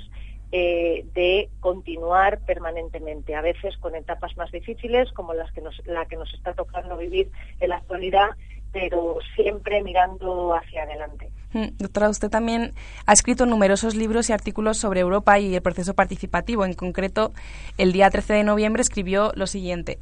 eh, 0.51 1.05
de 1.13 1.49
continuar 1.59 2.39
permanentemente, 2.39 3.35
a 3.35 3.41
veces 3.41 3.77
con 3.77 3.93
etapas 3.93 4.35
más 4.35 4.51
difíciles, 4.51 5.11
como 5.11 5.35
las 5.35 5.51
que 5.51 5.61
la 5.85 6.05
que 6.07 6.15
nos 6.15 6.33
está 6.33 6.53
tocando 6.53 6.97
vivir 6.97 7.29
en 7.59 7.69
la 7.69 7.77
actualidad, 7.77 8.29
pero 8.71 9.19
siempre 9.35 9.83
mirando 9.83 10.55
hacia 10.55 10.83
adelante. 10.83 11.29
Doctora, 11.53 12.09
usted 12.09 12.29
también 12.29 12.73
ha 13.07 13.13
escrito 13.13 13.45
numerosos 13.45 13.95
libros 13.95 14.29
y 14.29 14.33
artículos 14.33 14.77
sobre 14.77 14.99
Europa 14.99 15.39
y 15.39 15.55
el 15.55 15.61
proceso 15.61 15.95
participativo. 15.95 16.63
En 16.63 16.73
concreto, 16.73 17.31
el 17.77 17.91
día 17.91 18.09
13 18.09 18.33
de 18.33 18.43
noviembre 18.43 18.81
escribió 18.81 19.31
lo 19.35 19.47
siguiente. 19.47 19.97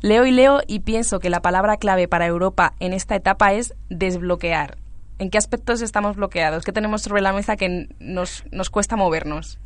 Leo 0.00 0.26
y 0.26 0.32
leo 0.32 0.60
y 0.66 0.80
pienso 0.80 1.20
que 1.20 1.30
la 1.30 1.40
palabra 1.40 1.76
clave 1.76 2.08
para 2.08 2.26
Europa 2.26 2.74
en 2.80 2.92
esta 2.92 3.14
etapa 3.14 3.52
es 3.52 3.74
desbloquear. 3.90 4.76
¿En 5.18 5.30
qué 5.30 5.38
aspectos 5.38 5.82
estamos 5.82 6.16
bloqueados? 6.16 6.64
¿Qué 6.64 6.72
tenemos 6.72 7.02
sobre 7.02 7.22
la 7.22 7.32
mesa 7.32 7.56
que 7.56 7.88
nos, 7.98 8.44
nos 8.52 8.70
cuesta 8.70 8.96
movernos? 8.96 9.58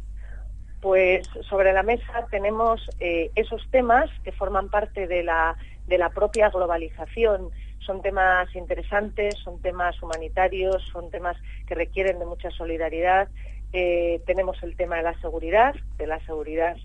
Pues 0.80 1.28
sobre 1.48 1.72
la 1.72 1.82
mesa 1.82 2.26
tenemos 2.30 2.80
eh, 2.98 3.30
esos 3.36 3.62
temas 3.70 4.10
que 4.24 4.32
forman 4.32 4.68
parte 4.68 5.06
de 5.06 5.22
la, 5.22 5.56
de 5.86 5.98
la 5.98 6.10
propia 6.10 6.48
globalización 6.48 7.50
son 7.84 8.02
temas 8.02 8.54
interesantes, 8.54 9.34
son 9.42 9.60
temas 9.60 10.00
humanitarios, 10.02 10.82
son 10.92 11.10
temas 11.10 11.36
que 11.66 11.74
requieren 11.74 12.18
de 12.18 12.26
mucha 12.26 12.50
solidaridad. 12.50 13.28
Eh, 13.72 14.20
tenemos 14.26 14.62
el 14.62 14.76
tema 14.76 14.96
de 14.96 15.02
la 15.02 15.20
seguridad, 15.20 15.74
de 15.96 16.06
la 16.06 16.24
seguridad 16.26 16.76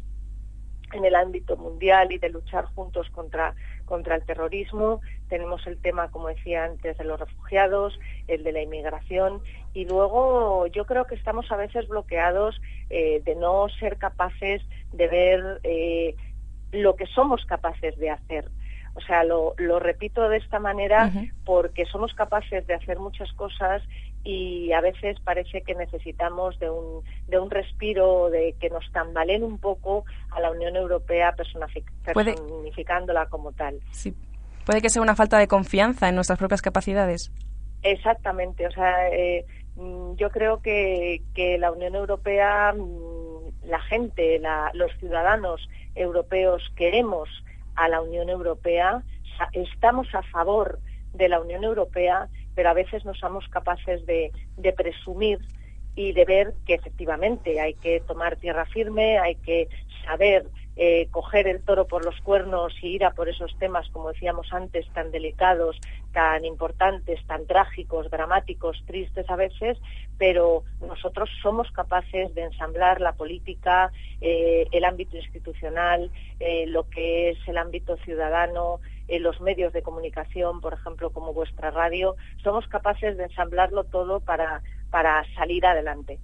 en 0.94 1.04
el 1.04 1.16
ámbito 1.16 1.58
mundial 1.58 2.12
y 2.12 2.18
de 2.18 2.30
luchar 2.30 2.66
juntos 2.66 3.10
contra, 3.10 3.54
contra 3.86 4.16
el 4.16 4.24
terrorismo. 4.24 5.02
Tenemos 5.28 5.68
el 5.68 5.78
tema, 5.82 6.10
como 6.10 6.30
decía 6.30 6.64
antes, 6.64 6.98
de 6.98 7.04
los 7.04 7.20
refugiados, 7.20 8.00
el 8.28 8.44
de 8.44 8.54
la 8.54 8.62
inmigración 8.62 9.42
y 9.74 9.86
luego 9.86 10.66
yo 10.68 10.86
creo 10.86 11.06
que 11.06 11.16
estamos 11.16 11.52
a 11.52 11.58
veces 11.58 11.88
bloqueados 11.88 12.60
eh, 12.90 13.22
de 13.24 13.36
no 13.36 13.68
ser 13.80 13.98
capaces 13.98 14.64
de 14.94 15.08
ver 15.08 15.60
eh, 15.64 16.16
lo 16.72 16.96
que 16.96 17.06
somos 17.06 17.46
capaces 17.46 17.98
de 17.98 18.10
hacer. 18.10 18.50
O 18.98 19.02
sea, 19.02 19.24
lo, 19.24 19.54
lo 19.58 19.80
repito 19.80 20.28
de 20.28 20.38
esta 20.38 20.58
manera 20.58 21.12
porque 21.46 21.86
somos 21.86 22.16
capaces 22.16 22.66
de 22.66 22.74
hacer 22.74 22.98
muchas 22.98 23.32
cosas 23.34 23.84
y 24.24 24.74
a 24.74 24.82
veces 24.82 25.20
parece 25.24 25.62
que 25.62 25.76
necesitamos 25.76 26.58
de 26.58 26.72
un, 26.72 27.04
de 27.28 27.38
un 27.38 27.52
respiro, 27.52 28.32
de 28.32 28.56
que 28.60 28.72
nos 28.72 28.92
tambaleen 28.92 29.44
un 29.44 29.60
poco 29.60 30.04
a 30.32 30.42
la 30.42 30.50
Unión 30.50 30.76
Europea 30.76 31.36
personificándola 31.36 33.28
como 33.28 33.52
tal. 33.52 33.80
Sí. 33.92 34.16
Puede 34.66 34.82
que 34.82 34.90
sea 34.90 35.04
una 35.04 35.16
falta 35.16 35.38
de 35.38 35.48
confianza 35.48 36.10
en 36.10 36.16
nuestras 36.16 36.40
propias 36.40 36.64
capacidades. 36.64 37.32
Exactamente. 37.84 38.66
O 38.66 38.72
sea, 38.72 39.10
eh, 39.12 39.46
mm, 39.76 40.16
yo 40.16 40.32
creo 40.32 40.60
que, 40.64 41.22
que 41.36 41.60
la 41.60 41.72
Unión 41.72 41.94
Europea, 41.94 42.74
mm, 42.74 43.68
la 43.68 43.80
gente, 43.82 44.42
los 44.74 44.92
ciudadanos 44.98 45.70
europeos 45.94 46.64
queremos 46.76 47.30
a 47.78 47.88
la 47.88 48.02
Unión 48.02 48.30
Europea, 48.30 49.02
estamos 49.54 50.14
a 50.14 50.22
favor 50.24 50.80
de 51.14 51.30
la 51.30 51.40
Unión 51.40 51.64
Europea 51.64 52.28
pero 52.58 52.72
a 52.72 52.74
veces 52.74 53.06
no 53.06 53.14
somos 53.14 53.48
capaces 53.50 54.04
de, 54.08 54.32
presumir 54.76 55.38
y 55.94 56.12
de 56.14 56.26
ver 56.26 56.56
que 56.66 56.74
efectivamente 56.74 57.62
hay 57.62 57.76
que 57.76 58.00
tomar 58.00 58.36
tierra 58.38 58.66
firme, 58.66 59.20
hay 59.20 59.36
que 59.36 59.70
saber 60.04 60.48
eh, 60.80 61.08
coger 61.10 61.48
el 61.48 61.64
toro 61.64 61.88
por 61.88 62.06
los 62.06 62.20
cuernos 62.22 62.74
y 62.84 62.90
ir 62.90 63.04
a 63.04 63.12
por 63.12 63.28
esos 63.30 63.58
temas, 63.58 63.90
como 63.90 64.12
decíamos 64.12 64.54
antes, 64.54 64.88
tan 64.94 65.12
delicados, 65.12 65.80
tan 66.14 66.46
importantes, 66.46 67.20
tan 67.26 67.48
trágicos, 67.48 68.12
dramáticos, 68.12 68.84
tristes 68.86 69.28
a 69.30 69.36
veces, 69.36 69.80
pero 70.20 70.64
nosotros 70.80 71.30
somos 71.42 71.72
capaces 71.72 72.34
de 72.36 72.44
ensamblar 72.44 73.02
la 73.02 73.14
política, 73.14 73.92
eh, 74.22 74.68
el 74.72 74.86
ámbito 74.86 75.18
institucional, 75.18 76.12
eh, 76.40 76.66
lo 76.68 76.88
que 76.90 77.32
es 77.32 77.40
el 77.48 77.58
ámbito 77.58 77.98
ciudadano, 77.98 78.80
los 79.08 79.40
medios 79.40 79.72
de 79.74 79.82
comunicación, 79.82 80.60
por 80.60 80.74
ejemplo, 80.74 81.12
como 81.12 81.34
vuestra 81.34 81.72
radio, 81.72 82.16
somos 82.44 82.68
capaces 82.68 83.18
de 83.18 83.24
ensamblarlo 83.24 83.86
todo 83.86 84.20
para, 84.20 84.62
para 84.92 85.24
salir 85.34 85.66
adelante. 85.66 86.20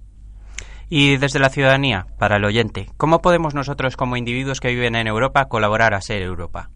Y 0.96 1.16
desde 1.16 1.40
la 1.40 1.48
ciudadanía, 1.48 2.06
para 2.20 2.36
el 2.36 2.44
oyente, 2.44 2.86
¿cómo 2.96 3.20
podemos 3.20 3.52
nosotros 3.52 3.96
como 3.96 4.16
individuos 4.16 4.60
que 4.60 4.68
viven 4.68 4.94
en 4.94 5.08
Europa 5.08 5.48
colaborar 5.48 5.92
a 5.92 6.00
ser 6.00 6.22
Europa? 6.22 6.70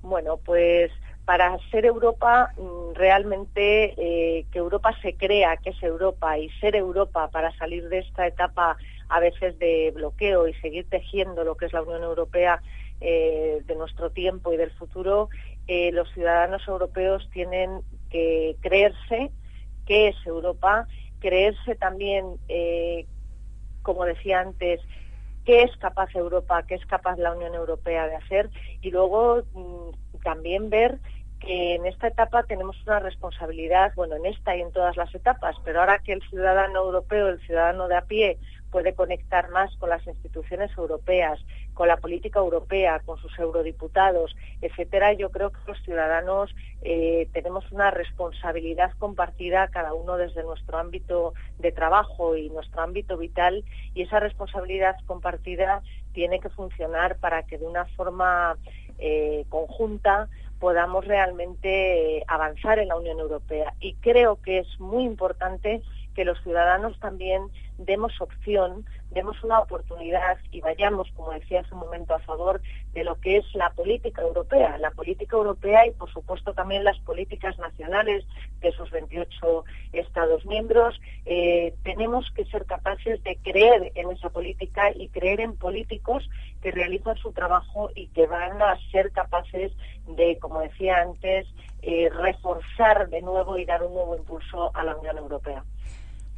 Bueno, 0.00 0.36
pues 0.36 0.92
para 1.24 1.58
ser 1.72 1.86
Europa, 1.86 2.52
mm, 2.56 2.94
realmente 2.94 3.94
eh, 3.98 4.46
que 4.52 4.60
Europa 4.60 4.94
se 5.02 5.16
crea 5.16 5.56
que 5.56 5.70
es 5.70 5.82
Europa 5.82 6.38
y 6.38 6.50
ser 6.60 6.76
Europa 6.76 7.28
para 7.32 7.50
salir 7.56 7.88
de 7.88 7.98
esta 7.98 8.28
etapa 8.28 8.76
a 9.08 9.18
veces 9.18 9.58
de 9.58 9.90
bloqueo 9.92 10.46
y 10.46 10.54
seguir 10.60 10.88
tejiendo 10.88 11.42
lo 11.42 11.56
que 11.56 11.66
es 11.66 11.72
la 11.72 11.82
Unión 11.82 12.04
Europea 12.04 12.62
eh, 13.00 13.60
de 13.66 13.74
nuestro 13.74 14.10
tiempo 14.10 14.52
y 14.52 14.56
del 14.56 14.70
futuro, 14.70 15.30
eh, 15.66 15.90
los 15.90 16.08
ciudadanos 16.12 16.62
europeos 16.68 17.28
tienen 17.32 17.80
que 18.08 18.54
creerse 18.60 19.32
que 19.84 20.06
es 20.06 20.16
Europa, 20.24 20.86
creerse 21.20 21.74
también, 21.76 22.36
eh, 22.48 23.06
como 23.82 24.04
decía 24.04 24.40
antes, 24.40 24.80
qué 25.44 25.62
es 25.62 25.76
capaz 25.78 26.14
Europa, 26.14 26.64
qué 26.64 26.74
es 26.74 26.86
capaz 26.86 27.16
la 27.16 27.32
Unión 27.32 27.54
Europea 27.54 28.06
de 28.06 28.16
hacer 28.16 28.50
y 28.80 28.90
luego 28.90 29.42
mm, 29.52 30.20
también 30.22 30.70
ver 30.70 30.98
que 31.40 31.74
en 31.76 31.86
esta 31.86 32.08
etapa 32.08 32.42
tenemos 32.42 32.76
una 32.86 33.00
responsabilidad, 33.00 33.92
bueno, 33.96 34.16
en 34.16 34.26
esta 34.26 34.54
y 34.54 34.60
en 34.60 34.72
todas 34.72 34.96
las 34.96 35.14
etapas, 35.14 35.56
pero 35.64 35.80
ahora 35.80 35.98
que 35.98 36.12
el 36.12 36.22
ciudadano 36.28 36.80
europeo, 36.80 37.28
el 37.28 37.40
ciudadano 37.40 37.88
de 37.88 37.96
a 37.96 38.02
pie, 38.02 38.38
puede 38.70 38.94
conectar 38.94 39.50
más 39.50 39.74
con 39.76 39.90
las 39.90 40.06
instituciones 40.06 40.70
europeas, 40.76 41.40
con 41.74 41.88
la 41.88 41.96
política 41.96 42.38
europea, 42.38 43.00
con 43.04 43.18
sus 43.18 43.36
eurodiputados, 43.38 44.36
etcétera, 44.60 45.12
yo 45.12 45.30
creo 45.30 45.50
que 45.50 45.58
los 45.66 45.82
ciudadanos 45.82 46.54
eh, 46.82 47.28
tenemos 47.32 47.70
una 47.72 47.90
responsabilidad 47.90 48.92
compartida, 48.98 49.68
cada 49.68 49.94
uno 49.94 50.16
desde 50.16 50.42
nuestro 50.42 50.78
ámbito 50.78 51.34
de 51.58 51.72
trabajo 51.72 52.36
y 52.36 52.50
nuestro 52.50 52.82
ámbito 52.82 53.16
vital, 53.16 53.64
y 53.94 54.02
esa 54.02 54.20
responsabilidad 54.20 54.96
compartida 55.06 55.82
tiene 56.12 56.40
que 56.40 56.48
funcionar 56.48 57.16
para 57.18 57.42
que 57.44 57.58
de 57.58 57.66
una 57.66 57.86
forma 57.96 58.56
eh, 58.98 59.44
conjunta 59.48 60.28
podamos 60.58 61.06
realmente 61.06 62.18
eh, 62.18 62.24
avanzar 62.28 62.78
en 62.78 62.88
la 62.88 62.96
Unión 62.96 63.18
Europea. 63.18 63.72
Y 63.80 63.94
creo 63.94 64.36
que 64.42 64.58
es 64.58 64.78
muy 64.78 65.04
importante 65.04 65.82
que 66.14 66.24
los 66.24 66.40
ciudadanos 66.42 66.98
también 67.00 67.42
demos 67.84 68.12
opción, 68.20 68.84
demos 69.10 69.42
una 69.42 69.60
oportunidad 69.60 70.38
y 70.50 70.60
vayamos, 70.60 71.10
como 71.16 71.32
decía 71.32 71.60
hace 71.60 71.74
un 71.74 71.80
momento, 71.80 72.14
a 72.14 72.18
favor 72.20 72.60
de 72.92 73.04
lo 73.04 73.16
que 73.16 73.38
es 73.38 73.54
la 73.54 73.70
política 73.70 74.22
europea, 74.22 74.76
la 74.78 74.90
política 74.90 75.36
europea 75.36 75.86
y, 75.86 75.92
por 75.92 76.12
supuesto, 76.12 76.52
también 76.52 76.84
las 76.84 76.98
políticas 77.00 77.58
nacionales 77.58 78.24
de 78.60 78.72
sus 78.72 78.90
28 78.90 79.64
Estados 79.92 80.44
miembros. 80.46 81.00
Eh, 81.24 81.74
tenemos 81.82 82.30
que 82.34 82.44
ser 82.46 82.66
capaces 82.66 83.22
de 83.24 83.36
creer 83.36 83.92
en 83.94 84.10
esa 84.10 84.30
política 84.30 84.90
y 84.94 85.08
creer 85.08 85.40
en 85.40 85.56
políticos 85.56 86.28
que 86.62 86.70
realizan 86.70 87.16
su 87.16 87.32
trabajo 87.32 87.90
y 87.94 88.08
que 88.08 88.26
van 88.26 88.60
a 88.62 88.76
ser 88.92 89.10
capaces 89.12 89.72
de, 90.06 90.38
como 90.38 90.60
decía 90.60 90.98
antes, 90.98 91.46
eh, 91.82 92.10
reforzar 92.10 93.08
de 93.08 93.22
nuevo 93.22 93.56
y 93.56 93.64
dar 93.64 93.82
un 93.82 93.94
nuevo 93.94 94.16
impulso 94.16 94.70
a 94.74 94.84
la 94.84 94.96
Unión 94.96 95.16
Europea. 95.16 95.64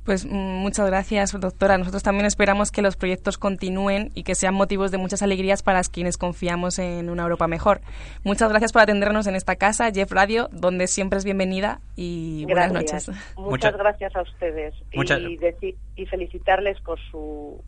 Pues 0.05 0.26
mm, 0.26 0.30
muchas 0.30 0.86
gracias, 0.86 1.38
doctora. 1.38 1.78
Nosotros 1.78 2.03
también 2.03 2.26
esperamos 2.26 2.70
que 2.70 2.82
los 2.82 2.96
proyectos 2.96 3.38
continúen 3.38 4.11
y 4.14 4.24
que 4.24 4.34
sean 4.34 4.55
motivos 4.55 4.90
de 4.90 4.98
muchas 4.98 5.22
alegrías 5.22 5.62
para 5.62 5.82
quienes 5.82 6.18
confiamos 6.18 6.78
en 6.78 7.11
una 7.11 7.22
Europa 7.22 7.46
mejor. 7.46 7.80
Muchas 8.24 8.48
gracias 8.48 8.72
por 8.72 8.82
atendernos 8.82 9.26
en 9.26 9.36
esta 9.36 9.57
casa, 9.57 9.90
Jeff 9.92 10.11
Radio, 10.11 10.48
donde 10.53 10.86
siempre 10.86 11.18
es 11.18 11.24
bienvenida 11.24 11.80
y 11.96 12.44
buenas 12.46 12.72
noches. 12.72 13.11
Muchas, 13.36 13.76
gracias 13.76 14.14
a 14.16 14.22
ustedes 14.22 14.74
y, 14.92 15.76
y 15.96 16.07
felicitarles 16.07 16.80
por 16.80 16.98
su 17.11 17.62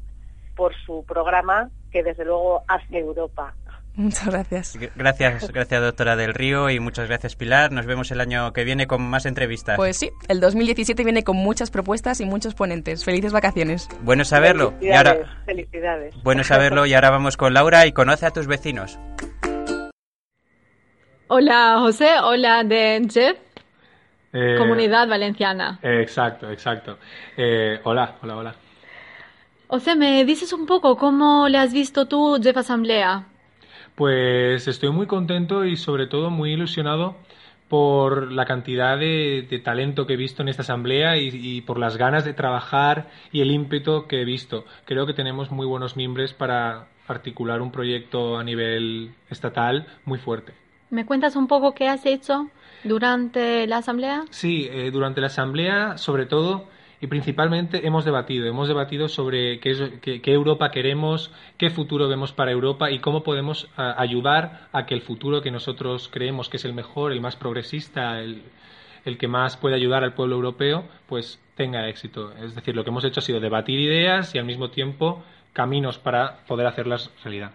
por 0.56 0.72
su 0.86 1.04
programa 1.04 1.70
que 1.90 2.02
desde 2.02 2.24
luego 2.24 2.62
hace 2.68 2.98
Europa. 2.98 3.54
Muchas 3.96 4.26
gracias. 4.26 4.78
Gracias, 4.96 5.52
gracias 5.52 5.80
doctora 5.80 6.16
del 6.16 6.34
Río 6.34 6.68
y 6.68 6.80
muchas 6.80 7.06
gracias 7.06 7.36
Pilar. 7.36 7.70
Nos 7.70 7.86
vemos 7.86 8.10
el 8.10 8.20
año 8.20 8.52
que 8.52 8.64
viene 8.64 8.88
con 8.88 9.02
más 9.02 9.24
entrevistas. 9.24 9.76
Pues 9.76 9.96
sí, 9.96 10.10
el 10.26 10.40
2017 10.40 11.04
viene 11.04 11.22
con 11.22 11.36
muchas 11.36 11.70
propuestas 11.70 12.20
y 12.20 12.24
muchos 12.24 12.54
ponentes. 12.54 13.04
Felices 13.04 13.32
vacaciones. 13.32 13.88
Bueno 14.02 14.24
saberlo. 14.24 14.72
Felicidades, 14.72 15.04
y 15.04 15.08
ahora, 15.08 15.42
felicidades. 15.44 16.14
Bueno 16.24 16.42
saberlo 16.42 16.86
y 16.86 16.94
ahora 16.94 17.10
vamos 17.10 17.36
con 17.36 17.54
Laura 17.54 17.86
y 17.86 17.92
conoce 17.92 18.26
a 18.26 18.30
tus 18.30 18.48
vecinos. 18.48 18.98
Hola 21.28 21.76
José, 21.78 22.08
hola 22.20 22.64
de 22.64 23.06
Jeff. 23.08 23.38
Eh, 24.32 24.56
Comunidad 24.58 25.06
Valenciana. 25.06 25.78
exacto, 25.82 26.50
exacto. 26.50 26.98
Eh, 27.36 27.78
hola, 27.84 28.16
hola, 28.22 28.36
hola. 28.36 28.54
José, 29.68 29.94
¿me 29.94 30.24
dices 30.24 30.52
un 30.52 30.66
poco 30.66 30.96
cómo 30.96 31.48
le 31.48 31.58
has 31.58 31.72
visto 31.72 32.06
tú 32.06 32.38
Jeff 32.42 32.56
Asamblea? 32.56 33.28
Pues 33.94 34.66
estoy 34.66 34.90
muy 34.90 35.06
contento 35.06 35.64
y 35.64 35.76
sobre 35.76 36.06
todo 36.06 36.30
muy 36.30 36.52
ilusionado 36.52 37.16
por 37.68 38.32
la 38.32 38.44
cantidad 38.44 38.98
de, 38.98 39.60
talento 39.64 40.06
que 40.06 40.14
he 40.14 40.16
visto 40.16 40.42
en 40.42 40.48
esta 40.48 40.62
asamblea 40.62 41.16
y, 41.16 41.60
por 41.62 41.78
las 41.78 41.96
ganas 41.96 42.24
de 42.24 42.34
trabajar 42.34 43.08
y 43.32 43.40
el 43.40 43.50
ímpetu 43.50 44.06
que 44.06 44.20
he 44.20 44.24
visto. 44.24 44.64
Creo 44.84 45.06
que 45.06 45.14
tenemos 45.14 45.50
muy 45.50 45.66
buenos 45.66 45.96
miembros 45.96 46.34
para 46.34 46.88
articular 47.06 47.62
un 47.62 47.70
proyecto 47.70 48.38
a 48.38 48.44
nivel 48.44 49.14
estatal 49.30 49.86
muy 50.04 50.18
fuerte. 50.18 50.54
¿Me 50.90 51.06
cuentas 51.06 51.36
un 51.36 51.46
poco 51.46 51.74
qué 51.74 51.88
has 51.88 52.06
hecho 52.06 52.48
durante 52.84 53.66
la 53.66 53.78
asamblea? 53.78 54.24
Sí, 54.30 54.68
eh, 54.70 54.90
durante 54.90 55.20
la 55.20 55.28
asamblea, 55.28 55.98
sobre 55.98 56.26
todo, 56.26 56.68
y 57.04 57.06
principalmente 57.06 57.86
hemos 57.86 58.06
debatido, 58.06 58.46
hemos 58.46 58.66
debatido 58.66 59.10
sobre 59.10 59.60
qué, 59.60 60.00
qué, 60.00 60.32
Europa 60.32 60.70
queremos, 60.70 61.30
qué 61.58 61.68
futuro 61.68 62.08
vemos 62.08 62.32
para 62.32 62.50
Europa 62.50 62.90
y 62.90 63.00
cómo 63.00 63.22
podemos 63.22 63.68
ayudar 63.76 64.68
a 64.72 64.86
que 64.86 64.94
el 64.94 65.02
futuro 65.02 65.42
que 65.42 65.50
nosotros 65.50 66.08
creemos 66.10 66.48
que 66.48 66.56
es 66.56 66.64
el 66.64 66.72
mejor, 66.72 67.12
el 67.12 67.20
más 67.20 67.36
progresista, 67.36 68.20
el, 68.20 68.44
el 69.04 69.18
que 69.18 69.28
más 69.28 69.58
puede 69.58 69.74
ayudar 69.74 70.02
al 70.02 70.14
pueblo 70.14 70.36
europeo, 70.36 70.86
pues 71.06 71.38
tenga 71.56 71.90
éxito. 71.90 72.32
Es 72.42 72.54
decir, 72.54 72.74
lo 72.74 72.84
que 72.84 72.88
hemos 72.88 73.04
hecho 73.04 73.20
ha 73.20 73.22
sido 73.22 73.38
debatir 73.38 73.78
ideas 73.78 74.34
y 74.34 74.38
al 74.38 74.46
mismo 74.46 74.70
tiempo 74.70 75.22
caminos 75.52 75.98
para 75.98 76.38
poder 76.46 76.66
hacerlas 76.66 77.10
realidad. 77.22 77.50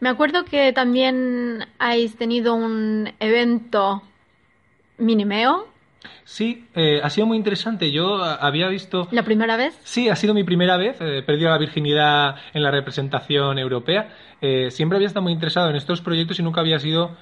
Me 0.00 0.10
acuerdo 0.10 0.44
que 0.44 0.74
también 0.74 1.66
habéis 1.78 2.14
tenido 2.18 2.54
un 2.56 3.10
evento 3.20 4.02
Minimeo 4.98 5.69
Sí, 6.24 6.66
eh, 6.74 7.00
ha 7.02 7.10
sido 7.10 7.26
muy 7.26 7.36
interesante. 7.36 7.90
Yo 7.90 8.22
había 8.22 8.68
visto... 8.68 9.08
¿La 9.10 9.22
primera 9.22 9.56
vez? 9.56 9.78
Sí, 9.84 10.08
ha 10.08 10.16
sido 10.16 10.34
mi 10.34 10.44
primera 10.44 10.76
vez. 10.76 11.00
he 11.00 11.22
perdido 11.22 11.50
la 11.50 11.58
virginidad 11.58 12.36
en 12.54 12.62
la 12.62 12.70
representación 12.70 13.58
europea. 13.58 14.08
siempre 14.70 14.96
había 14.96 15.08
estado 15.08 15.22
muy 15.22 15.32
interesado 15.32 15.70
en 15.70 15.76
estos 15.76 16.00
proyectos 16.00 16.38
y 16.38 16.42
nunca 16.42 16.60
había 16.60 16.78
sido 16.78 17.16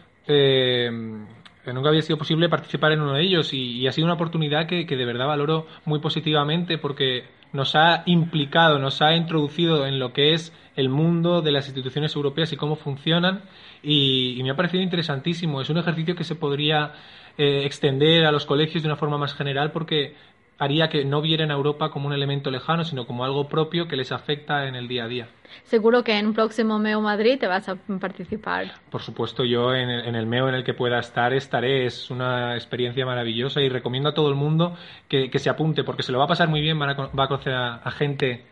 nunca 1.72 1.88
había 1.88 2.02
sido 2.02 2.18
posible 2.18 2.48
participar 2.48 2.92
en 2.92 3.00
uno 3.00 3.14
de 3.14 3.22
ellos 3.22 3.52
y, 3.52 3.86
ha 3.86 3.92
sido 3.92 4.06
una 4.06 4.14
oportunidad 4.14 4.66
que, 4.66 4.84
de 4.84 5.04
verdad 5.04 5.26
valoro 5.26 5.66
muy 5.84 6.00
positivamente 6.00 6.78
porque 6.78 7.24
nos 7.52 7.74
ha 7.74 8.02
implicado, 8.06 8.78
nos 8.78 9.00
ha 9.02 9.14
introducido 9.14 9.86
en 9.86 9.98
lo 9.98 10.12
que 10.12 10.34
es 10.34 10.52
el 10.76 10.88
mundo 10.88 11.40
de 11.42 11.52
las 11.52 11.66
instituciones 11.66 12.14
europeas 12.14 12.52
y 12.52 12.56
cómo 12.56 12.76
funcionan 12.76 13.42
y, 13.82 14.40
me 14.42 14.50
ha 14.50 14.56
parecido 14.56 14.82
interesantísimo. 14.82 15.60
Es 15.60 15.70
un 15.70 15.78
ejercicio 15.78 16.14
que 16.14 16.24
se 16.24 16.34
podría 16.34 16.92
eh, 17.36 17.62
extender 17.64 18.26
a 18.26 18.32
los 18.32 18.46
colegios 18.46 18.82
de 18.82 18.88
una 18.88 18.96
forma 18.96 19.18
más 19.18 19.34
general 19.34 19.72
porque 19.72 20.14
haría 20.58 20.88
que 20.88 21.04
no 21.04 21.22
vieran 21.22 21.50
a 21.50 21.54
Europa 21.54 21.90
como 21.90 22.08
un 22.08 22.12
elemento 22.12 22.50
lejano, 22.50 22.84
sino 22.84 23.06
como 23.06 23.24
algo 23.24 23.48
propio 23.48 23.86
que 23.86 23.96
les 23.96 24.10
afecta 24.10 24.66
en 24.66 24.74
el 24.74 24.88
día 24.88 25.04
a 25.04 25.08
día. 25.08 25.28
Seguro 25.62 26.02
que 26.02 26.18
en 26.18 26.26
un 26.26 26.34
próximo 26.34 26.78
MEO 26.78 27.00
Madrid 27.00 27.38
te 27.38 27.46
vas 27.46 27.68
a 27.68 27.76
participar. 27.76 28.72
Por 28.90 29.00
supuesto, 29.00 29.44
yo 29.44 29.74
en 29.74 29.88
el, 29.88 30.26
MEO 30.26 30.48
en 30.48 30.56
el 30.56 30.64
que 30.64 30.74
pueda 30.74 30.98
estar 30.98 31.32
estaré. 31.32 31.86
Es 31.86 32.10
una 32.10 32.54
experiencia 32.54 33.06
maravillosa 33.06 33.60
y 33.60 33.68
recomiendo 33.68 34.08
a 34.08 34.14
todo 34.14 34.28
el 34.28 34.34
mundo 34.34 34.76
que, 35.08 35.30
se 35.38 35.48
apunte 35.48 35.84
porque 35.84 36.02
se 36.02 36.10
lo 36.10 36.18
va 36.18 36.24
a 36.24 36.28
pasar 36.28 36.48
muy 36.48 36.60
bien, 36.60 36.78
va 36.80 36.90
a 36.90 37.28
conocer 37.28 37.54
a, 37.54 37.90
gente 37.92 38.42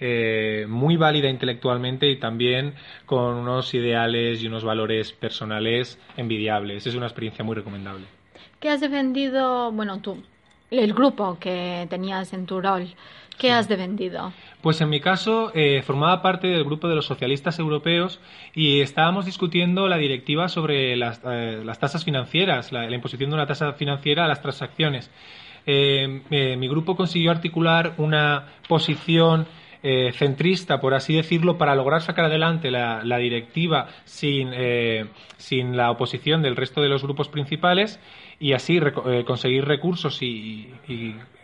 eh, 0.00 0.66
muy 0.68 0.96
válida 0.96 1.28
intelectualmente 1.28 2.08
y 2.10 2.18
también 2.18 2.74
con 3.06 3.36
unos 3.36 3.72
ideales 3.74 4.42
y 4.42 4.48
unos 4.48 4.64
valores 4.64 5.12
personales 5.12 6.00
envidiables. 6.16 6.86
Es 6.86 6.96
una 6.96 7.06
experiencia 7.06 7.44
muy 7.44 7.54
recomendable. 7.54 8.06
¿Qué 8.58 8.70
has 8.70 8.80
defendido, 8.80 9.70
bueno, 9.72 10.00
tú, 10.00 10.22
el 10.78 10.94
grupo 10.94 11.38
que 11.38 11.86
tenías 11.90 12.32
en 12.32 12.46
tu 12.46 12.60
rol. 12.60 12.88
¿Qué 13.38 13.50
has 13.50 13.68
defendido? 13.68 14.32
Pues 14.62 14.80
en 14.80 14.88
mi 14.88 15.00
caso 15.00 15.50
eh, 15.54 15.82
formaba 15.82 16.22
parte 16.22 16.46
del 16.46 16.64
grupo 16.64 16.88
de 16.88 16.94
los 16.94 17.06
socialistas 17.06 17.58
europeos 17.58 18.20
y 18.54 18.80
estábamos 18.80 19.26
discutiendo 19.26 19.88
la 19.88 19.96
directiva 19.96 20.48
sobre 20.48 20.96
las, 20.96 21.20
eh, 21.24 21.64
tasas 21.80 22.04
financieras, 22.04 22.72
la, 22.72 22.88
imposición 22.90 23.30
de 23.30 23.36
una 23.36 23.46
tasa 23.46 23.72
financiera 23.72 24.24
a 24.24 24.28
las 24.28 24.40
transacciones. 24.40 25.10
Eh, 25.66 26.56
mi 26.58 26.68
grupo 26.68 26.94
consiguió 26.94 27.30
articular 27.30 27.94
una 27.96 28.46
posición 28.68 29.46
centrista, 30.14 30.80
por 30.80 30.94
así 30.94 31.14
decirlo, 31.14 31.58
para 31.58 31.74
lograr 31.74 32.00
sacar 32.00 32.24
adelante 32.24 32.70
la, 32.70 33.18
directiva 33.18 33.88
sin, 34.04 34.50
sin 35.36 35.76
la 35.76 35.90
oposición 35.90 36.40
del 36.40 36.56
resto 36.56 36.80
de 36.80 36.88
los 36.88 37.02
grupos 37.02 37.28
principales 37.28 38.00
y 38.38 38.52
así 38.52 38.78
eh, 38.78 39.24
conseguir 39.24 39.64
recursos 39.64 40.22
y, 40.22 40.70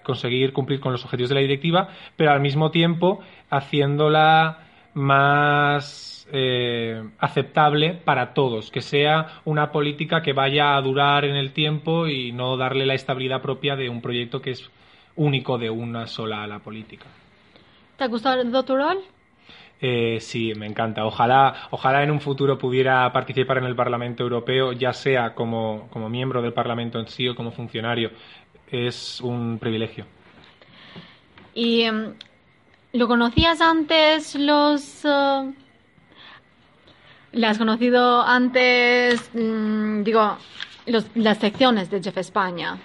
conseguir 0.02 0.52
cumplir 0.52 0.80
con 0.80 0.92
los 0.92 1.04
objetivos 1.04 1.28
de 1.28 1.34
la 1.36 1.40
directiva, 1.42 1.88
pero 2.16 2.32
al 2.32 2.40
mismo 2.40 2.70
tiempo 2.70 3.20
haciéndola 3.48 4.66
más 4.94 6.26
eh, 6.32 7.02
aceptable 7.18 7.94
para 7.94 8.32
todos, 8.32 8.70
que 8.70 8.80
sea 8.80 9.40
una 9.44 9.70
política 9.70 10.22
que 10.22 10.32
vaya 10.32 10.76
a 10.76 10.82
durar 10.82 11.24
en 11.24 11.36
el 11.36 11.52
tiempo 11.52 12.08
y 12.08 12.32
no 12.32 12.56
darle 12.56 12.86
la 12.86 12.94
estabilidad 12.94 13.42
propia 13.42 13.76
de 13.76 13.88
un 13.88 14.00
proyecto 14.00 14.40
que 14.40 14.50
es 14.52 14.70
único 15.16 15.58
de 15.58 15.70
una 15.70 16.06
sola 16.06 16.46
la 16.46 16.58
política. 16.58 17.06
¿Te 18.00 18.04
ha 18.04 18.08
gustado 18.08 18.64
tu 18.64 18.76
rol? 18.76 18.98
Eh, 19.78 20.20
sí, 20.22 20.54
me 20.54 20.64
encanta. 20.64 21.04
Ojalá, 21.04 21.68
ojalá 21.70 22.02
en 22.02 22.10
un 22.10 22.22
futuro 22.22 22.56
pudiera 22.56 23.12
participar 23.12 23.58
en 23.58 23.64
el 23.64 23.76
Parlamento 23.76 24.22
Europeo, 24.22 24.72
ya 24.72 24.94
sea 24.94 25.34
como, 25.34 25.90
miembro 26.08 26.40
del 26.40 26.54
Parlamento 26.54 26.98
en 26.98 27.08
sí 27.08 27.28
o 27.28 27.34
como 27.34 27.52
funcionario. 27.52 28.10
Es 28.70 29.20
un 29.20 29.58
privilegio. 29.58 30.06
¿Y 31.52 31.82
em, 31.82 32.14
lo 32.94 33.06
conocías 33.06 33.60
antes 33.60 34.34
los... 34.34 35.04
Uh, 35.04 35.52
¿Le 37.32 37.46
has 37.46 37.58
conocido 37.58 38.22
antes, 38.22 39.30
mm, 39.34 40.04
digo, 40.04 40.38
las 41.16 41.36
secciones 41.36 41.90
de 41.90 42.02
Jeff 42.02 42.16
España? 42.16 42.78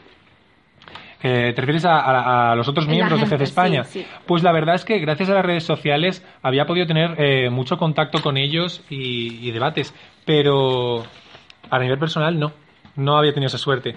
¿Te 1.21 1.53
refieres 1.55 1.85
a, 1.85 2.53
los 2.55 2.67
otros 2.67 2.87
miembros 2.87 3.19
de 3.19 3.27
Jefe 3.27 3.43
España? 3.43 3.83
Pues 4.25 4.43
la 4.43 4.51
verdad 4.51 4.75
es 4.75 4.85
que 4.85 4.99
gracias 4.99 5.29
a 5.29 5.33
las 5.33 5.45
redes 5.45 5.63
sociales 5.63 6.23
había 6.43 6.65
podido 6.65 6.85
tener 6.85 7.15
eh, 7.17 7.49
mucho 7.49 7.77
contacto 7.77 8.21
con 8.21 8.37
ellos 8.37 8.83
y, 8.89 9.49
debates, 9.51 9.93
pero 10.25 11.03
a 11.69 11.79
nivel 11.79 11.97
personal 11.97 12.37
no, 12.37 12.51
no 12.95 13.17
había 13.17 13.33
tenido 13.33 13.47
esa 13.47 13.57
suerte. 13.57 13.95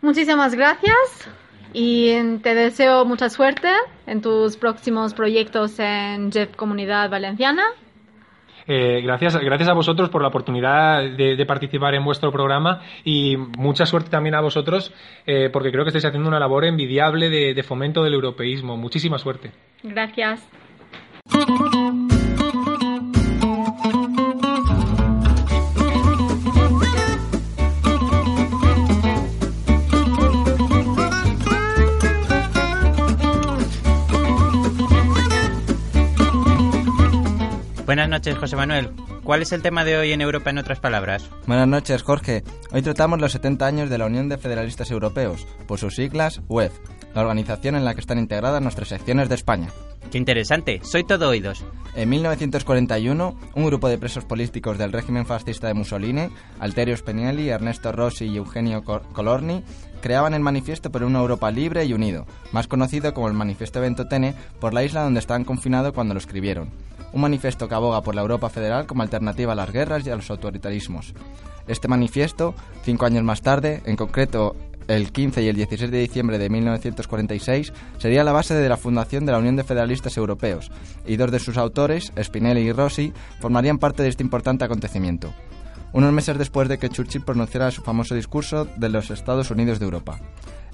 Muchísimas 0.00 0.54
gracias 0.54 1.28
y 1.72 2.38
te 2.38 2.54
deseo 2.54 3.04
mucha 3.04 3.28
suerte 3.28 3.68
en 4.06 4.20
tus 4.20 4.56
próximos 4.56 5.14
proyectos 5.14 5.78
en 5.78 6.30
Jeff 6.30 6.54
Comunidad 6.56 7.08
Valenciana. 7.10 7.62
Eh, 8.66 9.00
gracias, 9.02 9.36
gracias 9.38 9.68
a 9.68 9.74
vosotros 9.74 10.08
por 10.08 10.22
la 10.22 10.28
oportunidad 10.28 11.02
de, 11.02 11.44
participar 11.46 11.94
en 11.94 12.04
vuestro 12.04 12.30
programa 12.30 12.80
y 13.04 13.36
mucha 13.36 13.84
suerte 13.84 14.10
también 14.10 14.34
a 14.34 14.40
vosotros 14.40 14.94
eh, 15.26 15.50
porque 15.52 15.70
creo 15.70 15.84
que 15.84 15.88
estáis 15.88 16.04
haciendo 16.04 16.28
una 16.28 16.38
labor 16.38 16.64
envidiable 16.64 17.28
de 17.30 17.62
fomento 17.62 18.02
del 18.02 18.14
europeísmo. 18.14 18.76
Muchísima 18.76 19.18
suerte. 19.18 19.50
Gracias. 19.82 20.48
Buenas 37.92 38.08
noches, 38.08 38.38
José 38.38 38.56
Manuel. 38.56 38.88
¿Cuál 39.22 39.42
es 39.42 39.52
el 39.52 39.60
tema 39.60 39.84
de 39.84 39.98
hoy 39.98 40.12
en 40.12 40.22
Europa 40.22 40.48
en 40.48 40.56
otras 40.56 40.80
palabras? 40.80 41.28
Buenas 41.46 41.68
noches, 41.68 42.02
Jorge. 42.02 42.42
Hoy 42.72 42.80
tratamos 42.80 43.20
los 43.20 43.32
70 43.32 43.66
años 43.66 43.90
de 43.90 43.98
la 43.98 44.06
Unión 44.06 44.30
de 44.30 44.38
Federalistas 44.38 44.90
Europeos, 44.90 45.46
por 45.66 45.78
sus 45.78 45.96
siglas 45.96 46.40
UEF, 46.48 46.72
la 47.14 47.22
organización 47.22 47.74
en 47.74 47.84
la 47.84 47.94
que 47.94 48.00
están 48.00 48.18
integradas 48.18 48.62
nuestras 48.62 48.88
secciones 48.88 49.28
de 49.28 49.34
España. 49.34 49.68
Qué 50.10 50.18
interesante, 50.18 50.80
soy 50.82 51.04
todo 51.04 51.28
oídos. 51.28 51.64
En 51.94 52.08
1941, 52.08 53.36
un 53.54 53.66
grupo 53.66 53.88
de 53.88 53.98
presos 53.98 54.24
políticos 54.24 54.78
del 54.78 54.92
régimen 54.92 55.26
fascista 55.26 55.68
de 55.68 55.74
Mussolini, 55.74 56.28
Alterio 56.58 56.96
Spinelli, 56.96 57.48
Ernesto 57.48 57.92
Rossi 57.92 58.26
y 58.26 58.36
Eugenio 58.36 58.82
Colorni, 58.82 59.62
creaban 60.00 60.34
el 60.34 60.40
Manifiesto 60.40 60.90
por 60.90 61.04
una 61.04 61.20
Europa 61.20 61.50
libre 61.50 61.84
y 61.84 61.92
unido, 61.92 62.26
más 62.50 62.66
conocido 62.66 63.14
como 63.14 63.28
el 63.28 63.34
Manifiesto 63.34 63.80
Ventotene, 63.80 64.34
por 64.60 64.74
la 64.74 64.84
isla 64.84 65.02
donde 65.02 65.20
estaban 65.20 65.44
confinados 65.44 65.92
cuando 65.92 66.14
lo 66.14 66.18
escribieron 66.18 66.70
un 67.12 67.20
manifiesto 67.20 67.68
que 67.68 67.74
aboga 67.74 68.00
por 68.00 68.14
la 68.14 68.22
Europa 68.22 68.48
federal 68.48 68.86
como 68.86 69.02
alternativa 69.02 69.52
a 69.52 69.56
las 69.56 69.70
guerras 69.70 70.06
y 70.06 70.10
a 70.10 70.16
los 70.16 70.30
autoritarismos. 70.30 71.14
Este 71.68 71.88
manifiesto, 71.88 72.54
cinco 72.82 73.06
años 73.06 73.22
más 73.22 73.42
tarde, 73.42 73.82
en 73.84 73.96
concreto 73.96 74.56
el 74.88 75.12
15 75.12 75.42
y 75.42 75.48
el 75.48 75.56
16 75.56 75.90
de 75.90 75.98
diciembre 75.98 76.38
de 76.38 76.50
1946, 76.50 77.72
sería 77.98 78.24
la 78.24 78.32
base 78.32 78.54
de 78.54 78.68
la 78.68 78.76
fundación 78.76 79.26
de 79.26 79.32
la 79.32 79.38
Unión 79.38 79.56
de 79.56 79.64
Federalistas 79.64 80.16
Europeos, 80.16 80.70
y 81.06 81.16
dos 81.16 81.30
de 81.30 81.38
sus 81.38 81.56
autores, 81.56 82.12
Spinelli 82.22 82.60
y 82.60 82.72
Rossi, 82.72 83.12
formarían 83.40 83.78
parte 83.78 84.02
de 84.02 84.08
este 84.08 84.22
importante 84.22 84.64
acontecimiento. 84.64 85.32
Unos 85.92 86.12
meses 86.12 86.38
después 86.38 86.68
de 86.68 86.78
que 86.78 86.88
Churchill 86.88 87.24
pronunciara 87.24 87.70
su 87.70 87.82
famoso 87.82 88.14
discurso 88.14 88.66
de 88.76 88.88
los 88.88 89.10
Estados 89.10 89.50
Unidos 89.50 89.78
de 89.78 89.84
Europa. 89.84 90.18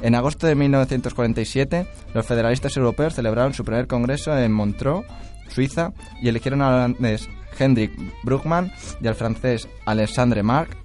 En 0.01 0.15
agosto 0.15 0.47
de 0.47 0.55
1947, 0.55 1.87
los 2.15 2.25
federalistas 2.25 2.77
europeos 2.77 3.15
celebraron 3.15 3.53
su 3.53 3.65
primer 3.65 3.89
congreso 3.89 4.37
en 4.39 4.53
Montreux, 4.53 5.05
Suiza, 5.49 5.93
y 6.23 6.29
eligieron 6.29 6.63
al 6.63 6.75
holandés 6.75 7.29
Hendrik 7.59 7.93
Brugman 8.23 8.73
y 9.01 9.09
al 9.09 9.17
francés 9.17 9.69
Alexandre 9.87 10.45
Marc 10.45 10.77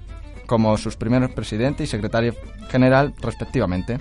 como 0.45 0.77
sus 0.77 0.95
primeros 0.95 1.31
presidente 1.31 1.83
y 1.83 1.87
secretario 1.87 2.35
general 2.69 3.13
respectivamente. 3.21 3.99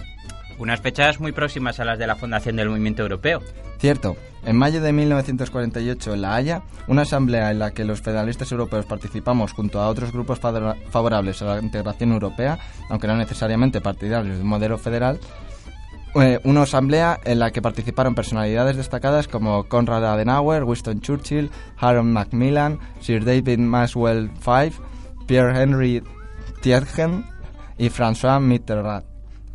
Unas 0.58 0.80
fechas 0.80 1.18
muy 1.18 1.32
próximas 1.32 1.80
a 1.80 1.84
las 1.84 1.98
de 1.98 2.06
la 2.06 2.16
fundación 2.16 2.56
del 2.56 2.68
movimiento 2.68 3.02
europeo. 3.02 3.42
Cierto, 3.78 4.16
en 4.44 4.56
mayo 4.56 4.80
de 4.80 4.92
1948 4.92 6.14
en 6.14 6.22
La 6.22 6.36
Haya, 6.36 6.62
una 6.86 7.02
asamblea 7.02 7.50
en 7.50 7.58
la 7.58 7.72
que 7.72 7.84
los 7.84 8.00
federalistas 8.00 8.52
europeos 8.52 8.86
participamos 8.86 9.52
junto 9.52 9.80
a 9.80 9.88
otros 9.88 10.12
grupos 10.12 10.38
favorables 10.38 11.42
a 11.42 11.46
la 11.46 11.60
integración 11.60 12.12
europea, 12.12 12.58
aunque 12.90 13.08
no 13.08 13.16
necesariamente 13.16 13.80
partidarios 13.80 14.36
de 14.36 14.42
un 14.42 14.48
modelo 14.48 14.78
federal, 14.78 15.18
eh, 16.14 16.38
una 16.44 16.62
asamblea 16.62 17.18
en 17.24 17.38
la 17.38 17.50
que 17.52 17.62
participaron 17.62 18.14
personalidades 18.14 18.76
destacadas 18.76 19.28
como 19.28 19.64
Konrad 19.64 20.04
Adenauer, 20.04 20.62
Winston 20.64 21.00
Churchill, 21.00 21.50
Harold 21.78 22.08
Macmillan, 22.08 22.78
Sir 23.00 23.24
David 23.24 23.58
Maxwell 23.58 24.30
Five, 24.40 24.72
Pierre 25.26 25.60
Henry 25.60 26.02
Tietgen 26.62 27.24
y 27.76 27.90
François 27.90 28.40
Mitterrand, 28.40 29.04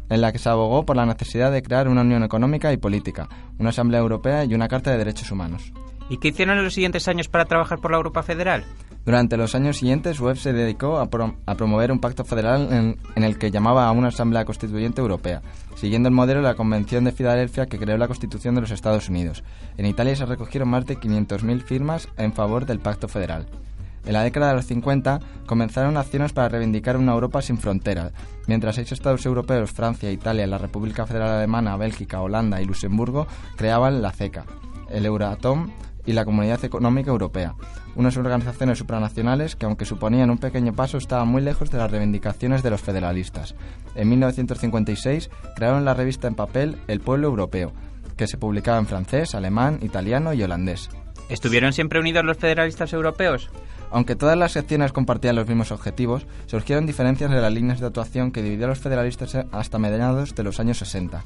en 0.09 0.19
la 0.19 0.33
que 0.33 0.39
se 0.39 0.49
abogó 0.49 0.85
por 0.85 0.97
la 0.97 1.05
necesidad 1.05 1.53
de 1.53 1.63
crear 1.63 1.87
una 1.87 2.01
unión 2.01 2.21
económica 2.23 2.73
y 2.73 2.77
política, 2.77 3.29
una 3.57 3.69
asamblea 3.69 4.01
europea 4.01 4.43
y 4.43 4.53
una 4.53 4.67
carta 4.67 4.91
de 4.91 4.97
derechos 4.97 5.31
humanos. 5.31 5.71
¿Y 6.09 6.17
qué 6.17 6.29
hicieron 6.29 6.57
en 6.57 6.65
los 6.65 6.73
siguientes 6.73 7.07
años 7.07 7.29
para 7.29 7.45
trabajar 7.45 7.79
por 7.79 7.91
la 7.91 7.97
Europa 7.97 8.23
federal? 8.23 8.65
Durante 9.05 9.37
los 9.37 9.55
años 9.55 9.77
siguientes, 9.77 10.19
Webb 10.19 10.35
se 10.35 10.51
dedicó 10.51 10.97
a, 10.97 11.07
a 11.45 11.55
promover 11.55 11.93
un 11.93 11.99
pacto 11.99 12.25
federal 12.25 12.67
en, 12.73 12.97
en, 13.15 13.23
el 13.23 13.37
que 13.37 13.51
llamaba 13.51 13.87
a 13.87 13.93
una 13.93 14.09
Asamblea 14.09 14.43
Constituyente 14.43 14.99
Europea, 14.99 15.41
siguiendo 15.75 16.09
el 16.09 16.15
modelo 16.15 16.41
de 16.41 16.47
la 16.47 16.55
Convención 16.55 17.05
de 17.05 17.13
Filadelfia 17.13 17.67
que 17.67 17.79
creó 17.79 17.97
la 17.97 18.07
Constitución 18.07 18.55
de 18.55 18.61
los 18.61 18.71
Estados 18.71 19.07
Unidos. 19.07 19.45
En 19.77 19.85
Italia 19.85 20.13
se 20.17 20.25
recogieron 20.25 20.67
más 20.67 20.85
de 20.85 20.97
500.000 20.97 21.61
firmas 21.61 22.09
en 22.17 22.33
favor 22.33 22.65
del 22.65 22.79
pacto 22.79 23.07
federal. 23.07 23.47
En 24.07 24.13
la 24.13 24.23
década 24.23 24.49
de 24.49 24.55
los 24.55 24.65
50 24.65 25.19
comenzaron 25.45 25.97
acciones 25.97 26.31
para 26.31 26.47
reivindicar 26.47 26.95
una 26.95 27.11
Europa 27.11 27.41
sin 27.41 27.57
fronteras, 27.57 28.13
mientras 28.47 28.75
seis 28.75 28.93
estados 28.93 29.25
europeos, 29.25 29.71
Francia, 29.71 30.09
Italia, 30.09 30.47
la 30.47 30.57
República 30.57 31.05
Federal 31.05 31.31
Alemana, 31.31 31.75
Bélgica, 31.75 32.21
Holanda 32.21 32.61
y 32.61 32.65
Luxemburgo, 32.65 33.27
creaban 33.57 34.01
la 34.01 34.13
CECA, 34.13 34.45
el 34.89 35.05
Euratom 35.05 35.71
y 36.05 36.13
la 36.13 36.23
Comunidad 36.23 36.63
Económica 36.63 37.11
Europea, 37.11 37.55
unas 37.97 38.15
organizaciones 38.15 38.77
supranacionales 38.77 39.57
que, 39.57 39.65
aunque 39.65 39.83
suponían 39.83 40.29
un 40.29 40.37
pequeño 40.37 40.71
paso, 40.71 40.97
estaban 40.97 41.27
muy 41.27 41.41
lejos 41.41 41.69
de 41.69 41.77
las 41.77 41.91
reivindicaciones 41.91 42.63
de 42.63 42.69
los 42.69 42.79
federalistas. 42.79 43.55
En 43.93 44.07
1956 44.07 45.29
crearon 45.57 45.83
la 45.83 45.93
revista 45.93 46.29
en 46.29 46.35
papel 46.35 46.77
El 46.87 47.01
Pueblo 47.01 47.27
Europeo, 47.27 47.73
que 48.15 48.27
se 48.27 48.37
publicaba 48.37 48.77
en 48.77 48.87
francés, 48.87 49.35
alemán, 49.35 49.79
italiano 49.81 50.33
y 50.33 50.43
holandés. 50.43 50.89
¿Estuvieron 51.27 51.73
siempre 51.73 51.99
unidos 51.99 52.23
los 52.23 52.37
federalistas 52.37 52.93
europeos? 52.93 53.49
Aunque 53.91 54.15
todas 54.15 54.37
las 54.37 54.51
secciones 54.51 54.91
compartían 54.91 55.35
los 55.35 55.47
mismos 55.47 55.71
objetivos, 55.71 56.25
surgieron 56.45 56.85
diferencias 56.85 57.31
en 57.31 57.41
las 57.41 57.53
líneas 57.53 57.79
de 57.79 57.87
actuación 57.87 58.31
que 58.31 58.43
dividió 58.43 58.65
a 58.65 58.69
los 58.69 58.79
federalistas 58.79 59.35
hasta 59.51 59.79
mediados 59.79 60.35
de 60.35 60.43
los 60.43 60.59
años 60.59 60.77
60. 60.79 61.23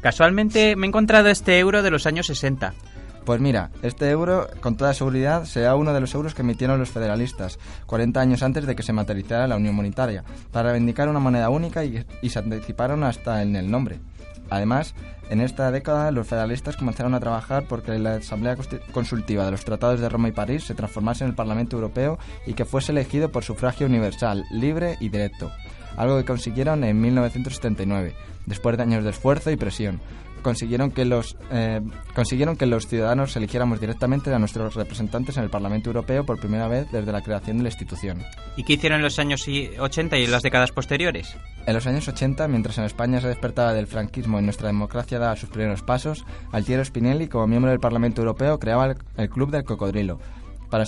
Casualmente 0.00 0.76
me 0.76 0.86
he 0.86 0.88
encontrado 0.88 1.28
este 1.28 1.58
euro 1.58 1.82
de 1.82 1.90
los 1.90 2.06
años 2.06 2.26
60. 2.26 2.74
Pues 3.24 3.40
mira, 3.40 3.70
este 3.80 4.10
euro, 4.10 4.48
con 4.60 4.76
toda 4.76 4.92
seguridad, 4.92 5.46
será 5.46 5.76
uno 5.76 5.94
de 5.94 6.00
los 6.00 6.14
euros 6.14 6.34
que 6.34 6.42
emitieron 6.42 6.78
los 6.78 6.90
federalistas, 6.90 7.58
40 7.86 8.20
años 8.20 8.42
antes 8.42 8.66
de 8.66 8.76
que 8.76 8.82
se 8.82 8.92
materializara 8.92 9.46
la 9.46 9.56
Unión 9.56 9.74
Monetaria, 9.74 10.24
para 10.52 10.70
reivindicar 10.70 11.08
una 11.08 11.20
moneda 11.20 11.48
única 11.48 11.84
y, 11.86 12.04
y 12.20 12.28
se 12.28 12.38
anticiparon 12.38 13.02
hasta 13.02 13.40
en 13.40 13.56
el 13.56 13.70
nombre. 13.70 13.98
Además, 14.50 14.94
en 15.30 15.40
esta 15.40 15.70
década 15.70 16.10
los 16.10 16.26
federalistas 16.26 16.76
comenzaron 16.76 17.14
a 17.14 17.20
trabajar 17.20 17.64
porque 17.68 17.98
la 17.98 18.16
Asamblea 18.16 18.56
Consultiva 18.92 19.44
de 19.44 19.50
los 19.50 19.64
Tratados 19.64 20.00
de 20.00 20.08
Roma 20.08 20.28
y 20.28 20.32
París 20.32 20.64
se 20.64 20.74
transformase 20.74 21.24
en 21.24 21.30
el 21.30 21.36
Parlamento 21.36 21.76
Europeo 21.76 22.18
y 22.46 22.54
que 22.54 22.64
fuese 22.64 22.92
elegido 22.92 23.30
por 23.30 23.44
sufragio 23.44 23.86
universal, 23.86 24.44
libre 24.50 24.96
y 25.00 25.08
directo, 25.08 25.50
algo 25.96 26.18
que 26.18 26.24
consiguieron 26.24 26.84
en 26.84 27.00
1979, 27.00 28.14
después 28.46 28.76
de 28.76 28.82
años 28.82 29.04
de 29.04 29.10
esfuerzo 29.10 29.50
y 29.50 29.56
presión 29.56 30.00
consiguieron 30.44 30.92
que 30.92 31.04
los 31.04 31.36
eh, 31.50 31.80
consiguieron 32.14 32.56
que 32.56 32.66
los 32.66 32.86
ciudadanos 32.86 33.34
eligiéramos 33.34 33.80
directamente 33.80 34.32
a 34.32 34.38
nuestros 34.38 34.76
representantes 34.76 35.36
en 35.36 35.42
el 35.42 35.50
Parlamento 35.50 35.90
Europeo 35.90 36.24
por 36.24 36.38
primera 36.38 36.68
vez 36.68 36.86
desde 36.92 37.10
la 37.10 37.22
creación 37.22 37.56
de 37.56 37.64
la 37.64 37.70
institución. 37.70 38.22
¿Y 38.56 38.62
qué 38.62 38.74
hicieron 38.74 38.98
en 38.98 39.02
los 39.02 39.18
años 39.18 39.44
80 39.48 40.18
y 40.18 40.24
en 40.24 40.30
las 40.30 40.42
décadas 40.42 40.70
posteriores? 40.70 41.36
En 41.66 41.74
los 41.74 41.86
años 41.88 42.06
80, 42.06 42.46
mientras 42.46 42.78
en 42.78 42.84
España 42.84 43.20
se 43.20 43.26
despertaba 43.26 43.72
del 43.72 43.88
franquismo 43.88 44.38
y 44.38 44.42
nuestra 44.42 44.68
democracia 44.68 45.18
daba 45.18 45.34
sus 45.34 45.48
primeros 45.48 45.82
pasos, 45.82 46.24
Altiero 46.52 46.84
Spinelli, 46.84 47.26
como 47.26 47.48
miembro 47.48 47.70
del 47.70 47.80
Parlamento 47.80 48.20
Europeo, 48.20 48.60
creaba 48.60 48.86
el, 48.86 48.96
el 49.16 49.30
Club 49.30 49.50
del 49.50 49.64
Cocodrilo 49.64 50.20
para, 50.74 50.84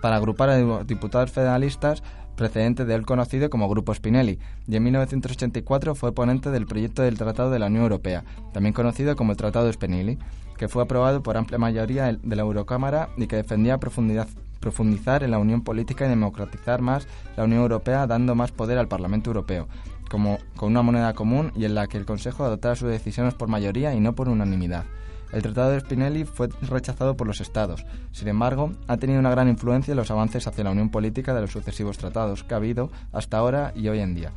para 0.00 0.16
agrupar 0.16 0.50
a 0.50 0.84
diputados 0.84 1.30
federalistas 1.30 2.02
precedente 2.36 2.84
de 2.84 2.94
él 2.94 3.06
conocido 3.06 3.50
como 3.50 3.68
Grupo 3.68 3.94
Spinelli, 3.94 4.38
y 4.66 4.76
en 4.76 4.82
1984 4.82 5.94
fue 5.94 6.12
ponente 6.14 6.50
del 6.50 6.66
proyecto 6.66 7.02
del 7.02 7.18
Tratado 7.18 7.50
de 7.50 7.58
la 7.58 7.66
Unión 7.66 7.82
Europea, 7.82 8.24
también 8.52 8.72
conocido 8.72 9.16
como 9.16 9.32
el 9.32 9.38
Tratado 9.38 9.72
Spinelli, 9.72 10.18
que 10.56 10.68
fue 10.68 10.82
aprobado 10.82 11.22
por 11.22 11.36
amplia 11.36 11.58
mayoría 11.58 12.12
de 12.12 12.36
la 12.36 12.42
Eurocámara 12.42 13.08
y 13.16 13.26
que 13.26 13.36
defendía 13.36 13.78
profundidad, 13.78 14.28
profundizar 14.60 15.22
en 15.22 15.30
la 15.30 15.38
unión 15.38 15.62
política 15.62 16.04
y 16.04 16.10
democratizar 16.10 16.82
más 16.82 17.08
la 17.36 17.44
Unión 17.44 17.62
Europea, 17.62 18.06
dando 18.06 18.34
más 18.34 18.52
poder 18.52 18.78
al 18.78 18.86
Parlamento 18.86 19.30
Europeo, 19.30 19.68
como 20.10 20.38
con 20.56 20.72
una 20.72 20.82
moneda 20.82 21.14
común 21.14 21.50
y 21.56 21.64
en 21.64 21.74
la 21.74 21.86
que 21.86 21.96
el 21.96 22.04
Consejo 22.04 22.44
adoptara 22.44 22.76
sus 22.76 22.90
decisiones 22.90 23.34
por 23.34 23.48
mayoría 23.48 23.94
y 23.94 24.00
no 24.00 24.14
por 24.14 24.28
unanimidad. 24.28 24.84
El 25.32 25.42
Tratado 25.42 25.70
de 25.70 25.80
Spinelli 25.80 26.24
fue 26.24 26.48
rechazado 26.62 27.16
por 27.16 27.26
los 27.26 27.40
Estados. 27.40 27.84
Sin 28.12 28.28
embargo, 28.28 28.72
ha 28.88 28.96
tenido 28.96 29.20
una 29.20 29.30
gran 29.30 29.48
influencia 29.48 29.92
en 29.92 29.96
los 29.96 30.10
avances 30.10 30.46
hacia 30.46 30.64
la 30.64 30.70
unión 30.70 30.90
política 30.90 31.34
de 31.34 31.42
los 31.42 31.52
sucesivos 31.52 31.98
tratados 31.98 32.44
que 32.44 32.54
ha 32.54 32.56
habido 32.56 32.90
hasta 33.12 33.38
ahora 33.38 33.72
y 33.74 33.88
hoy 33.88 34.00
en 34.00 34.14
día. 34.14 34.32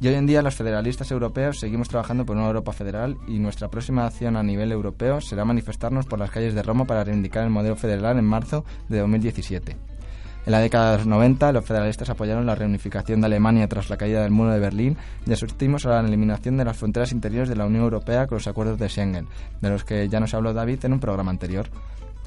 Y 0.00 0.08
hoy 0.08 0.14
en 0.14 0.26
día 0.26 0.42
los 0.42 0.54
federalistas 0.54 1.10
europeos 1.10 1.60
seguimos 1.60 1.88
trabajando 1.88 2.24
por 2.24 2.36
una 2.36 2.46
Europa 2.46 2.72
federal 2.72 3.18
y 3.28 3.38
nuestra 3.38 3.68
próxima 3.68 4.06
acción 4.06 4.36
a 4.36 4.42
nivel 4.42 4.72
europeo 4.72 5.20
será 5.20 5.44
manifestarnos 5.44 6.06
por 6.06 6.18
las 6.18 6.30
calles 6.30 6.54
de 6.54 6.62
Roma 6.62 6.86
para 6.86 7.04
reivindicar 7.04 7.44
el 7.44 7.50
modelo 7.50 7.76
federal 7.76 8.18
en 8.18 8.24
marzo 8.24 8.64
de 8.88 9.00
2017. 9.00 9.89
En 10.50 10.52
la 10.54 10.62
década 10.62 10.90
de 10.90 10.96
los 10.96 11.06
90, 11.06 11.52
los 11.52 11.64
federalistas 11.64 12.10
apoyaron 12.10 12.44
la 12.44 12.56
reunificación 12.56 13.20
de 13.20 13.26
Alemania 13.26 13.68
tras 13.68 13.88
la 13.88 13.96
caída 13.96 14.22
del 14.22 14.32
muro 14.32 14.50
de 14.50 14.58
Berlín 14.58 14.96
y 15.24 15.32
asistimos 15.32 15.86
a 15.86 15.90
la 16.02 16.08
eliminación 16.08 16.56
de 16.56 16.64
las 16.64 16.76
fronteras 16.76 17.12
interiores 17.12 17.48
de 17.48 17.54
la 17.54 17.66
Unión 17.66 17.84
Europea 17.84 18.26
con 18.26 18.38
los 18.38 18.48
acuerdos 18.48 18.76
de 18.76 18.88
Schengen, 18.88 19.28
de 19.60 19.70
los 19.70 19.84
que 19.84 20.08
ya 20.08 20.18
nos 20.18 20.34
habló 20.34 20.52
David 20.52 20.84
en 20.84 20.94
un 20.94 20.98
programa 20.98 21.30
anterior. 21.30 21.68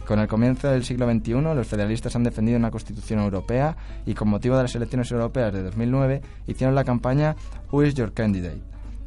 Con 0.07 0.19
el 0.19 0.29
comienzo 0.29 0.69
del 0.69 0.85
siglo 0.85 1.05
XXI, 1.11 1.33
los 1.33 1.67
federalistas 1.67 2.15
han 2.15 2.23
defendido 2.23 2.57
una 2.57 2.71
constitución 2.71 3.19
europea 3.19 3.75
y, 4.05 4.13
con 4.13 4.29
motivo 4.29 4.55
de 4.55 4.63
las 4.63 4.75
elecciones 4.75 5.11
europeas 5.11 5.51
de 5.51 5.61
2009, 5.61 6.21
hicieron 6.47 6.75
la 6.75 6.85
campaña 6.85 7.35
Who 7.73 7.83
is 7.83 7.93
your 7.93 8.13
candidate? 8.13 8.61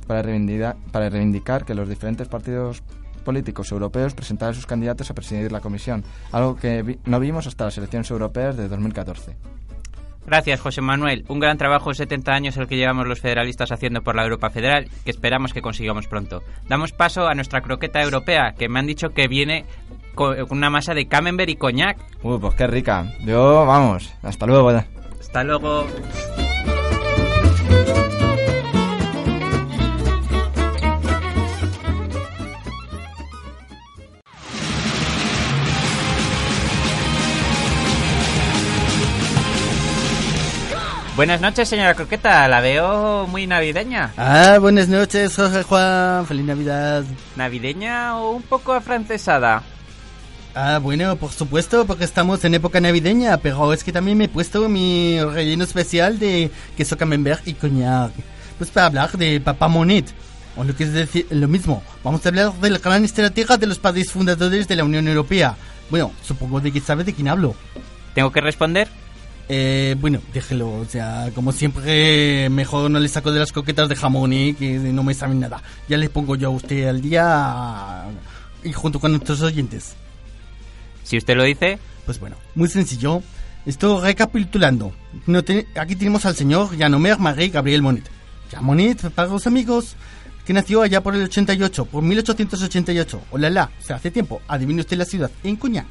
para 0.07 0.21
reivindicar, 0.21 1.65
que 1.65 1.75
los 1.75 1.89
diferentes 1.89 2.29
partidos 2.29 2.83
políticos 3.27 3.73
europeos 3.73 4.15
presentaron 4.15 4.55
sus 4.55 4.67
candidatos 4.67 5.11
a 5.11 5.15
presidir 5.15 5.51
la 5.51 5.61
comisión, 5.61 6.05
algo 6.31 6.55
que 6.55 6.99
no 7.05 7.19
vimos 7.19 7.49
hasta 7.49 7.65
las 7.65 7.77
elecciones 7.77 8.09
europeas 8.11 8.57
de 8.57 8.69
2014. 8.69 9.37
Gracias, 10.25 10.61
José 10.61 10.81
Manuel. 10.81 11.25
Un 11.29 11.41
gran 11.41 11.59
trabajo 11.59 11.91
de 11.91 11.97
70 11.97 12.33
años 12.33 12.57
el 12.57 12.67
que 12.67 12.77
llevamos 12.77 13.07
los 13.07 13.21
federalistas 13.21 13.71
haciendo 13.71 14.03
por 14.03 14.17
la 14.17 14.23
Europa 14.23 14.51
Federal, 14.51 14.89
que 15.05 15.11
esperamos 15.11 15.53
que 15.53 15.63
consigamos 15.63 16.07
pronto. 16.07 16.43
Damos 16.69 16.93
paso 16.93 17.27
a 17.27 17.35
nuestra 17.35 17.61
croqueta 17.61 18.01
europea, 18.03 18.55
que 18.57 18.69
me 18.69 18.79
han 18.79 18.87
dicho 18.87 19.11
que 19.11 19.29
viene 19.29 19.65
con 20.15 20.37
una 20.51 20.71
masa 20.71 20.95
de 20.95 21.07
camembert 21.07 21.51
y 21.51 21.57
coñac. 21.57 21.99
Uy, 22.23 22.39
pues 22.39 22.55
qué 22.55 22.67
rica. 22.67 23.13
Yo, 23.25 23.67
vamos, 23.67 24.15
hasta 24.23 24.47
luego. 24.47 24.71
Hasta 25.21 25.45
luego. 25.45 25.87
Buenas 41.17 41.41
noches, 41.41 41.67
señora 41.67 41.95
Croqueta. 41.95 42.47
La 42.47 42.61
veo 42.61 43.27
muy 43.27 43.47
navideña. 43.47 44.13
Ah, 44.19 44.59
buenas 44.61 44.87
noches, 44.89 45.35
Jorge 45.35 45.63
Juan. 45.63 46.27
Feliz 46.27 46.45
Navidad. 46.45 47.05
¿Navideña 47.37 48.19
o 48.19 48.33
un 48.33 48.43
poco 48.43 48.75
afrancesada? 48.75 49.63
Ah, 50.55 50.79
bueno, 50.79 51.17
por 51.17 51.33
supuesto, 51.33 51.87
porque 51.87 52.05
estamos 52.05 52.45
en 52.45 52.55
época 52.55 52.83
navideña, 52.83 53.39
pero 53.39 53.73
es 53.73 53.83
que 53.83 53.93
también 53.93 54.19
me 54.19 54.25
he 54.25 54.29
puesto 54.29 54.69
mi 54.69 55.19
relleno 55.23 55.65
especial 55.65 56.19
de 56.19 56.51
queso 56.77 56.99
camembert 56.99 57.49
y 57.49 57.55
coñac. 57.55 58.13
Pues 58.59 58.71
para 58.71 58.89
hablar 58.89 59.13
de 59.13 59.41
Papá 59.41 59.69
Monet, 59.69 60.13
o 60.55 60.65
lo 60.65 60.77
que 60.77 60.85
es 60.85 60.93
decir, 60.93 61.27
lo 61.31 61.49
mismo, 61.49 61.83
vamos 62.05 62.27
a 62.27 62.29
hablar 62.29 62.53
de 62.53 62.69
la 62.69 62.79
gran 62.79 63.07
estratega 63.07 63.57
de 63.57 63.67
los 63.67 63.79
padres 63.79 64.13
fundadores 64.13 64.69
de 64.69 64.77
la 64.77 64.85
Unión 64.85 65.09
Europea. 65.09 65.57
Bueno, 65.89 66.13
supongo 66.23 66.61
de 66.61 66.73
que 66.73 66.81
sabe 66.81 67.05
de 67.05 67.15
quién 67.15 67.29
hablo. 67.29 67.55
¿Tengo 68.15 68.31
que 68.31 68.43
responder? 68.43 68.89
Eh, 69.49 69.95
bueno, 70.01 70.21
déjelo, 70.35 70.73
o 70.73 70.85
sea, 70.87 71.31
como 71.35 71.53
siempre, 71.53 72.49
mejor 72.51 72.91
no 72.91 72.99
le 72.99 73.09
saco 73.09 73.31
de 73.31 73.39
las 73.39 73.53
coquetas 73.53 73.89
de 73.89 73.95
jamón 73.95 74.33
y 74.33 74.55
que 74.55 74.79
no 74.79 75.03
me 75.05 75.15
saben 75.15 75.41
nada. 75.41 75.63
Ya 75.89 75.97
le 75.97 76.09
pongo 76.09 76.35
yo 76.35 76.49
a 76.49 76.51
usted 76.51 76.89
al 76.89 77.01
día 77.01 78.05
y 78.65 78.73
junto 78.73 78.99
con 78.99 79.13
nuestros 79.13 79.41
oyentes. 79.43 79.95
Si 81.05 81.17
usted 81.17 81.37
lo 81.37 81.45
dice. 81.45 81.79
Pues 82.05 82.21
bueno, 82.21 82.37
muy 82.55 82.69
sencillo. 82.69 83.23
Estoy 83.67 84.01
recapitulando. 84.01 84.93
No 85.27 85.41
aquí 85.41 85.97
tenemos 85.97 86.25
al 86.25 86.37
señor 86.37 86.79
Janomer 86.79 87.19
Marie 87.19 87.49
Gabriel 87.49 87.83
Monet. 87.83 88.09
Ya 88.53 88.61
Monet, 88.61 89.11
para 89.11 89.29
los 89.29 89.47
amigos, 89.49 89.97
que 90.45 90.53
nació 90.53 90.83
allá 90.83 91.03
por 91.03 91.17
el 91.17 91.25
88, 91.25 91.87
por 91.87 92.05
1888. 92.05 93.23
Hola, 93.33 93.51
la, 93.51 93.71
o 93.81 93.85
sea, 93.85 93.97
hace 93.97 94.13
tiempo. 94.13 94.41
Adivine 94.47 94.83
usted 94.83 94.97
la 94.97 95.05
ciudad, 95.05 95.33
en 95.43 95.57
Coñac. 95.57 95.87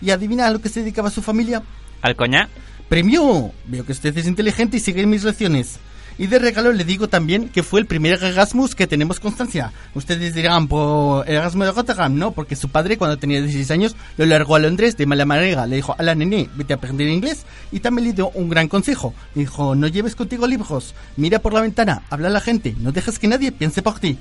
¿Y 0.00 0.10
adivina 0.10 0.48
a 0.48 0.50
lo 0.50 0.60
que 0.60 0.68
se 0.68 0.80
dedicaba 0.80 1.10
su 1.10 1.22
familia? 1.22 1.62
¿Al 2.02 2.16
Coñac? 2.16 2.50
Premio. 2.88 3.52
Veo 3.66 3.84
que 3.84 3.92
usted 3.92 4.16
es 4.16 4.26
inteligente 4.26 4.76
y 4.76 4.80
sigue 4.80 5.06
mis 5.06 5.24
lecciones. 5.24 5.78
Y 6.18 6.26
de 6.26 6.38
regalo 6.38 6.72
le 6.72 6.84
digo 6.84 7.08
también 7.08 7.48
que 7.48 7.62
fue 7.62 7.80
el 7.80 7.86
primer 7.86 8.22
Erasmus 8.22 8.74
que 8.74 8.86
tenemos 8.86 9.18
constancia. 9.18 9.72
Ustedes 9.94 10.34
dirán, 10.34 10.68
por 10.68 11.28
Erasmus 11.28 11.66
de 11.66 11.72
Rotterdam, 11.72 12.16
no, 12.16 12.32
porque 12.32 12.54
su 12.54 12.68
padre 12.68 12.98
cuando 12.98 13.18
tenía 13.18 13.40
16 13.40 13.70
años 13.70 13.96
lo 14.18 14.26
largó 14.26 14.56
a 14.56 14.58
Londres 14.58 14.96
de 14.96 15.06
mala 15.06 15.24
manera. 15.24 15.66
Le 15.66 15.76
dijo 15.76 15.94
a 15.98 16.02
la 16.02 16.14
nene, 16.14 16.50
vete 16.54 16.74
a 16.74 16.76
aprender 16.76 17.08
inglés. 17.08 17.44
Y 17.70 17.80
también 17.80 18.08
le 18.08 18.14
dio 18.14 18.30
un 18.30 18.50
gran 18.50 18.68
consejo. 18.68 19.14
Le 19.34 19.42
dijo, 19.42 19.74
no 19.74 19.88
lleves 19.88 20.14
contigo 20.14 20.46
libros, 20.46 20.94
mira 21.16 21.38
por 21.38 21.54
la 21.54 21.62
ventana, 21.62 22.02
habla 22.10 22.28
a 22.28 22.32
la 22.32 22.40
gente, 22.40 22.74
no 22.78 22.92
dejes 22.92 23.18
que 23.18 23.28
nadie 23.28 23.52
piense 23.52 23.82
por 23.82 23.98
ti. 23.98 24.18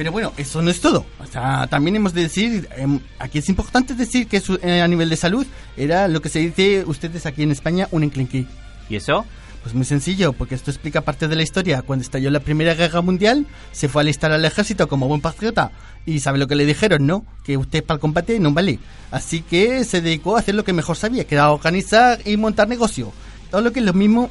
Pero 0.00 0.12
bueno, 0.12 0.32
eso 0.38 0.62
no 0.62 0.70
es 0.70 0.80
todo. 0.80 1.04
O 1.22 1.26
sea, 1.26 1.66
también 1.66 1.94
hemos 1.94 2.14
de 2.14 2.22
decir, 2.22 2.66
em, 2.74 3.00
aquí 3.18 3.36
es 3.36 3.50
importante 3.50 3.92
decir 3.92 4.26
que 4.28 4.40
su- 4.40 4.58
eh, 4.62 4.80
a 4.80 4.88
nivel 4.88 5.10
de 5.10 5.16
salud 5.16 5.46
era 5.76 6.08
lo 6.08 6.22
que 6.22 6.30
se 6.30 6.38
dice 6.38 6.84
ustedes 6.86 7.26
aquí 7.26 7.42
en 7.42 7.50
España 7.50 7.86
un 7.90 8.02
enclenque. 8.04 8.46
¿Y 8.88 8.96
eso? 8.96 9.26
Pues 9.62 9.74
muy 9.74 9.84
sencillo, 9.84 10.32
porque 10.32 10.54
esto 10.54 10.70
explica 10.70 11.02
parte 11.02 11.28
de 11.28 11.36
la 11.36 11.42
historia. 11.42 11.82
Cuando 11.82 12.02
estalló 12.02 12.30
la 12.30 12.40
Primera 12.40 12.72
Guerra 12.74 13.02
Mundial, 13.02 13.46
se 13.72 13.90
fue 13.90 14.00
a 14.00 14.04
alistar 14.04 14.32
al 14.32 14.42
ejército 14.42 14.88
como 14.88 15.06
buen 15.06 15.20
patriota. 15.20 15.70
Y 16.06 16.20
sabe 16.20 16.38
lo 16.38 16.46
que 16.48 16.54
le 16.56 16.64
dijeron, 16.64 17.06
¿no? 17.06 17.26
Que 17.44 17.58
usted 17.58 17.84
para 17.84 17.96
el 17.96 18.00
combate 18.00 18.40
no 18.40 18.52
vale. 18.54 18.78
Así 19.10 19.42
que 19.42 19.84
se 19.84 20.00
dedicó 20.00 20.34
a 20.34 20.38
hacer 20.38 20.54
lo 20.54 20.64
que 20.64 20.72
mejor 20.72 20.96
sabía, 20.96 21.24
que 21.26 21.34
era 21.34 21.50
organizar 21.52 22.20
y 22.24 22.38
montar 22.38 22.68
negocio. 22.68 23.12
Todo 23.50 23.60
lo 23.60 23.70
que 23.70 23.80
es 23.80 23.84
lo 23.84 23.92
mismo 23.92 24.30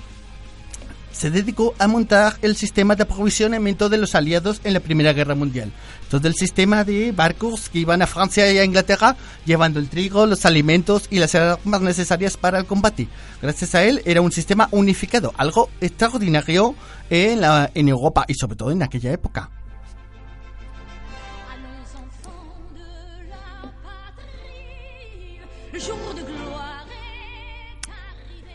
se 1.19 1.29
dedicó 1.29 1.75
a 1.79 1.87
montar 1.89 2.37
el 2.41 2.55
sistema 2.55 2.95
de 2.95 3.03
aprovisionamiento 3.03 3.89
de 3.89 3.97
los 3.97 4.15
aliados 4.15 4.61
en 4.63 4.71
la 4.71 4.79
Primera 4.79 5.11
Guerra 5.11 5.35
Mundial. 5.35 5.73
Todo 6.09 6.29
el 6.29 6.33
sistema 6.33 6.85
de 6.85 7.11
barcos 7.11 7.67
que 7.67 7.79
iban 7.79 8.01
a 8.01 8.07
Francia 8.07 8.49
y 8.49 8.57
a 8.57 8.63
Inglaterra 8.63 9.17
llevando 9.45 9.81
el 9.81 9.89
trigo, 9.89 10.25
los 10.25 10.45
alimentos 10.45 11.07
y 11.09 11.19
las 11.19 11.35
armas 11.35 11.81
necesarias 11.81 12.37
para 12.37 12.57
el 12.57 12.65
combate. 12.65 13.09
Gracias 13.41 13.75
a 13.75 13.83
él 13.83 14.01
era 14.05 14.21
un 14.21 14.31
sistema 14.31 14.69
unificado, 14.71 15.33
algo 15.35 15.69
extraordinario 15.81 16.73
en, 17.09 17.41
en 17.43 17.89
Europa 17.89 18.23
y 18.25 18.35
sobre 18.35 18.55
todo 18.55 18.71
en 18.71 18.81
aquella 18.81 19.11
época. 19.11 19.49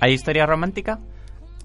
¿Hay 0.01 0.15
historia 0.15 0.47
romántica? 0.47 0.99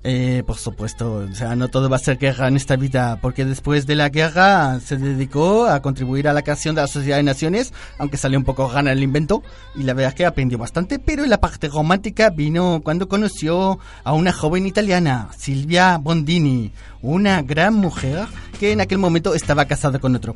Eh, 0.04 0.44
por 0.48 0.58
supuesto, 0.58 1.28
o 1.30 1.36
sea, 1.36 1.58
no 1.58 1.68
todo 1.68 1.90
va 1.90 1.98
a 1.98 2.00
ser 2.00 2.18
guerra 2.18 2.48
en 2.48 2.56
esta 2.56 2.78
vida, 2.78 3.20
porque 3.22 3.44
después 3.44 3.86
de 3.86 3.96
la 3.96 4.08
guerra 4.08 4.80
se 4.80 4.96
dedicó 4.96 5.66
a 5.66 5.82
contribuir 5.82 6.30
a 6.30 6.34
la 6.34 6.42
creación 6.42 6.74
de 6.74 6.82
la 6.82 6.88
Sociedad 6.88 7.18
de 7.18 7.24
Naciones, 7.24 7.74
aunque 7.98 8.16
salió 8.16 8.40
un 8.40 8.46
poco 8.46 8.70
gana 8.70 8.94
el 8.94 9.04
invento, 9.04 9.44
y 9.76 9.84
la 9.84 9.94
verdad 9.94 10.12
es 10.12 10.16
que 10.16 10.26
aprendió 10.26 10.58
bastante, 10.58 11.00
pero 11.00 11.26
la 11.26 11.42
parte 11.42 11.68
romántica 11.68 12.30
vino 12.30 12.80
cuando 12.82 13.10
conoció 13.10 13.78
a 14.06 14.14
una 14.14 14.32
joven 14.32 14.68
italiana, 14.68 15.28
Silvia 15.38 15.98
Bondini, 15.98 16.72
una 17.02 17.42
gran 17.42 17.74
mujer 17.76 18.28
que 18.60 18.72
en 18.72 18.82
aquel 18.82 18.98
momento 18.98 19.34
estaba 19.34 19.66
casada 19.66 20.00
con 20.00 20.16
otro. 20.16 20.36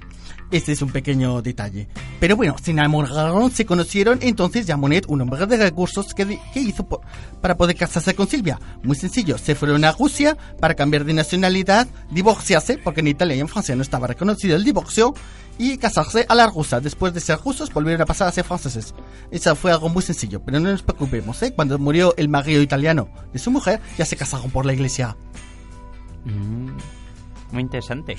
Este 0.52 0.72
es 0.72 0.82
un 0.82 0.92
pequeño 0.92 1.42
detalle. 1.42 1.88
Pero 2.20 2.36
bueno, 2.38 2.56
se 2.62 2.72
enamoraron, 2.72 3.50
se 3.52 3.66
conocieron, 3.66 4.20
entonces 4.22 4.66
ya 4.68 4.78
Monet, 4.78 5.06
un 5.08 5.22
hombre 5.22 5.46
de 5.46 5.58
recursos, 5.58 6.14
¿qué, 6.14 6.26
di- 6.26 6.40
qué 6.54 6.60
hizo 6.62 6.88
para 7.42 7.58
poder 7.58 7.76
casarse 7.76 8.14
con 8.16 8.28
Silvia? 8.28 8.60
Muy 8.84 8.96
sencillo, 8.96 9.38
se 9.38 9.56
fueron 9.56 9.84
a 9.84 9.92
Rusia 9.92 10.38
para 10.60 10.76
cambiar 10.76 11.06
de 11.06 11.14
nacionalidad, 11.14 11.88
divorciarse, 12.12 12.78
porque 12.78 13.02
en 13.02 13.08
Italia 13.08 13.36
y 13.36 13.40
en 13.40 13.48
Francia 13.48 13.76
no 13.76 13.82
estaba 13.82 14.08
reconocido 14.08 14.56
el 14.56 14.64
divorcio, 14.64 15.14
y 15.58 15.78
casarse 15.78 16.26
a 16.30 16.34
la 16.34 16.48
rusa. 16.48 16.80
Después 16.80 17.14
de 17.14 17.20
ser 17.20 17.38
rusos, 17.40 17.72
volvieron 17.72 18.02
a 18.02 18.06
pasar 18.08 18.28
a 18.28 18.32
ser 18.32 18.44
franceses. 18.44 18.96
Eso 19.30 19.56
fue 19.56 19.72
algo 19.72 19.88
muy 19.88 20.02
sencillo, 20.02 20.42
pero 20.44 20.60
no 20.60 20.72
nos 20.72 20.82
preocupemos, 20.82 21.42
¿eh? 21.44 21.54
Cuando 21.56 21.78
murió 21.78 22.16
el 22.18 22.28
marido 22.28 22.60
italiano 22.62 23.08
de 23.32 23.38
su 23.38 23.52
mujer, 23.52 23.80
ya 23.98 24.06
se 24.06 24.16
casaron 24.18 24.50
por 24.50 24.66
la 24.66 24.74
iglesia. 24.74 25.16
Mm, 26.26 26.70
muy 27.52 27.62
interesante. 27.62 28.18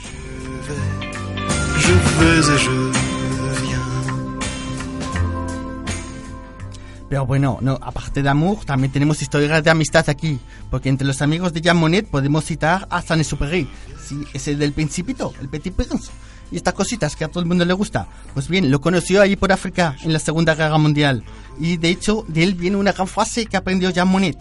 Pero 7.09 7.27
bueno, 7.27 7.59
no, 7.61 7.79
aparte 7.81 8.23
de 8.23 8.29
amor, 8.29 8.65
también 8.65 8.93
tenemos 8.93 9.23
historias 9.23 9.63
de 9.63 9.71
amistad 9.71 10.09
aquí. 10.09 10.39
Porque 10.71 10.89
entre 10.89 11.07
los 11.07 11.23
amigos 11.23 11.53
de 11.53 11.61
Jean 11.61 11.77
Monnet 11.77 12.09
podemos 12.09 12.45
citar 12.45 12.87
a 12.91 13.03
Saint-Exupéry. 13.03 13.69
Sí, 14.05 14.25
ese 14.33 14.57
del 14.57 14.73
Principito, 14.73 15.33
el 15.41 15.49
Petit 15.49 15.75
Prince. 15.75 16.11
Y 16.51 16.57
estas 16.57 16.75
cositas 16.75 17.15
que 17.15 17.25
a 17.25 17.29
todo 17.29 17.41
el 17.41 17.47
mundo 17.47 17.65
le 17.65 17.73
gusta. 17.73 18.09
Pues 18.33 18.49
bien, 18.49 18.71
lo 18.71 18.81
conoció 18.81 19.23
allí 19.23 19.37
por 19.37 19.53
África 19.53 19.97
en 20.03 20.13
la 20.13 20.19
Segunda 20.19 20.55
Guerra 20.55 20.79
Mundial. 20.79 21.25
Y 21.59 21.77
de 21.77 21.91
hecho, 21.91 22.25
de 22.29 22.43
él 22.43 22.55
viene 22.55 22.77
una 22.77 22.93
gran 22.93 23.07
frase 23.07 23.47
que 23.47 23.57
aprendió 23.57 23.91
Jean 23.91 24.09
Monnet. 24.09 24.39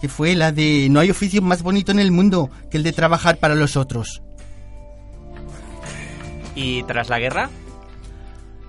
Que 0.00 0.08
fue 0.08 0.34
la 0.34 0.52
de 0.52 0.88
no 0.90 1.00
hay 1.00 1.10
oficio 1.10 1.42
más 1.42 1.62
bonito 1.62 1.92
en 1.92 1.98
el 1.98 2.10
mundo 2.10 2.50
que 2.70 2.76
el 2.76 2.82
de 2.82 2.92
trabajar 2.92 3.38
para 3.38 3.54
los 3.54 3.76
otros. 3.76 4.22
¿Y 6.54 6.82
tras 6.84 7.08
la 7.08 7.18
guerra? 7.18 7.50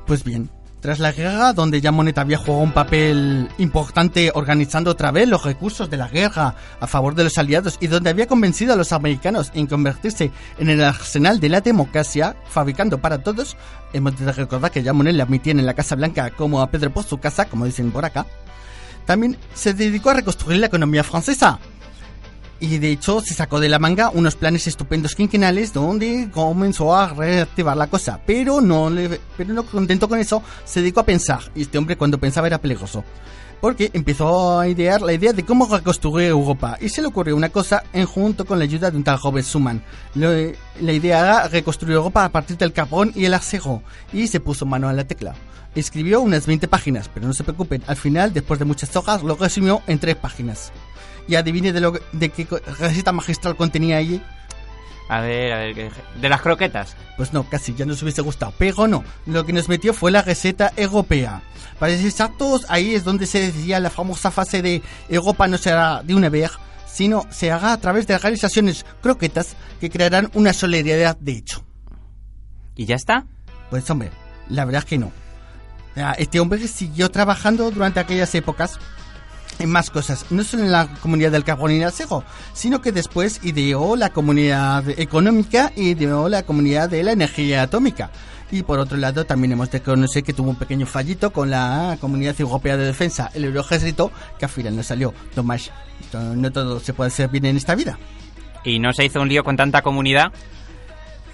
Pues 0.05 0.23
bien, 0.23 0.49
tras 0.79 0.99
la 0.99 1.11
guerra, 1.11 1.51
donde 1.53 1.81
ya 1.81 1.91
Monet 1.91 2.17
había 2.17 2.37
jugado 2.37 2.63
un 2.63 2.71
papel 2.71 3.49
importante 3.57 4.31
organizando 4.33 4.91
otra 4.91 5.11
vez 5.11 5.27
los 5.27 5.43
recursos 5.43 5.89
de 5.89 5.97
la 5.97 6.07
guerra 6.07 6.55
a 6.79 6.87
favor 6.87 7.15
de 7.15 7.25
los 7.25 7.37
aliados 7.37 7.77
y 7.81 7.87
donde 7.87 8.09
había 8.09 8.27
convencido 8.27 8.73
a 8.73 8.75
los 8.77 8.93
americanos 8.93 9.51
en 9.53 9.67
convertirse 9.67 10.31
en 10.57 10.69
el 10.69 10.81
arsenal 10.83 11.39
de 11.39 11.49
la 11.49 11.61
democracia, 11.61 12.35
fabricando 12.47 12.99
para 12.99 13.21
todos, 13.23 13.57
hemos 13.91 14.17
de 14.17 14.31
recordar 14.31 14.71
que 14.71 14.81
ya 14.81 14.93
Monet 14.93 15.15
le 15.15 15.23
admitían 15.23 15.59
en 15.59 15.65
la 15.65 15.73
Casa 15.73 15.95
Blanca 15.95 16.29
como 16.31 16.61
a 16.61 16.71
Pedro 16.71 16.91
por 16.91 17.03
su 17.03 17.17
casa, 17.17 17.45
como 17.45 17.65
dicen 17.65 17.91
por 17.91 18.05
acá, 18.05 18.25
también 19.05 19.37
se 19.53 19.73
dedicó 19.73 20.09
a 20.09 20.15
reconstruir 20.15 20.59
la 20.59 20.67
economía 20.67 21.03
francesa. 21.03 21.59
Y 22.61 22.77
de 22.77 22.91
hecho 22.91 23.21
se 23.21 23.33
sacó 23.33 23.59
de 23.59 23.69
la 23.69 23.79
manga 23.79 24.09
unos 24.09 24.35
planes 24.35 24.67
estupendos 24.67 25.15
quinquenales 25.15 25.71
donde 25.71 26.29
comenzó 26.31 26.93
a 26.93 27.07
reactivar 27.13 27.77
la 27.77 27.87
cosa. 27.87 28.19
Pero 28.25 28.59
no, 28.59 28.89
le, 28.89 29.19
pero 29.37 29.53
no 29.53 29.63
contento 29.63 30.09
con 30.09 30.19
eso, 30.19 30.43
se 30.65 30.81
dedicó 30.81 30.99
a 30.99 31.05
pensar. 31.05 31.39
Y 31.55 31.61
este 31.61 31.77
hombre 31.77 31.95
cuando 31.97 32.17
pensaba 32.17 32.47
era 32.47 32.57
peligroso. 32.57 33.05
Porque 33.61 33.89
empezó 33.93 34.57
a 34.59 34.67
idear 34.69 35.01
la 35.01 35.11
idea 35.13 35.33
de 35.33 35.43
cómo 35.43 35.67
reconstruir 35.67 36.27
Europa. 36.29 36.77
Y 36.79 36.87
se 36.89 37.01
le 37.01 37.07
ocurrió 37.09 37.35
una 37.35 37.49
cosa 37.49 37.83
en 37.91 38.05
junto 38.05 38.45
con 38.45 38.57
la 38.57 38.63
ayuda 38.63 38.89
de 38.89 38.95
un 38.97 39.03
tal 39.03 39.19
Schuman. 39.43 39.83
Lo- 40.15 40.31
la 40.79 40.93
idea 40.93 41.19
era 41.19 41.47
reconstruir 41.49 41.95
Europa 41.95 42.23
a 42.23 42.29
partir 42.29 42.57
del 42.57 42.71
carbón 42.71 43.11
y 43.15 43.25
el 43.25 43.33
acero. 43.33 43.81
Y 44.13 44.27
se 44.27 44.39
puso 44.39 44.65
mano 44.65 44.87
a 44.87 44.93
la 44.93 45.03
tecla. 45.03 45.35
Escribió 45.75 46.21
unas 46.21 46.47
20 46.47 46.67
páginas, 46.69 47.09
pero 47.13 47.27
no 47.27 47.33
se 47.33 47.43
preocupen, 47.43 47.83
al 47.85 47.97
final, 47.97 48.33
después 48.33 48.59
de 48.59 48.65
muchas 48.65 48.95
hojas, 48.95 49.23
lo 49.23 49.35
resumió 49.35 49.81
en 49.87 49.99
3 49.99 50.15
páginas. 50.15 50.71
Y 51.27 51.35
adivine 51.35 51.73
de, 51.73 51.81
lo, 51.81 51.93
de 52.13 52.29
qué 52.29 52.47
receta 52.79 53.11
magistral 53.11 53.55
contenía 53.57 53.97
allí. 53.97 54.21
A 55.09 55.21
ver, 55.21 55.51
a 55.53 55.57
ver, 55.57 55.73
¿qué- 55.75 55.91
¿de 56.21 56.29
las 56.29 56.41
croquetas? 56.41 56.95
Pues 57.17 57.33
no, 57.33 57.43
casi 57.49 57.73
ya 57.73 57.85
nos 57.85 58.01
hubiese 58.03 58.21
gustado. 58.21 58.53
Pero 58.57 58.87
no, 58.87 59.03
lo 59.25 59.45
que 59.45 59.53
nos 59.53 59.67
metió 59.67 59.93
fue 59.93 60.11
la 60.11 60.21
receta 60.21 60.71
europea. 60.77 61.41
Para 61.79 61.95
ser 61.97 62.05
exactos, 62.05 62.65
ahí 62.69 62.93
es 62.93 63.03
donde 63.03 63.25
se 63.25 63.39
decía 63.39 63.79
la 63.79 63.89
famosa 63.89 64.29
fase 64.31 64.61
de 64.61 64.81
Europa 65.09 65.47
no 65.47 65.57
será 65.57 66.03
de 66.03 66.13
una 66.13 66.29
vez, 66.29 66.51
sino 66.85 67.25
se 67.31 67.51
haga 67.51 67.73
a 67.73 67.77
través 67.79 68.05
de 68.05 68.15
organizaciones 68.15 68.85
croquetas 69.01 69.55
que 69.79 69.89
crearán 69.89 70.29
una 70.33 70.53
solidaridad 70.53 71.17
de 71.17 71.31
hecho. 71.33 71.63
¿Y 72.75 72.85
ya 72.85 72.95
está? 72.95 73.25
Pues 73.69 73.89
hombre, 73.89 74.11
la 74.49 74.65
verdad 74.65 74.79
es 74.79 74.85
que 74.89 74.97
no. 74.97 75.11
Ah, 75.95 76.15
Este 76.17 76.39
hombre 76.39 76.67
siguió 76.67 77.09
trabajando 77.09 77.71
durante 77.71 77.99
aquellas 77.99 78.33
épocas 78.35 78.77
en 79.59 79.69
más 79.69 79.89
cosas, 79.89 80.25
no 80.29 80.43
solo 80.43 80.63
en 80.63 80.71
la 80.71 80.87
comunidad 81.01 81.31
del 81.31 81.43
carbón 81.43 81.71
y 81.71 81.75
el 81.75 81.83
acero, 81.83 82.23
sino 82.53 82.81
que 82.81 82.91
después 82.91 83.41
ideó 83.43 83.95
la 83.95 84.09
comunidad 84.09 84.87
económica 84.97 85.71
y 85.75 85.89
ideó 85.89 86.29
la 86.29 86.43
comunidad 86.43 86.89
de 86.89 87.03
la 87.03 87.11
energía 87.11 87.63
atómica. 87.63 88.09
Y 88.51 88.63
por 88.63 88.79
otro 88.79 88.97
lado, 88.97 89.25
también 89.25 89.51
hemos 89.51 89.69
de 89.69 89.81
conocer 89.81 90.23
que 90.23 90.33
tuvo 90.33 90.49
un 90.49 90.55
pequeño 90.55 90.87
fallito 90.87 91.31
con 91.31 91.51
la 91.51 91.97
Comunidad 92.01 92.35
Europea 92.39 92.77
de 92.77 92.85
Defensa, 92.85 93.29
el 93.35 93.43
Eurojército, 93.45 94.11
que 94.39 94.45
al 94.45 94.51
final 94.51 94.75
no 94.75 94.81
salió. 94.81 95.13
Tomás, 95.35 95.69
no 96.13 96.51
todo 96.51 96.79
se 96.79 96.93
puede 96.93 97.09
hacer 97.09 97.29
bien 97.29 97.45
en 97.45 97.57
esta 97.57 97.75
vida. 97.75 97.99
¿Y 98.63 98.79
no 98.79 98.91
se 98.91 99.05
hizo 99.05 99.21
un 99.21 99.29
lío 99.29 99.43
con 99.43 99.55
tanta 99.55 99.83
comunidad? 99.83 100.31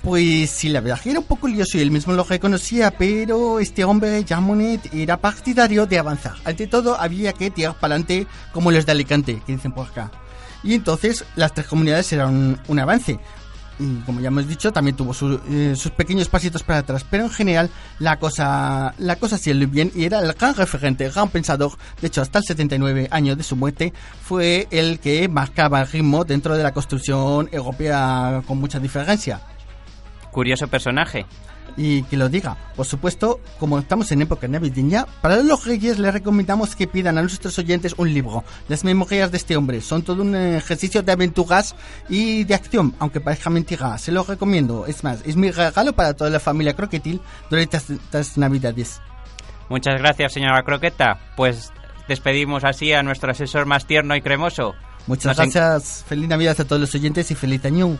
Pues 0.05 0.51
sí, 0.51 0.69
la 0.69 0.81
verdad 0.81 0.99
era 1.03 1.19
un 1.19 1.25
poco 1.25 1.47
lioso 1.47 1.77
y 1.77 1.81
él 1.81 1.89
mismo 1.89 2.13
lo 2.13 2.23
reconocía, 2.23 2.91
pero 2.91 3.59
este 3.59 3.83
hombre, 3.83 4.23
Jean 4.23 4.43
Monnet, 4.43 4.93
era 4.93 5.17
partidario 5.17 5.87
de 5.87 5.97
avanzar. 5.97 6.35
Ante 6.45 6.67
todo, 6.67 6.95
había 6.99 7.33
que 7.33 7.49
tirar 7.49 7.73
para 7.79 7.95
adelante 7.95 8.27
como 8.53 8.69
los 8.71 8.85
de 8.85 8.91
Alicante, 8.91 9.41
que 9.45 9.53
dicen 9.55 9.71
por 9.71 9.87
acá. 9.87 10.11
Y 10.63 10.75
entonces, 10.75 11.25
las 11.35 11.53
tres 11.55 11.65
comunidades 11.65 12.13
eran 12.13 12.29
un, 12.35 12.59
un 12.67 12.79
avance. 12.79 13.19
Y 13.79 13.95
como 14.05 14.21
ya 14.21 14.27
hemos 14.27 14.47
dicho, 14.47 14.71
también 14.71 14.95
tuvo 14.95 15.11
su- 15.13 15.41
eh, 15.49 15.73
sus 15.75 15.91
pequeños 15.91 16.29
pasitos 16.29 16.61
para 16.61 16.79
atrás, 16.79 17.03
pero 17.09 17.23
en 17.25 17.31
general 17.31 17.69
la 17.99 18.19
cosa 18.19 18.93
la 18.99 19.15
cosa 19.17 19.37
iba 19.43 19.65
bien 19.65 19.91
y 19.95 20.05
era 20.05 20.19
el 20.19 20.31
gran 20.33 20.55
referente, 20.55 21.03
el 21.05 21.11
gran 21.11 21.29
pensador. 21.29 21.71
De 21.99 22.07
hecho, 22.07 22.21
hasta 22.21 22.39
el 22.39 22.45
79 22.45 23.07
años 23.11 23.37
de 23.37 23.43
su 23.43 23.55
muerte 23.55 23.91
fue 24.23 24.67
el 24.71 24.99
que 24.99 25.27
marcaba 25.27 25.81
el 25.81 25.87
ritmo 25.87 26.23
dentro 26.23 26.55
de 26.55 26.63
la 26.63 26.71
construcción 26.73 27.49
europea 27.51 28.43
con 28.47 28.59
mucha 28.59 28.79
diferencia 28.79 29.41
Curioso 30.35 30.67
personaje. 30.67 31.25
y 31.77 32.03
que 32.03 32.15
lo 32.15 32.29
diga. 32.29 32.55
Por 32.75 32.85
supuesto, 32.85 33.41
como 33.59 33.79
estamos 33.79 34.09
en 34.13 34.21
época 34.21 34.47
navideña, 34.47 35.05
para 35.21 35.37
los 35.43 35.65
reyes 35.65 35.99
les 35.99 36.13
recomendamos 36.13 36.73
que 36.73 36.87
pidan 36.87 37.17
a 37.17 37.21
nuestros 37.21 37.57
oyentes 37.59 37.95
un 37.97 38.13
libro. 38.13 38.45
Las 38.69 38.85
memorias 38.85 39.29
de 39.31 39.35
este 39.37 39.57
hombre 39.57 39.81
son 39.81 40.01
todo 40.03 40.21
un 40.21 40.35
ejercicio 40.35 41.01
de 41.01 41.11
aventuras 41.11 41.75
y 42.07 42.45
de 42.45 42.53
acción, 42.55 42.95
aunque 42.99 43.19
parezca 43.19 43.49
mentira. 43.49 43.97
Se 43.97 44.13
lo 44.13 44.23
recomiendo. 44.23 44.85
Es 44.85 45.03
más, 45.03 45.19
es 45.25 45.35
mi 45.35 45.51
regalo 45.51 45.91
para 45.93 46.13
toda 46.13 46.29
la 46.29 46.39
familia 46.39 46.75
croquetil 46.75 47.19
durante 47.49 47.75
estas, 47.77 48.37
navidades. 48.37 49.01
Muchas 49.67 49.99
gracias, 49.99 50.31
señora 50.31 50.63
Croqueta. 50.63 51.19
Pues 51.35 51.73
despedimos 52.07 52.63
así 52.63 52.93
a 52.93 53.03
nuestro 53.03 53.31
asesor 53.31 53.65
más 53.65 53.85
tierno 53.85 54.15
y 54.15 54.21
cremoso. 54.21 54.75
Muchas 55.07 55.35
Nos 55.37 55.45
en- 55.45 55.51
gracias. 55.51 56.05
Feliz 56.07 56.29
Navidad 56.29 56.55
a 56.61 56.63
todos 56.63 56.79
los 56.79 56.95
oyentes 56.95 57.31
y 57.31 57.35
feliz 57.35 57.65
año. 57.65 57.97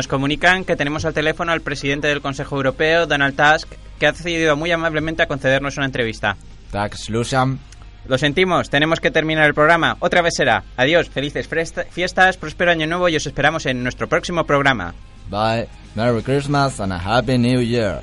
Nos 0.00 0.08
comunican 0.08 0.64
que 0.64 0.76
tenemos 0.76 1.04
al 1.04 1.12
teléfono 1.12 1.52
al 1.52 1.60
presidente 1.60 2.08
del 2.08 2.22
Consejo 2.22 2.56
Europeo, 2.56 3.06
Donald 3.06 3.36
Tusk, 3.36 3.68
que 3.98 4.06
ha 4.06 4.08
accedido 4.08 4.56
muy 4.56 4.72
amablemente 4.72 5.22
a 5.22 5.26
concedernos 5.26 5.76
una 5.76 5.84
entrevista. 5.84 6.38
Tax 6.70 7.10
Lucian. 7.10 7.58
Lo 8.08 8.16
sentimos, 8.16 8.70
tenemos 8.70 8.98
que 8.98 9.10
terminar 9.10 9.44
el 9.44 9.52
programa. 9.52 9.98
Otra 10.00 10.22
vez 10.22 10.32
será. 10.34 10.64
Adiós, 10.78 11.10
felices 11.10 11.46
fiestas, 11.90 12.38
próspero 12.38 12.70
año 12.70 12.86
nuevo 12.86 13.10
y 13.10 13.16
os 13.16 13.26
esperamos 13.26 13.66
en 13.66 13.82
nuestro 13.82 14.08
próximo 14.08 14.46
programa. 14.46 14.94
Bye. 15.28 15.68
Merry 15.94 16.22
Christmas 16.22 16.80
and 16.80 16.94
a 16.94 16.96
Happy 16.96 17.36
New 17.36 17.60
Year. 17.60 18.00